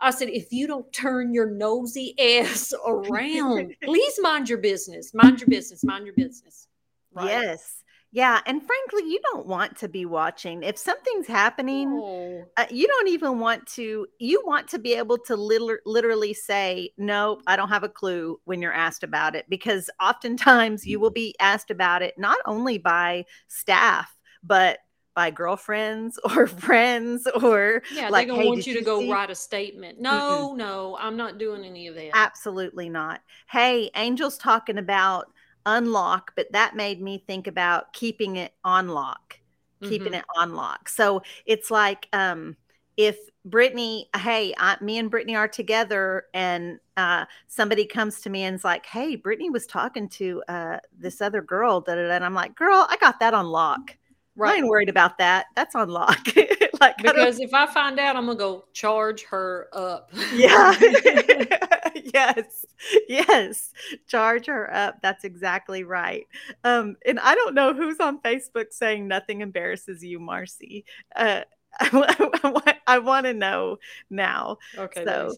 I 0.00 0.10
said, 0.10 0.28
if 0.28 0.52
you 0.52 0.66
don't 0.66 0.90
turn 0.92 1.32
your 1.32 1.50
nosy 1.50 2.14
ass 2.18 2.72
around, 2.86 3.74
please 3.82 4.18
mind 4.20 4.48
your 4.48 4.58
business. 4.58 5.12
Mind 5.14 5.40
your 5.40 5.48
business. 5.48 5.82
Mind 5.84 6.06
your 6.06 6.14
business. 6.14 6.68
Right? 7.14 7.26
Yes. 7.26 7.82
Yeah. 8.12 8.40
And 8.46 8.62
frankly, 8.62 9.10
you 9.10 9.20
don't 9.32 9.46
want 9.46 9.76
to 9.78 9.88
be 9.88 10.06
watching. 10.06 10.62
If 10.62 10.78
something's 10.78 11.26
happening, 11.26 11.88
oh. 12.02 12.44
uh, 12.56 12.66
you 12.70 12.86
don't 12.86 13.08
even 13.08 13.40
want 13.40 13.66
to, 13.74 14.06
you 14.18 14.42
want 14.46 14.68
to 14.68 14.78
be 14.78 14.94
able 14.94 15.18
to 15.18 15.36
liter- 15.36 15.82
literally 15.84 16.32
say, 16.32 16.90
no, 16.96 17.40
I 17.46 17.56
don't 17.56 17.68
have 17.68 17.82
a 17.82 17.88
clue 17.88 18.40
when 18.44 18.62
you're 18.62 18.72
asked 18.72 19.02
about 19.02 19.34
it, 19.34 19.46
because 19.48 19.90
oftentimes 20.00 20.86
you 20.86 21.00
will 21.00 21.10
be 21.10 21.34
asked 21.40 21.70
about 21.70 22.02
it 22.02 22.14
not 22.16 22.38
only 22.46 22.78
by 22.78 23.24
staff, 23.48 24.16
but 24.42 24.78
by 25.16 25.30
girlfriends 25.30 26.20
or 26.22 26.46
friends 26.46 27.26
or 27.42 27.82
yeah, 27.92 28.08
like, 28.10 28.28
they 28.28 28.36
hey, 28.36 28.46
want 28.46 28.66
you 28.66 28.74
to 28.74 28.84
go 28.84 29.00
see? 29.00 29.10
write 29.10 29.30
a 29.30 29.34
statement. 29.34 29.98
No, 30.00 30.52
mm 30.52 30.56
no, 30.56 30.96
I'm 31.00 31.16
not 31.16 31.38
doing 31.38 31.64
any 31.64 31.88
of 31.88 31.96
that. 31.96 32.10
Absolutely 32.14 32.88
not. 32.88 33.20
Hey, 33.50 33.90
Angel's 33.94 34.38
talking 34.38 34.78
about 34.78 35.26
unlock, 35.64 36.32
but 36.36 36.50
that 36.52 36.76
made 36.76 37.02
me 37.02 37.24
think 37.26 37.46
about 37.46 37.92
keeping 37.92 38.36
it 38.36 38.52
on 38.64 38.88
lock, 38.88 39.38
keeping 39.82 40.08
mm-hmm. 40.08 40.14
it 40.14 40.24
on 40.36 40.54
lock. 40.54 40.88
So 40.88 41.22
it's 41.46 41.70
like 41.70 42.08
um 42.12 42.56
if 42.96 43.18
Brittany, 43.44 44.08
hey, 44.16 44.54
I, 44.58 44.76
me 44.80 44.98
and 44.98 45.10
Brittany 45.10 45.36
are 45.36 45.48
together, 45.48 46.24
and 46.34 46.78
uh, 46.96 47.26
somebody 47.46 47.84
comes 47.84 48.20
to 48.22 48.30
me 48.30 48.42
and's 48.42 48.64
like, 48.64 48.86
"Hey, 48.86 49.16
Brittany 49.16 49.50
was 49.50 49.66
talking 49.66 50.08
to 50.10 50.42
uh, 50.48 50.78
this 50.98 51.20
other 51.20 51.42
girl," 51.42 51.80
da, 51.80 51.94
da, 51.94 52.08
da, 52.08 52.14
and 52.14 52.24
I'm 52.24 52.34
like, 52.34 52.56
"Girl, 52.56 52.86
I 52.88 52.96
got 52.98 53.20
that 53.20 53.34
on 53.34 53.46
lock." 53.46 53.96
Right. 54.36 54.54
I 54.54 54.56
ain't 54.56 54.68
worried 54.68 54.90
about 54.90 55.16
that. 55.18 55.46
That's 55.54 55.74
on 55.74 55.88
lock. 55.88 56.18
like 56.80 56.98
because 56.98 57.40
if 57.40 57.54
I 57.54 57.66
find 57.66 57.98
out, 57.98 58.16
I'm 58.16 58.26
gonna 58.26 58.38
go 58.38 58.66
charge 58.74 59.24
her 59.24 59.68
up. 59.72 60.10
yeah. 60.34 60.74
yes. 62.14 62.66
Yes. 63.08 63.72
Charge 64.06 64.46
her 64.46 64.72
up. 64.74 65.00
That's 65.02 65.24
exactly 65.24 65.84
right. 65.84 66.26
Um, 66.64 66.96
and 67.06 67.18
I 67.20 67.34
don't 67.34 67.54
know 67.54 67.72
who's 67.72 67.98
on 67.98 68.20
Facebook 68.20 68.72
saying 68.72 69.08
nothing 69.08 69.40
embarrasses 69.40 70.04
you, 70.04 70.20
Marci. 70.20 70.84
Uh, 71.14 71.42
I, 71.80 72.76
I 72.86 72.98
want 72.98 73.26
to 73.26 73.34
know 73.34 73.78
now. 74.10 74.58
Okay. 74.76 75.04
So, 75.04 75.34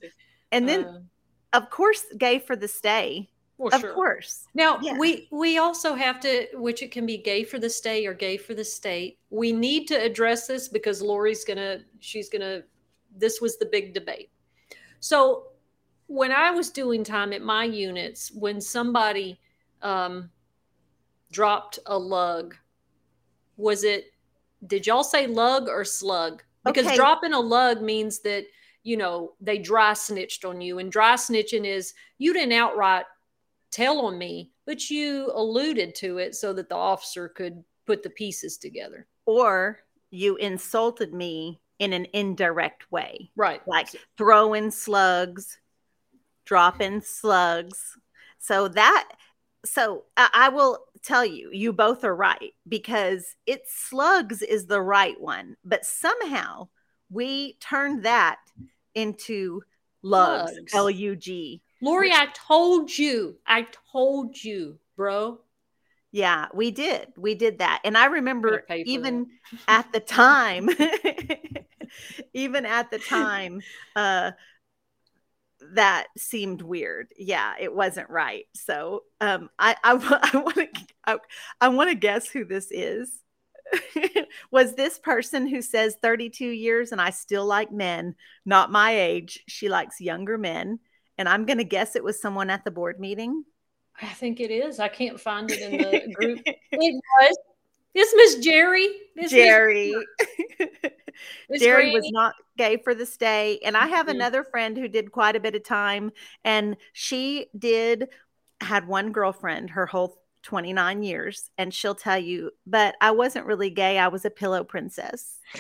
and 0.53 0.69
then, 0.69 0.85
uh, 0.85 1.01
of 1.53 1.71
course, 1.71 2.05
gay 2.17 2.39
for 2.39 2.57
the 2.57 2.69
stay. 2.69 3.29
Well, 3.59 3.75
of 3.75 3.81
sure. 3.81 3.93
course. 3.93 4.47
Now 4.55 4.79
yeah. 4.81 4.97
we 4.97 5.29
we 5.33 5.59
also 5.59 5.97
have 5.97 6.21
to, 6.21 6.47
which 6.55 6.83
it 6.83 6.93
can 6.93 7.05
be 7.05 7.19
gay 7.19 7.43
for 7.43 7.59
the 7.59 7.69
state 7.69 8.07
or 8.07 8.15
gay 8.15 8.37
for 8.37 8.55
the 8.55 8.65
state. 8.65 9.19
We 9.31 9.53
need 9.53 9.89
to 9.89 9.95
address 9.95 10.47
this 10.47 10.69
because 10.69 11.03
Lori's 11.03 11.45
gonna, 11.45 11.81
she's 11.99 12.29
gonna. 12.29 12.63
This 13.17 13.41
was 13.41 13.59
the 13.59 13.67
big 13.67 13.95
debate. 13.95 14.31
So 15.01 15.49
when 16.07 16.31
I 16.31 16.53
was 16.53 16.71
doing 16.71 17.03
time 17.03 17.33
at 17.33 17.43
my 17.43 17.65
units, 17.65 18.31
when 18.33 18.61
somebody 18.61 19.41
um, 19.83 20.31
dropped 21.33 21.81
a 21.87 21.99
lug, 21.99 22.55
was 23.57 23.83
it? 23.83 24.13
Did 24.69 24.87
y'all 24.87 25.05
say 25.05 25.27
lug 25.27 25.69
or 25.69 25.85
slug? 25.85 26.45
Because 26.65 26.87
okay. 26.87 26.97
dropping 26.97 27.33
a 27.33 27.41
lug 27.41 27.83
means 27.83 28.21
that 28.21 28.45
you 28.85 28.97
know 28.97 29.33
they 29.41 29.59
dry 29.59 29.95
snitched 29.95 30.45
on 30.45 30.61
you, 30.61 30.79
and 30.79 30.93
dry 30.93 31.15
snitching 31.15 31.67
is 31.67 31.93
you 32.19 32.33
didn't 32.33 32.53
outright 32.53 33.05
tell 33.71 34.01
on 34.07 34.19
me, 34.19 34.51
but 34.67 34.91
you 34.91 35.31
alluded 35.35 35.95
to 35.97 36.19
it 36.19 36.35
so 36.35 36.53
that 36.53 36.69
the 36.69 36.77
officer 36.77 37.29
could 37.29 37.63
put 37.87 38.03
the 38.03 38.11
pieces 38.11 38.59
together. 38.59 39.07
Or 39.27 39.79
you 40.11 40.37
insulted 40.37 41.13
me 41.13 41.61
in 41.79 41.93
an 41.93 42.07
indirect 42.13 42.91
way. 42.91 43.31
Right. 43.37 43.61
Like 43.67 43.89
throwing 44.17 44.71
slugs, 44.71 45.59
dropping 46.45 47.03
slugs. 47.03 47.97
So 48.39 48.69
that, 48.69 49.09
so 49.65 50.05
I, 50.17 50.31
I 50.33 50.49
will 50.49 50.85
tell 51.03 51.25
you, 51.25 51.51
you 51.53 51.73
both 51.73 52.05
are 52.05 52.17
right 52.17 52.55
because 52.67 53.37
it's 53.47 53.73
slugs 53.73 54.43
is 54.43 54.67
the 54.67 54.83
right 54.83 55.21
one, 55.21 55.57
but 55.65 55.85
somehow 55.85 56.69
we 57.11 57.55
turned 57.55 58.05
that 58.05 58.39
into 58.95 59.63
lugs, 60.03 60.53
L 60.75 60.91
U 60.91 61.17
G. 61.17 61.63
Lori, 61.81 62.13
I 62.13 62.29
told 62.35 62.97
you. 62.97 63.37
I 63.47 63.67
told 63.93 64.43
you, 64.43 64.79
bro. 64.97 65.41
Yeah, 66.11 66.47
we 66.55 66.71
did. 66.71 67.13
We 67.17 67.35
did 67.35 67.59
that. 67.59 67.81
And 67.85 67.97
I 67.97 68.07
remember 68.07 68.65
even 68.71 69.29
at 69.67 69.93
the 69.93 70.01
time, 70.01 70.71
even 72.33 72.65
at 72.65 72.91
the 72.91 72.99
time, 72.99 73.61
uh, 73.95 74.33
that 75.75 76.07
seemed 76.17 76.63
weird. 76.63 77.13
Yeah, 77.19 77.55
it 77.61 77.75
wasn't 77.75 78.09
right. 78.09 78.47
So 78.55 79.03
um, 79.21 79.51
I 79.59 79.77
I 79.85 79.95
want 80.35 80.55
to 80.55 80.69
I, 81.07 81.19
I 81.61 81.69
want 81.69 81.91
to 81.91 81.97
guess 81.97 82.29
who 82.29 82.45
this 82.45 82.69
is. 82.71 83.23
was 84.51 84.75
this 84.75 84.99
person 84.99 85.47
who 85.47 85.61
says 85.61 85.95
32 86.01 86.47
years 86.47 86.91
and 86.91 87.03
I 87.03 87.11
still 87.11 87.45
like 87.45 87.71
men, 87.71 88.15
not 88.47 88.73
my 88.73 88.93
age. 88.99 89.45
She 89.47 89.69
likes 89.69 90.01
younger 90.01 90.39
men 90.39 90.79
and 91.19 91.29
I'm 91.29 91.45
going 91.45 91.59
to 91.59 91.65
guess 91.65 91.97
it 91.97 92.05
was 92.05 92.21
someone 92.21 92.49
at 92.49 92.65
the 92.65 92.71
board 92.71 92.99
meeting. 92.99 93.45
I 94.01 94.07
think 94.07 94.41
it 94.41 94.51
is. 94.51 94.79
I 94.79 94.89
can't 94.89 95.21
find 95.21 95.51
it 95.51 95.61
in 95.61 95.79
the 95.79 96.13
group. 96.15 96.41
it 96.47 97.03
was. 97.21 97.37
It's 97.95 98.15
Miss 98.15 98.45
Jerry. 98.45 98.89
It's 99.17 99.33
Jerry. 99.33 99.93
Miss 101.51 101.61
Jerry 101.61 101.91
was 101.95 102.09
not 102.13 102.35
gay 102.57 102.77
for 102.77 102.95
the 102.95 103.07
stay. 103.07 103.59
And 103.65 103.77
I 103.77 103.89
have 103.89 104.07
mm-hmm. 104.07 104.17
another 104.17 104.45
friend 104.45 104.77
who 104.77 104.87
did 104.87 105.11
quite 105.11 105.35
a 105.35 105.41
bit 105.41 105.57
of 105.57 105.65
time. 105.65 106.13
And 106.45 106.77
she 106.93 107.47
did, 107.59 108.09
had 108.61 108.87
one 108.87 109.11
girlfriend 109.11 109.71
her 109.71 109.87
whole 109.87 110.23
29 110.45 111.03
years. 111.03 111.51
And 111.59 111.75
she'll 111.75 111.97
tell 111.97 112.19
you, 112.19 112.53
but 112.67 112.95
I 113.01 113.11
wasn't 113.11 113.47
really 113.47 113.71
gay. 113.71 113.99
I 113.99 114.09
was 114.09 114.25
a 114.25 114.31
pillow 114.31 114.63
princess. 114.63 115.39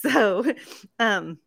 so, 0.00 0.44
um, 0.98 1.38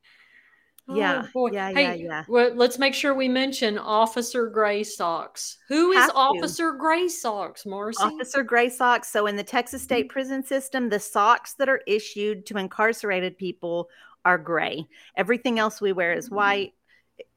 yeah, 0.88 1.26
oh, 1.36 1.48
yeah, 1.52 1.72
hey, 1.72 1.82
yeah, 1.82 1.94
yeah. 1.94 2.24
Well, 2.28 2.54
let's 2.54 2.78
make 2.78 2.94
sure 2.94 3.14
we 3.14 3.28
mention 3.28 3.78
Officer 3.78 4.48
Gray 4.48 4.84
Socks. 4.84 5.58
Who 5.68 5.92
is 5.92 5.98
Have 5.98 6.12
Officer 6.16 6.72
to. 6.72 6.78
Gray 6.78 7.08
Socks, 7.08 7.64
Marci? 7.64 8.00
Officer 8.00 8.44
Gray 8.44 8.70
Socks. 8.70 9.12
So, 9.12 9.26
in 9.26 9.36
the 9.36 9.44
Texas 9.44 9.82
mm-hmm. 9.82 9.86
State 9.86 10.10
Prison 10.10 10.44
System, 10.44 10.90
the 10.90 11.00
socks 11.00 11.54
that 11.56 11.70
are 11.70 11.82
issued 11.88 12.46
to 12.48 12.58
incarcerated 12.58 13.38
people 13.38 13.90
are 14.26 14.38
gray. 14.38 14.88
Everything 15.16 15.58
else 15.60 15.82
we 15.82 15.92
wear 15.92 16.14
is 16.14 16.28
mm-hmm. 16.28 16.36
white, 16.36 16.74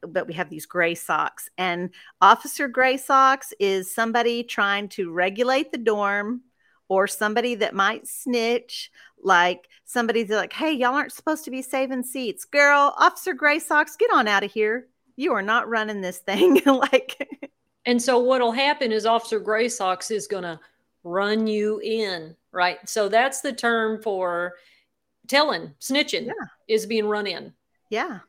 but 0.07 0.27
we 0.27 0.35
have 0.35 0.51
these 0.51 0.67
gray 0.67 0.95
socks. 0.95 1.49
And 1.57 1.91
Officer 2.21 2.69
Gray 2.69 2.97
Socks 2.97 3.53
is 3.59 3.95
somebody 3.95 4.43
trying 4.43 4.89
to 4.91 5.11
regulate 5.11 5.73
the 5.73 5.79
dorm 5.79 6.43
or 6.89 7.07
somebody 7.07 7.55
that 7.57 7.74
might 7.74 8.07
snitch 8.07 8.91
like 9.22 9.68
somebody's 9.84 10.30
like, 10.30 10.53
hey, 10.53 10.72
y'all 10.72 10.95
aren't 10.95 11.12
supposed 11.12 11.45
to 11.45 11.51
be 11.51 11.62
saving 11.62 12.03
seats. 12.03 12.45
Girl, 12.45 12.95
Officer 12.99 13.34
Gray 13.34 13.59
Socks, 13.59 13.97
get 13.97 14.12
on 14.12 14.28
out 14.28 14.45
of 14.45 14.53
here. 14.53 14.89
You 15.16 15.32
are 15.32 15.43
not 15.43 15.68
running 15.68 16.01
this 16.01 16.18
thing. 16.18 16.61
like, 16.66 17.28
and 17.84 18.01
so 18.01 18.18
what'll 18.18 18.53
happen 18.53 18.93
is 18.93 19.07
Officer 19.07 19.41
Gray 19.41 19.68
Socks 19.68 20.11
is 20.11 20.26
going 20.26 20.45
to 20.45 20.61
run 21.05 21.47
you 21.47 21.80
in, 21.80 22.36
right? 22.53 22.78
So 22.89 23.09
that's 23.09 23.41
the 23.41 23.53
term 23.53 24.03
for 24.03 24.55
telling, 25.26 25.72
snitching 25.80 26.26
yeah. 26.26 26.32
is 26.68 26.86
being 26.86 27.07
run 27.07 27.26
in. 27.26 27.53
Yeah. 27.91 28.20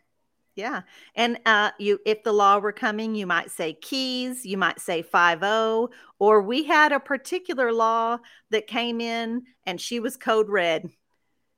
Yeah. 0.60 0.82
And 1.16 1.40
uh, 1.46 1.72
you, 1.80 2.02
if 2.06 2.22
the 2.24 2.34
law 2.34 2.60
were 2.60 2.74
coming, 2.74 3.16
you 3.16 3.26
might 3.26 3.50
say 3.50 3.76
keys, 3.76 4.46
you 4.46 4.58
might 4.58 4.82
say 4.82 5.02
5 5.02 5.90
or 6.20 6.42
we 6.42 6.66
had 6.66 6.92
a 6.92 7.00
particular 7.00 7.72
law 7.72 8.18
that 8.50 8.68
came 8.68 9.00
in 9.00 9.44
and 9.66 9.80
she 9.80 10.02
was 10.02 10.18
code 10.18 10.50
red. 10.50 10.90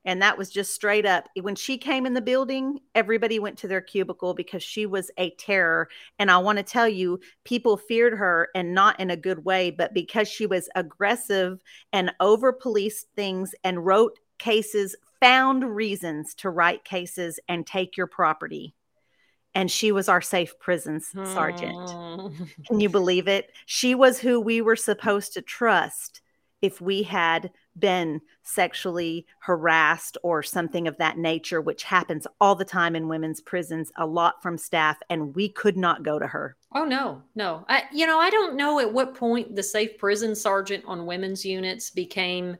And 0.05 0.21
that 0.21 0.37
was 0.37 0.51
just 0.51 0.75
straight 0.75 1.07
up. 1.07 1.29
When 1.41 1.55
she 1.55 1.79
came 1.79 2.05
in 2.05 2.13
the 2.13 2.21
building, 2.21 2.81
everybody 2.93 3.39
went 3.39 3.57
to 3.59 3.67
their 3.67 3.81
cubicle 3.81 4.35
because 4.35 4.61
she 4.61 4.85
was 4.85 5.09
a 5.17 5.31
terror. 5.31 5.89
And 6.19 6.29
I 6.29 6.37
want 6.37 6.59
to 6.59 6.63
tell 6.63 6.87
you, 6.87 7.19
people 7.43 7.77
feared 7.77 8.13
her 8.13 8.49
and 8.53 8.75
not 8.75 8.99
in 8.99 9.09
a 9.09 9.17
good 9.17 9.43
way, 9.45 9.71
but 9.71 9.95
because 9.95 10.27
she 10.27 10.45
was 10.45 10.69
aggressive 10.75 11.59
and 11.91 12.13
over 12.19 12.53
policed 12.53 13.07
things 13.15 13.55
and 13.63 13.83
wrote 13.83 14.19
cases, 14.37 14.95
found 15.19 15.75
reasons 15.75 16.35
to 16.35 16.51
write 16.51 16.83
cases 16.83 17.39
and 17.47 17.65
take 17.65 17.97
your 17.97 18.07
property 18.07 18.75
and 19.53 19.69
she 19.69 19.91
was 19.91 20.07
our 20.07 20.21
safe 20.21 20.57
prison 20.59 21.01
sergeant. 21.01 21.89
Hmm. 21.89 22.43
Can 22.67 22.79
you 22.79 22.89
believe 22.89 23.27
it? 23.27 23.51
She 23.65 23.95
was 23.95 24.19
who 24.19 24.39
we 24.39 24.61
were 24.61 24.75
supposed 24.75 25.33
to 25.33 25.41
trust 25.41 26.21
if 26.61 26.79
we 26.79 27.03
had 27.03 27.51
been 27.77 28.21
sexually 28.43 29.25
harassed 29.39 30.17
or 30.23 30.43
something 30.43 30.87
of 30.87 30.97
that 30.97 31.17
nature, 31.17 31.59
which 31.59 31.83
happens 31.83 32.27
all 32.39 32.55
the 32.55 32.65
time 32.65 32.95
in 32.95 33.07
women's 33.07 33.41
prisons, 33.41 33.91
a 33.97 34.05
lot 34.05 34.41
from 34.43 34.57
staff, 34.57 34.99
and 35.09 35.35
we 35.35 35.49
could 35.49 35.77
not 35.77 36.03
go 36.03 36.19
to 36.19 36.27
her. 36.27 36.55
Oh 36.75 36.83
no, 36.83 37.21
no. 37.35 37.65
I, 37.67 37.83
you 37.91 38.05
know, 38.05 38.19
I 38.19 38.29
don't 38.29 38.55
know 38.55 38.79
at 38.79 38.93
what 38.93 39.15
point 39.15 39.55
the 39.55 39.63
safe 39.63 39.97
prison 39.97 40.35
sergeant 40.35 40.83
on 40.85 41.05
women's 41.05 41.43
units 41.43 41.89
became 41.89 42.57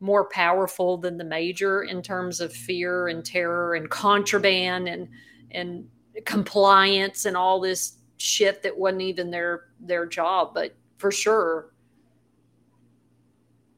more 0.00 0.28
powerful 0.28 0.96
than 0.96 1.18
the 1.18 1.24
major 1.24 1.82
in 1.82 2.02
terms 2.02 2.40
of 2.40 2.52
fear 2.52 3.08
and 3.08 3.24
terror 3.24 3.74
and 3.74 3.90
contraband 3.90 4.88
and 4.88 5.08
and 5.50 5.88
compliance 6.24 7.24
and 7.24 7.36
all 7.36 7.60
this 7.60 7.98
shit 8.16 8.62
that 8.62 8.76
wasn't 8.76 9.02
even 9.02 9.30
their 9.30 9.66
their 9.80 10.06
job 10.06 10.52
but 10.54 10.74
for 10.98 11.10
sure. 11.10 11.72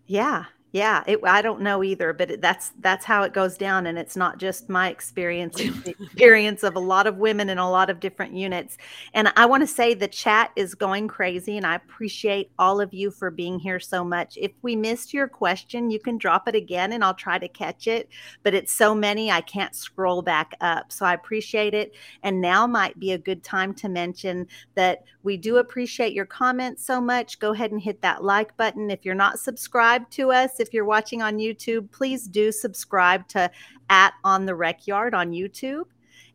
Yeah 0.07 0.47
yeah, 0.73 1.03
it, 1.07 1.19
I 1.25 1.43
don't 1.43 1.63
know 1.63 1.83
either, 1.83 2.13
but 2.13 2.31
it, 2.31 2.41
that's 2.41 2.73
that's 2.79 3.05
how 3.05 3.25
it 3.25 3.33
goes 3.33 3.59
down, 3.59 3.87
and 3.87 3.99
it's 3.99 4.17
not 4.17 4.39
just 4.39 4.69
my 4.69 4.89
experience; 4.89 5.59
it's 5.59 5.83
the 5.83 5.97
experience 6.01 6.63
of 6.63 6.77
a 6.77 6.81
lot 6.81 7.09
of 7.09 7.17
women 7.17 7.49
in 7.51 7.59
a 7.59 7.69
lot 7.69 7.91
of 7.91 7.99
different 7.99 8.35
units. 8.35 8.79
And 9.13 9.33
I 9.37 9.47
want 9.47 9.63
to 9.63 9.67
say 9.67 9.95
the 9.95 10.07
chat 10.07 10.53
is 10.55 10.77
going 10.77 11.09
crazy, 11.09 11.57
and 11.57 11.67
I 11.67 11.75
appreciate 11.75 12.53
all 12.57 12.81
of 12.81 12.95
you 12.95 13.11
for 13.11 13.33
being 13.33 13.59
here 13.59 13.81
so 13.81 14.05
much. 14.05 14.39
If 14.41 14.53
we 14.63 14.77
missed 14.77 15.13
your 15.13 15.27
question, 15.27 15.91
you 15.91 15.99
can 15.99 16.19
drop 16.19 16.47
it 16.47 16.55
again, 16.55 16.93
and 16.93 17.03
I'll 17.03 17.15
try 17.15 17.39
to 17.39 17.49
catch 17.49 17.89
it. 17.89 18.09
But 18.45 18.55
it's 18.55 18.73
so 18.73 18.95
many, 18.95 19.29
I 19.31 19.41
can't 19.41 19.75
scroll 19.75 20.23
back 20.23 20.55
up, 20.61 20.93
so 20.93 21.05
I 21.05 21.15
appreciate 21.15 21.75
it. 21.75 21.95
And 22.23 22.41
now 22.41 22.69
might 22.69 22.97
be 23.01 23.11
a 23.11 23.19
good 23.19 23.43
time 23.43 23.75
to 23.75 23.89
mention 23.89 24.47
that 24.77 25.03
we 25.23 25.37
do 25.37 25.59
appreciate 25.59 26.13
your 26.13 26.27
comments 26.27 26.85
so 26.85 27.01
much. 27.01 27.39
Go 27.39 27.53
ahead 27.53 27.73
and 27.73 27.81
hit 27.81 28.01
that 28.03 28.25
like 28.25 28.57
button 28.57 28.91
if 28.91 29.05
you're 29.05 29.15
not 29.15 29.39
subscribed 29.39 30.11
to 30.13 30.33
us 30.33 30.61
if 30.61 30.73
you're 30.73 30.85
watching 30.85 31.23
on 31.23 31.39
YouTube, 31.39 31.91
please 31.91 32.27
do 32.27 32.51
subscribe 32.51 33.27
to 33.29 33.51
at 33.91 34.15
on 34.25 34.47
the 34.47 34.55
rec 34.55 34.87
yard 34.87 35.15
on 35.15 35.33
YouTube. 35.33 35.85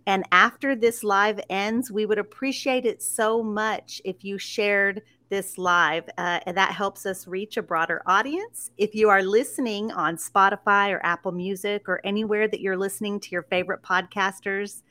And 0.07 0.23
after 0.31 0.75
this 0.75 1.03
live 1.03 1.39
ends, 1.49 1.91
we 1.91 2.05
would 2.05 2.19
appreciate 2.19 2.85
it 2.85 3.01
so 3.01 3.41
much 3.41 4.01
if 4.05 4.23
you 4.23 4.37
shared 4.37 5.01
this 5.29 5.57
live. 5.57 6.07
Uh, 6.19 6.39
and 6.45 6.55
that 6.55 6.71
helps 6.71 7.07
us 7.07 7.27
reach 7.27 7.57
a 7.57 7.63
broader 7.63 8.03
audience. 8.05 8.69
If 8.77 8.93
you 8.93 9.09
are 9.09 9.23
listening 9.23 9.91
on 9.91 10.17
Spotify 10.17 10.91
or 10.91 11.03
Apple 11.03 11.31
Music 11.31 11.89
or 11.89 12.01
anywhere 12.03 12.47
that 12.47 12.61
you're 12.61 12.77
listening 12.77 13.19
to 13.21 13.29
your 13.31 13.43
favorite 13.43 13.81
podcasters, 13.81 14.83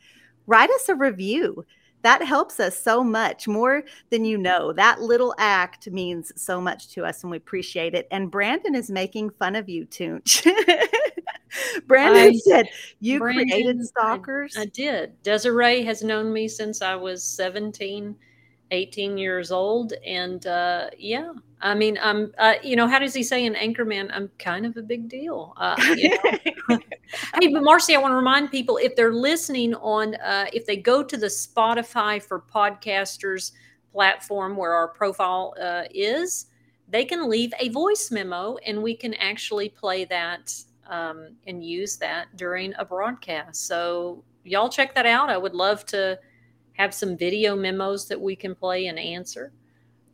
write 0.48 0.70
us 0.70 0.88
a 0.88 0.96
review 0.96 1.64
that 2.04 2.22
helps 2.22 2.60
us 2.60 2.78
so 2.78 3.02
much 3.02 3.48
more 3.48 3.82
than 4.10 4.26
you 4.26 4.36
know. 4.36 4.74
That 4.74 5.00
little 5.00 5.34
act 5.38 5.90
means 5.90 6.32
so 6.36 6.60
much 6.60 6.88
to 6.90 7.04
us 7.04 7.22
and 7.24 7.30
we 7.30 7.38
appreciate 7.38 7.94
it. 7.94 8.06
And 8.10 8.30
Brandon 8.30 8.74
is 8.74 8.90
making 8.90 9.30
fun 9.30 9.56
of 9.56 9.70
you, 9.70 9.86
Toonch. 9.86 10.44
Brandon 11.86 12.34
I, 12.34 12.38
said, 12.46 12.68
You 13.00 13.20
Brandon, 13.20 13.48
created 13.48 13.86
stalkers. 13.86 14.54
I, 14.54 14.62
I 14.62 14.64
did. 14.66 15.22
Desiree 15.22 15.82
has 15.84 16.04
known 16.04 16.30
me 16.30 16.46
since 16.46 16.82
I 16.82 16.94
was 16.94 17.24
17 17.24 18.14
18 18.70 19.16
years 19.18 19.50
old 19.50 19.92
and 20.06 20.46
uh, 20.46 20.88
yeah 20.98 21.32
i 21.60 21.74
mean 21.74 21.98
i'm 22.02 22.32
uh, 22.38 22.54
you 22.62 22.76
know 22.76 22.86
how 22.86 22.98
does 22.98 23.14
he 23.14 23.22
say 23.22 23.44
in 23.44 23.54
anchorman 23.54 24.10
i'm 24.12 24.30
kind 24.38 24.66
of 24.66 24.76
a 24.76 24.82
big 24.82 25.08
deal 25.08 25.54
uh, 25.56 25.76
you 25.96 26.10
know? 26.10 26.78
hey 27.40 27.48
but 27.48 27.62
marci 27.62 27.94
i 27.94 27.98
want 27.98 28.12
to 28.12 28.16
remind 28.16 28.50
people 28.50 28.76
if 28.78 28.96
they're 28.96 29.12
listening 29.12 29.74
on 29.76 30.14
uh, 30.16 30.46
if 30.52 30.66
they 30.66 30.76
go 30.76 31.02
to 31.02 31.16
the 31.16 31.26
spotify 31.26 32.22
for 32.22 32.40
podcasters 32.40 33.52
platform 33.92 34.56
where 34.56 34.72
our 34.72 34.88
profile 34.88 35.54
uh, 35.60 35.84
is 35.94 36.46
they 36.88 37.04
can 37.04 37.28
leave 37.28 37.52
a 37.60 37.68
voice 37.70 38.10
memo 38.10 38.56
and 38.66 38.82
we 38.82 38.94
can 38.94 39.14
actually 39.14 39.68
play 39.68 40.04
that 40.04 40.52
um, 40.88 41.28
and 41.46 41.64
use 41.64 41.96
that 41.96 42.26
during 42.36 42.74
a 42.78 42.84
broadcast 42.84 43.66
so 43.66 44.22
y'all 44.42 44.68
check 44.68 44.94
that 44.94 45.06
out 45.06 45.30
i 45.30 45.36
would 45.36 45.54
love 45.54 45.86
to 45.86 46.18
have 46.74 46.94
some 46.94 47.16
video 47.16 47.56
memos 47.56 48.06
that 48.08 48.20
we 48.20 48.36
can 48.36 48.54
play 48.54 48.86
and 48.86 48.98
answer. 48.98 49.52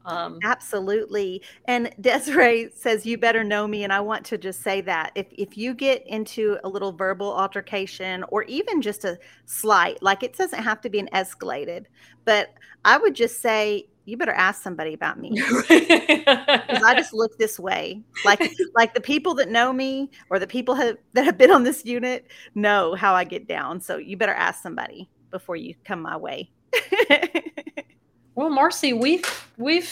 Um, 0.05 0.39
Absolutely. 0.43 1.43
And 1.67 1.95
Desiree 2.01 2.71
says, 2.75 3.05
You 3.05 3.19
better 3.19 3.45
know 3.45 3.67
me. 3.67 3.85
And 3.85 3.93
I 3.93 4.01
want 4.01 4.25
to 4.27 4.39
just 4.39 4.63
say 4.63 4.81
that 4.83 5.13
if, 5.15 5.27
if 5.33 5.59
you 5.59 5.75
get 5.75 6.07
into 6.07 6.59
a 6.65 6.69
little 6.69 6.93
verbal 6.93 7.33
altercation 7.33 8.25
or 8.29 8.45
even 8.45 8.81
just 8.81 9.05
a 9.05 9.19
slight, 9.45 10.03
like 10.03 10.23
it 10.23 10.37
doesn't 10.37 10.63
have 10.63 10.81
to 10.83 10.91
be 10.91 10.99
an 10.99 11.09
escalated, 11.13 11.87
but 12.25 12.55
I 12.85 12.97
would 12.97 13.15
just 13.15 13.41
say, 13.41 13.87
you 14.07 14.17
better 14.17 14.33
ask 14.33 14.63
somebody 14.63 14.95
about 14.95 15.21
me 15.21 15.31
because 15.69 16.83
I 16.83 16.95
just 16.97 17.13
look 17.13 17.37
this 17.39 17.61
way. 17.61 18.03
Like 18.25 18.41
like 18.75 18.95
the 18.95 19.01
people 19.01 19.35
that 19.35 19.51
know 19.51 19.73
me 19.73 20.11
or 20.31 20.39
the 20.39 20.47
people 20.47 20.75
have, 20.75 20.97
that 21.13 21.25
have 21.25 21.39
been 21.39 21.51
on 21.51 21.63
this 21.63 21.85
unit 21.85 22.27
know 22.55 22.95
how 22.95 23.15
I 23.15 23.25
get 23.25 23.47
down. 23.47 23.81
So 23.81 23.99
you 23.99 24.17
better 24.17 24.33
ask 24.33 24.63
somebody 24.63 25.09
before 25.31 25.57
you 25.57 25.75
come 25.85 26.03
my 26.03 26.17
way. 26.17 26.51
well, 28.35 28.51
Marci, 28.51 28.99
we've 28.99 29.49
we've 29.57 29.91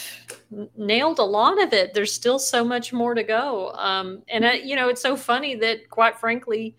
nailed 0.76 1.18
a 1.18 1.24
lot 1.24 1.62
of 1.62 1.72
it. 1.72 1.94
There's 1.94 2.12
still 2.12 2.38
so 2.38 2.64
much 2.64 2.92
more 2.92 3.14
to 3.14 3.22
go. 3.22 3.72
Um, 3.72 4.22
and 4.28 4.44
uh, 4.44 4.52
you 4.52 4.76
know, 4.76 4.88
it's 4.88 5.02
so 5.02 5.16
funny 5.16 5.54
that, 5.56 5.90
quite 5.90 6.18
frankly, 6.18 6.76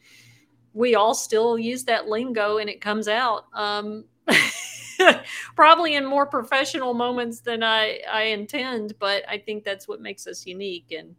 we 0.73 0.95
all 0.95 1.13
still 1.13 1.57
use 1.57 1.83
that 1.85 2.07
lingo, 2.07 2.57
and 2.57 2.69
it 2.69 2.81
comes 2.81 3.07
out. 3.07 3.45
Um, 3.53 4.05
probably 5.55 5.95
in 5.95 6.05
more 6.05 6.25
professional 6.25 6.93
moments 6.93 7.39
than 7.39 7.63
I, 7.63 7.99
I 8.11 8.23
intend, 8.23 8.97
but 8.99 9.23
I 9.27 9.37
think 9.37 9.63
that's 9.63 9.87
what 9.87 10.01
makes 10.01 10.27
us 10.27 10.45
unique 10.45 10.93
and 10.97 11.15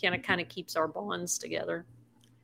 kind 0.00 0.14
of 0.14 0.22
kind 0.22 0.40
of 0.40 0.48
keeps 0.48 0.76
our 0.76 0.88
bonds 0.88 1.38
together. 1.38 1.84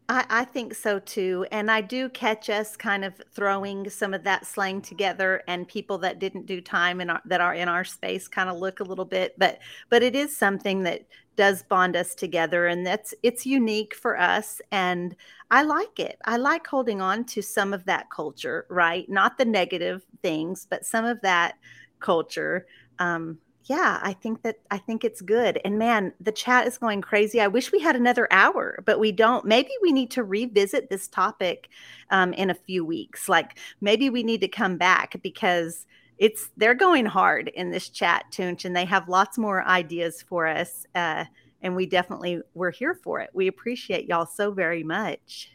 I, 0.08 0.24
I 0.28 0.44
think 0.44 0.74
so 0.74 0.98
too. 1.00 1.46
And 1.50 1.70
I 1.70 1.80
do 1.80 2.08
catch 2.08 2.48
us 2.48 2.76
kind 2.76 3.04
of 3.04 3.20
throwing 3.32 3.90
some 3.90 4.14
of 4.14 4.22
that 4.24 4.46
slang 4.46 4.80
together 4.80 5.42
and 5.48 5.66
people 5.66 5.98
that 5.98 6.20
didn't 6.20 6.46
do 6.46 6.60
time 6.60 7.00
and 7.00 7.10
that 7.24 7.40
are 7.40 7.54
in 7.54 7.68
our 7.68 7.84
space 7.84 8.28
kind 8.28 8.48
of 8.48 8.56
look 8.58 8.80
a 8.80 8.84
little 8.84 9.04
bit, 9.04 9.34
but 9.38 9.58
but 9.90 10.02
it 10.02 10.14
is 10.14 10.36
something 10.36 10.84
that 10.84 11.02
does 11.36 11.62
bond 11.64 11.96
us 11.96 12.14
together 12.14 12.66
and 12.66 12.86
that's 12.86 13.12
it's 13.22 13.44
unique 13.44 13.94
for 13.94 14.18
us 14.18 14.60
and 14.70 15.16
I 15.50 15.62
like 15.62 15.98
it. 15.98 16.18
I 16.24 16.36
like 16.36 16.66
holding 16.66 17.00
on 17.00 17.24
to 17.26 17.42
some 17.42 17.72
of 17.72 17.84
that 17.86 18.08
culture, 18.10 18.66
right? 18.70 19.08
Not 19.08 19.38
the 19.38 19.44
negative 19.44 20.06
things, 20.22 20.66
but 20.68 20.86
some 20.86 21.04
of 21.04 21.20
that 21.22 21.56
culture. 22.00 22.66
Um, 22.98 23.38
yeah, 23.68 23.98
I 24.00 24.12
think 24.12 24.42
that 24.42 24.60
I 24.70 24.78
think 24.78 25.04
it's 25.04 25.20
good. 25.20 25.60
And 25.64 25.76
man, 25.78 26.12
the 26.20 26.30
chat 26.30 26.68
is 26.68 26.78
going 26.78 27.02
crazy. 27.02 27.40
I 27.40 27.48
wish 27.48 27.72
we 27.72 27.80
had 27.80 27.96
another 27.96 28.28
hour, 28.30 28.80
but 28.84 29.00
we 29.00 29.10
don't. 29.10 29.44
Maybe 29.44 29.70
we 29.82 29.92
need 29.92 30.10
to 30.12 30.22
revisit 30.22 30.88
this 30.88 31.08
topic 31.08 31.68
um, 32.10 32.32
in 32.34 32.50
a 32.50 32.54
few 32.54 32.84
weeks. 32.84 33.28
Like 33.28 33.58
maybe 33.80 34.08
we 34.08 34.22
need 34.22 34.40
to 34.42 34.48
come 34.48 34.76
back 34.76 35.20
because 35.20 35.84
it's 36.18 36.48
they're 36.56 36.74
going 36.74 37.06
hard 37.06 37.48
in 37.48 37.70
this 37.70 37.88
chat, 37.88 38.26
Toonch, 38.30 38.64
and 38.64 38.74
they 38.74 38.84
have 38.84 39.08
lots 39.08 39.36
more 39.36 39.64
ideas 39.64 40.22
for 40.22 40.46
us. 40.46 40.86
Uh, 40.94 41.24
and 41.60 41.74
we 41.74 41.86
definitely 41.86 42.42
we're 42.54 42.70
here 42.70 42.94
for 42.94 43.20
it. 43.20 43.30
We 43.34 43.48
appreciate 43.48 44.06
y'all 44.06 44.26
so 44.26 44.52
very 44.52 44.84
much. 44.84 45.50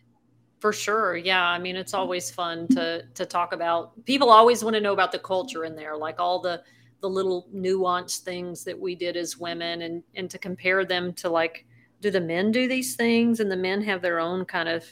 For 0.60 0.74
sure. 0.74 1.16
Yeah. 1.16 1.44
I 1.44 1.58
mean, 1.60 1.78
it's 1.78 1.94
always 1.94 2.30
fun 2.30 2.68
to 2.70 3.04
to 3.14 3.26
talk 3.26 3.54
about. 3.54 4.06
People 4.06 4.30
always 4.30 4.66
want 4.66 4.76
to 4.76 4.82
know 4.82 4.92
about 4.92 5.14
the 5.14 5.20
culture 5.20 5.64
in 5.64 5.78
there, 5.78 5.96
like 5.96 6.20
all 6.20 6.42
the 6.42 6.62
the 7.02 7.10
little 7.10 7.48
nuanced 7.54 8.20
things 8.20 8.64
that 8.64 8.80
we 8.80 8.96
did 8.96 9.18
as 9.18 9.38
women 9.38 9.82
and 9.82 10.04
and 10.16 10.30
to 10.30 10.38
compare 10.38 10.86
them 10.86 11.14
to 11.14 11.30
like 11.30 11.66
do 12.00 12.10
the 12.10 12.22
men 12.22 12.52
do 12.52 12.68
these 12.68 12.96
things? 12.96 13.40
And 13.40 13.52
the 13.52 13.58
men 13.58 13.82
have 13.84 14.02
their 14.02 14.20
own 14.20 14.46
kind 14.46 14.70
of 14.70 14.86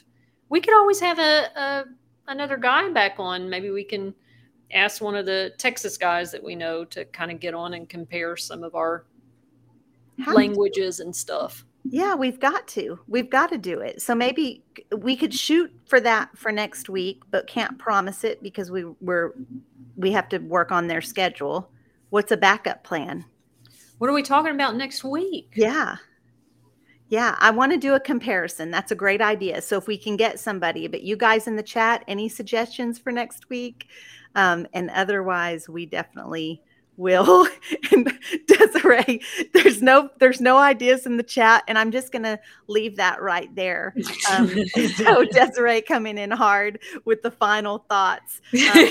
we 0.50 0.60
could 0.60 0.74
always 0.74 1.00
have 1.00 1.20
a, 1.20 1.50
a 1.56 1.86
another 2.28 2.58
guy 2.58 2.90
back 2.90 3.16
on. 3.18 3.50
Maybe 3.50 3.70
we 3.70 3.84
can 3.84 4.14
ask 4.74 5.02
one 5.02 5.16
of 5.16 5.26
the 5.26 5.52
texas 5.58 5.98
guys 5.98 6.32
that 6.32 6.44
we 6.44 6.56
know 6.56 6.86
to 6.86 7.06
kind 7.06 7.32
of 7.32 7.40
get 7.40 7.54
on 7.54 7.74
and 7.74 7.90
compare 7.90 8.38
some 8.38 8.64
of 8.64 8.76
our 8.76 9.06
How 10.20 10.34
languages 10.34 11.00
and 11.00 11.16
stuff. 11.16 11.66
Yeah 11.84 12.14
we've 12.14 12.40
got 12.40 12.68
to. 12.70 13.00
We've 13.08 13.30
got 13.30 13.50
to 13.50 13.58
do 13.58 13.80
it. 13.80 14.02
So 14.02 14.14
maybe 14.14 14.64
we 14.96 15.16
could 15.16 15.34
shoot 15.34 15.72
for 15.86 16.00
that 16.02 16.38
for 16.38 16.52
next 16.52 16.90
week 16.90 17.22
but 17.32 17.48
can't 17.48 17.78
promise 17.80 18.24
it 18.24 18.44
because 18.44 18.70
we 18.70 18.86
we're 19.02 19.34
we 19.96 20.12
have 20.12 20.30
to 20.30 20.38
work 20.38 20.72
on 20.72 20.88
their 20.88 21.02
schedule 21.02 21.72
What's 22.10 22.32
a 22.32 22.38
backup 22.38 22.84
plan? 22.84 23.26
What 23.98 24.10
are 24.10 24.14
we 24.14 24.24
talking 24.24 24.54
about 24.54 24.76
next 24.76 25.04
week? 25.04 25.54
Yeah. 25.56 25.98
Yeah, 27.10 27.36
I 27.40 27.50
want 27.52 27.72
to 27.72 27.78
do 27.78 27.96
a 27.96 28.00
comparison. 28.00 28.70
That's 28.70 28.92
a 28.92 28.96
great 28.96 29.22
idea. 29.22 29.62
So 29.62 29.78
if 29.78 29.88
we 29.88 29.98
can 29.98 30.16
get 30.16 30.40
somebody, 30.40 30.88
but 30.88 31.02
you 31.02 31.18
guys 31.18 31.48
in 31.48 31.56
the 31.56 31.64
chat, 31.64 32.04
any 32.08 32.30
suggestions 32.30 33.00
for 33.00 33.12
next 33.12 33.50
week? 33.50 33.88
Um, 34.36 34.68
and 34.74 34.92
otherwise, 34.92 35.68
we 35.68 35.88
definitely 35.88 36.62
will. 37.00 37.48
And 37.92 38.12
desiree 38.46 39.22
there's 39.54 39.82
no 39.82 40.10
there's 40.20 40.42
no 40.42 40.58
ideas 40.58 41.06
in 41.06 41.18
the 41.18 41.24
chat 41.24 41.64
and 41.68 41.78
i'm 41.78 41.92
just 41.92 42.12
gonna 42.12 42.38
leave 42.68 42.96
that 42.98 43.22
right 43.22 43.54
there. 43.56 43.96
Um, 44.32 44.50
so 44.96 45.24
desiree 45.32 45.82
coming 45.82 46.18
in 46.18 46.30
hard 46.30 46.80
with 47.06 47.22
the 47.22 47.32
final 47.32 47.80
thoughts 47.90 48.42
um, 48.54 48.90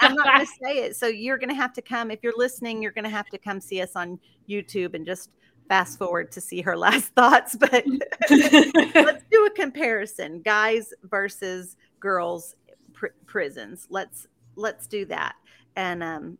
i'm 0.00 0.14
not 0.14 0.26
gonna 0.26 0.46
say 0.46 0.84
it 0.84 0.96
so 0.96 1.06
you're 1.06 1.38
gonna 1.38 1.54
have 1.54 1.72
to 1.74 1.82
come. 1.82 2.10
If 2.10 2.20
you're 2.22 2.36
listening 2.36 2.82
you're 2.82 2.92
gonna 2.92 3.10
have 3.10 3.28
to 3.28 3.38
come 3.38 3.60
see 3.60 3.80
us 3.82 3.94
on 3.94 4.18
youtube 4.48 4.94
and 4.94 5.06
just 5.06 5.30
fast 5.68 5.98
forward 5.98 6.32
to 6.32 6.40
see 6.40 6.60
her 6.62 6.76
last 6.86 7.14
thoughts 7.14 7.56
but 7.56 7.84
let's 8.30 9.24
do 9.30 9.46
a 9.46 9.50
comparison 9.54 10.40
guys 10.40 10.92
versus 11.04 11.76
girls 12.00 12.56
pr- 12.92 13.06
prisons. 13.26 13.86
Let's 13.90 14.26
let's 14.56 14.86
do 14.86 15.04
that. 15.06 15.36
And 15.76 16.02
um 16.02 16.38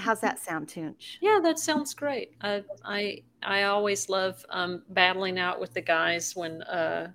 How's 0.00 0.20
that 0.20 0.38
sound, 0.38 0.68
Toonch? 0.68 1.18
Yeah, 1.20 1.38
that 1.42 1.58
sounds 1.58 1.94
great. 1.94 2.32
I 2.40 2.64
I 2.84 3.22
I 3.42 3.64
always 3.64 4.08
love 4.08 4.44
um, 4.50 4.82
battling 4.90 5.38
out 5.38 5.60
with 5.60 5.74
the 5.74 5.80
guys 5.80 6.34
when. 6.34 6.62
Uh, 6.62 7.10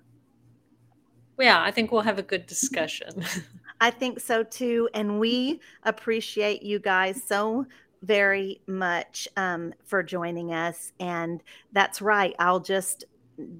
yeah, 1.38 1.62
I 1.62 1.70
think 1.70 1.92
we'll 1.92 2.00
have 2.00 2.18
a 2.18 2.22
good 2.22 2.46
discussion. 2.46 3.24
I 3.80 3.90
think 3.90 4.20
so 4.20 4.42
too, 4.42 4.88
and 4.94 5.20
we 5.20 5.60
appreciate 5.82 6.62
you 6.62 6.78
guys 6.78 7.22
so 7.22 7.66
very 8.02 8.60
much 8.66 9.28
um, 9.36 9.74
for 9.84 10.02
joining 10.02 10.52
us. 10.52 10.92
And 11.00 11.42
that's 11.72 12.00
right. 12.00 12.34
I'll 12.38 12.60
just 12.60 13.04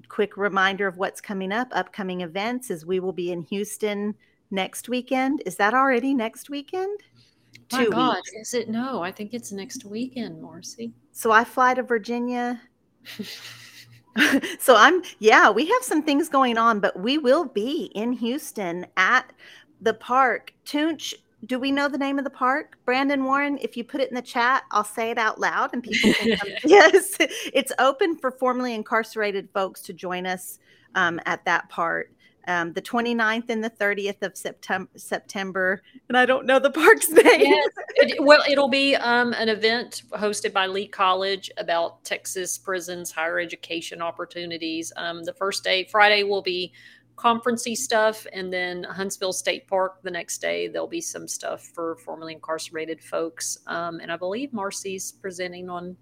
quick 0.07 0.37
reminder 0.37 0.87
of 0.87 0.97
what's 0.97 1.21
coming 1.21 1.51
up. 1.51 1.67
Upcoming 1.71 2.21
events 2.21 2.71
is 2.71 2.85
we 2.85 2.99
will 2.99 3.13
be 3.13 3.31
in 3.31 3.41
Houston 3.43 4.15
next 4.49 4.89
weekend. 4.89 5.43
Is 5.45 5.55
that 5.57 5.73
already 5.73 6.13
next 6.13 6.49
weekend? 6.49 6.99
My 7.71 7.85
two 7.85 7.91
God, 7.91 8.15
weeks. 8.15 8.31
is 8.33 8.53
it? 8.53 8.69
No, 8.69 9.01
I 9.01 9.11
think 9.11 9.33
it's 9.33 9.51
next 9.51 9.85
weekend, 9.85 10.41
Marci. 10.41 10.91
So 11.11 11.31
I 11.31 11.43
fly 11.43 11.73
to 11.73 11.83
Virginia. 11.83 12.61
so 14.59 14.75
I'm, 14.75 15.01
yeah, 15.19 15.49
we 15.49 15.65
have 15.67 15.83
some 15.83 16.01
things 16.01 16.29
going 16.29 16.57
on, 16.57 16.79
but 16.79 16.99
we 16.99 17.17
will 17.17 17.45
be 17.45 17.91
in 17.95 18.13
Houston 18.13 18.87
at 18.95 19.31
the 19.81 19.93
park. 19.93 20.53
Toonch, 20.65 21.13
do 21.45 21.59
we 21.59 21.71
know 21.71 21.87
the 21.87 21.97
name 21.97 22.17
of 22.17 22.23
the 22.23 22.29
park? 22.29 22.77
Brandon 22.85 23.23
Warren, 23.23 23.59
if 23.61 23.77
you 23.77 23.83
put 23.83 24.01
it 24.01 24.09
in 24.09 24.15
the 24.15 24.21
chat, 24.21 24.63
I'll 24.71 24.83
say 24.83 25.11
it 25.11 25.17
out 25.17 25.39
loud 25.39 25.71
and 25.73 25.83
people 25.83 26.13
can 26.13 26.37
come. 26.37 26.49
yes, 26.65 27.15
it's 27.19 27.71
open 27.79 28.17
for 28.17 28.31
formerly 28.31 28.73
incarcerated 28.73 29.49
folks 29.53 29.81
to 29.83 29.93
join 29.93 30.25
us 30.25 30.59
um, 30.95 31.19
at 31.25 31.45
that 31.45 31.69
part 31.69 32.11
um, 32.47 32.73
the 32.73 32.81
29th 32.81 33.49
and 33.49 33.63
the 33.63 33.69
30th 33.69 34.21
of 34.21 34.35
September. 34.37 34.89
September, 34.95 35.81
and 36.07 36.17
I 36.17 36.25
don't 36.25 36.45
know 36.45 36.59
the 36.59 36.71
park's 36.71 37.09
name. 37.09 37.25
Yes. 37.47 37.69
It, 37.95 38.23
well, 38.23 38.43
it'll 38.49 38.69
be 38.69 38.95
um, 38.95 39.33
an 39.33 39.49
event 39.49 40.03
hosted 40.11 40.53
by 40.53 40.67
Lee 40.67 40.87
College 40.87 41.51
about 41.57 42.03
Texas 42.03 42.57
prisons, 42.57 43.11
higher 43.11 43.39
education 43.39 44.01
opportunities. 44.01 44.91
Um, 44.95 45.23
the 45.23 45.33
first 45.33 45.63
day, 45.63 45.85
Friday, 45.85 46.23
will 46.23 46.41
be 46.41 46.73
conferency 47.15 47.75
stuff, 47.75 48.25
and 48.33 48.53
then 48.53 48.83
Huntsville 48.83 49.33
State 49.33 49.67
Park 49.67 50.01
the 50.03 50.11
next 50.11 50.39
day. 50.39 50.67
There'll 50.67 50.87
be 50.87 51.01
some 51.01 51.27
stuff 51.27 51.63
for 51.73 51.97
formerly 51.97 52.33
incarcerated 52.33 53.01
folks, 53.01 53.57
um, 53.67 53.99
and 53.99 54.11
I 54.11 54.17
believe 54.17 54.51
Marci's 54.51 55.11
presenting 55.11 55.69
on 55.69 55.97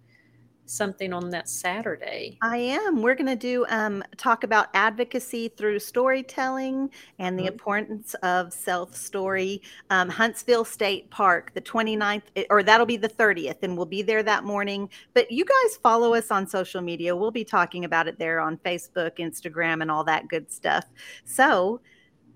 something 0.65 1.13
on 1.13 1.29
that 1.29 1.47
Saturday. 1.47 2.37
I 2.41 2.57
am. 2.57 3.01
We're 3.01 3.15
going 3.15 3.27
to 3.27 3.35
do 3.35 3.65
um, 3.69 4.03
talk 4.17 4.43
about 4.43 4.67
advocacy 4.73 5.49
through 5.49 5.79
storytelling 5.79 6.89
and 7.19 7.37
the 7.37 7.43
mm-hmm. 7.43 7.53
importance 7.53 8.13
of 8.15 8.51
self 8.51 8.95
story. 8.95 9.61
Um, 9.89 10.09
Huntsville 10.09 10.65
State 10.65 11.09
Park, 11.09 11.53
the 11.53 11.61
29th, 11.61 12.23
eh, 12.35 12.43
or 12.49 12.63
that'll 12.63 12.85
be 12.85 12.97
the 12.97 13.09
30th, 13.09 13.63
and 13.63 13.77
we'll 13.77 13.85
be 13.85 14.01
there 14.01 14.23
that 14.23 14.43
morning. 14.43 14.89
But 15.13 15.31
you 15.31 15.45
guys 15.45 15.77
follow 15.77 16.13
us 16.13 16.31
on 16.31 16.47
social 16.47 16.81
media. 16.81 17.15
We'll 17.15 17.31
be 17.31 17.45
talking 17.45 17.85
about 17.85 18.07
it 18.07 18.17
there 18.19 18.39
on 18.39 18.57
Facebook, 18.57 19.17
Instagram, 19.17 19.81
and 19.81 19.91
all 19.91 20.03
that 20.05 20.27
good 20.27 20.51
stuff. 20.51 20.85
So, 21.25 21.81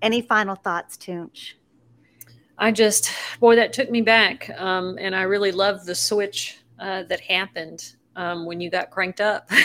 any 0.02 0.22
final 0.22 0.54
thoughts, 0.54 0.96
Toonch? 0.96 1.54
I 2.56 2.72
just, 2.72 3.10
boy, 3.40 3.56
that 3.56 3.72
took 3.72 3.90
me 3.90 4.02
back. 4.02 4.50
Um, 4.58 4.98
and 5.00 5.16
I 5.16 5.22
really 5.22 5.50
love 5.50 5.86
the 5.86 5.94
switch 5.94 6.58
uh, 6.78 7.04
that 7.04 7.20
happened 7.20 7.94
um, 8.16 8.46
when 8.46 8.60
you 8.60 8.70
got 8.70 8.90
cranked 8.90 9.20
up. 9.20 9.48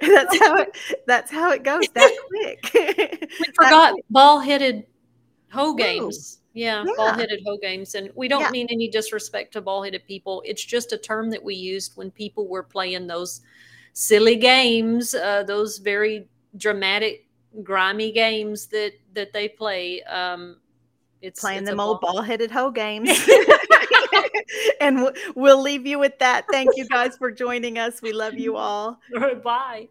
that's 0.00 0.38
how 0.38 0.56
it, 0.56 0.76
that's 1.06 1.30
how 1.30 1.52
it 1.52 1.62
goes 1.62 1.86
that 1.94 2.16
quick. 2.28 2.70
we 3.40 3.46
forgot 3.54 3.94
ball 4.10 4.40
headed 4.40 4.84
hoe 5.50 5.74
games. 5.74 6.40
Yeah, 6.52 6.84
yeah. 6.86 6.92
ball 6.96 7.12
headed 7.12 7.42
hoe 7.44 7.58
games. 7.58 7.94
And 7.94 8.10
we 8.14 8.28
don't 8.28 8.42
yeah. 8.42 8.50
mean 8.50 8.68
any 8.70 8.88
disrespect 8.88 9.52
to 9.54 9.60
ball 9.60 9.82
headed 9.82 10.06
people. 10.06 10.42
It's 10.44 10.64
just 10.64 10.92
a 10.92 10.98
term 10.98 11.30
that 11.30 11.42
we 11.42 11.54
used 11.54 11.96
when 11.96 12.10
people 12.10 12.46
were 12.46 12.62
playing 12.62 13.06
those 13.06 13.40
silly 13.92 14.36
games, 14.36 15.14
uh, 15.14 15.42
those 15.42 15.78
very 15.78 16.28
dramatic, 16.56 17.26
grimy 17.62 18.12
games 18.12 18.66
that 18.68 18.92
that 19.14 19.32
they 19.32 19.48
play. 19.48 20.02
Um, 20.02 20.58
it's 21.22 21.40
playing 21.40 21.60
it's 21.60 21.70
them 21.70 21.80
old 21.80 22.00
ball 22.00 22.22
headed 22.22 22.50
hoe 22.50 22.70
games. 22.70 23.08
and 24.80 25.10
we'll 25.34 25.60
leave 25.60 25.86
you 25.86 25.98
with 25.98 26.18
that. 26.18 26.46
Thank 26.50 26.70
you 26.76 26.86
guys 26.86 27.16
for 27.16 27.30
joining 27.30 27.78
us. 27.78 28.02
We 28.02 28.12
love 28.12 28.34
you 28.34 28.56
all. 28.56 29.00
Bye. 29.44 29.88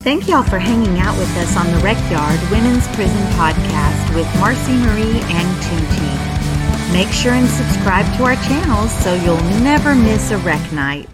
Thank 0.00 0.28
y'all 0.28 0.42
for 0.42 0.58
hanging 0.58 0.98
out 0.98 1.16
with 1.18 1.34
us 1.38 1.56
on 1.56 1.66
the 1.72 1.78
Rec 1.78 1.96
Yard 2.10 2.38
Women's 2.50 2.86
Prison 2.88 3.24
Podcast 3.38 4.14
with 4.14 4.26
Marci 4.36 4.76
Marie 4.84 5.20
and 5.32 5.62
Toonche. 5.64 6.92
Make 6.92 7.08
sure 7.08 7.32
and 7.32 7.48
subscribe 7.48 8.04
to 8.18 8.24
our 8.24 8.36
channels 8.36 8.92
so 9.02 9.14
you'll 9.14 9.42
never 9.62 9.94
miss 9.94 10.30
a 10.30 10.38
rec 10.38 10.72
night. 10.72 11.08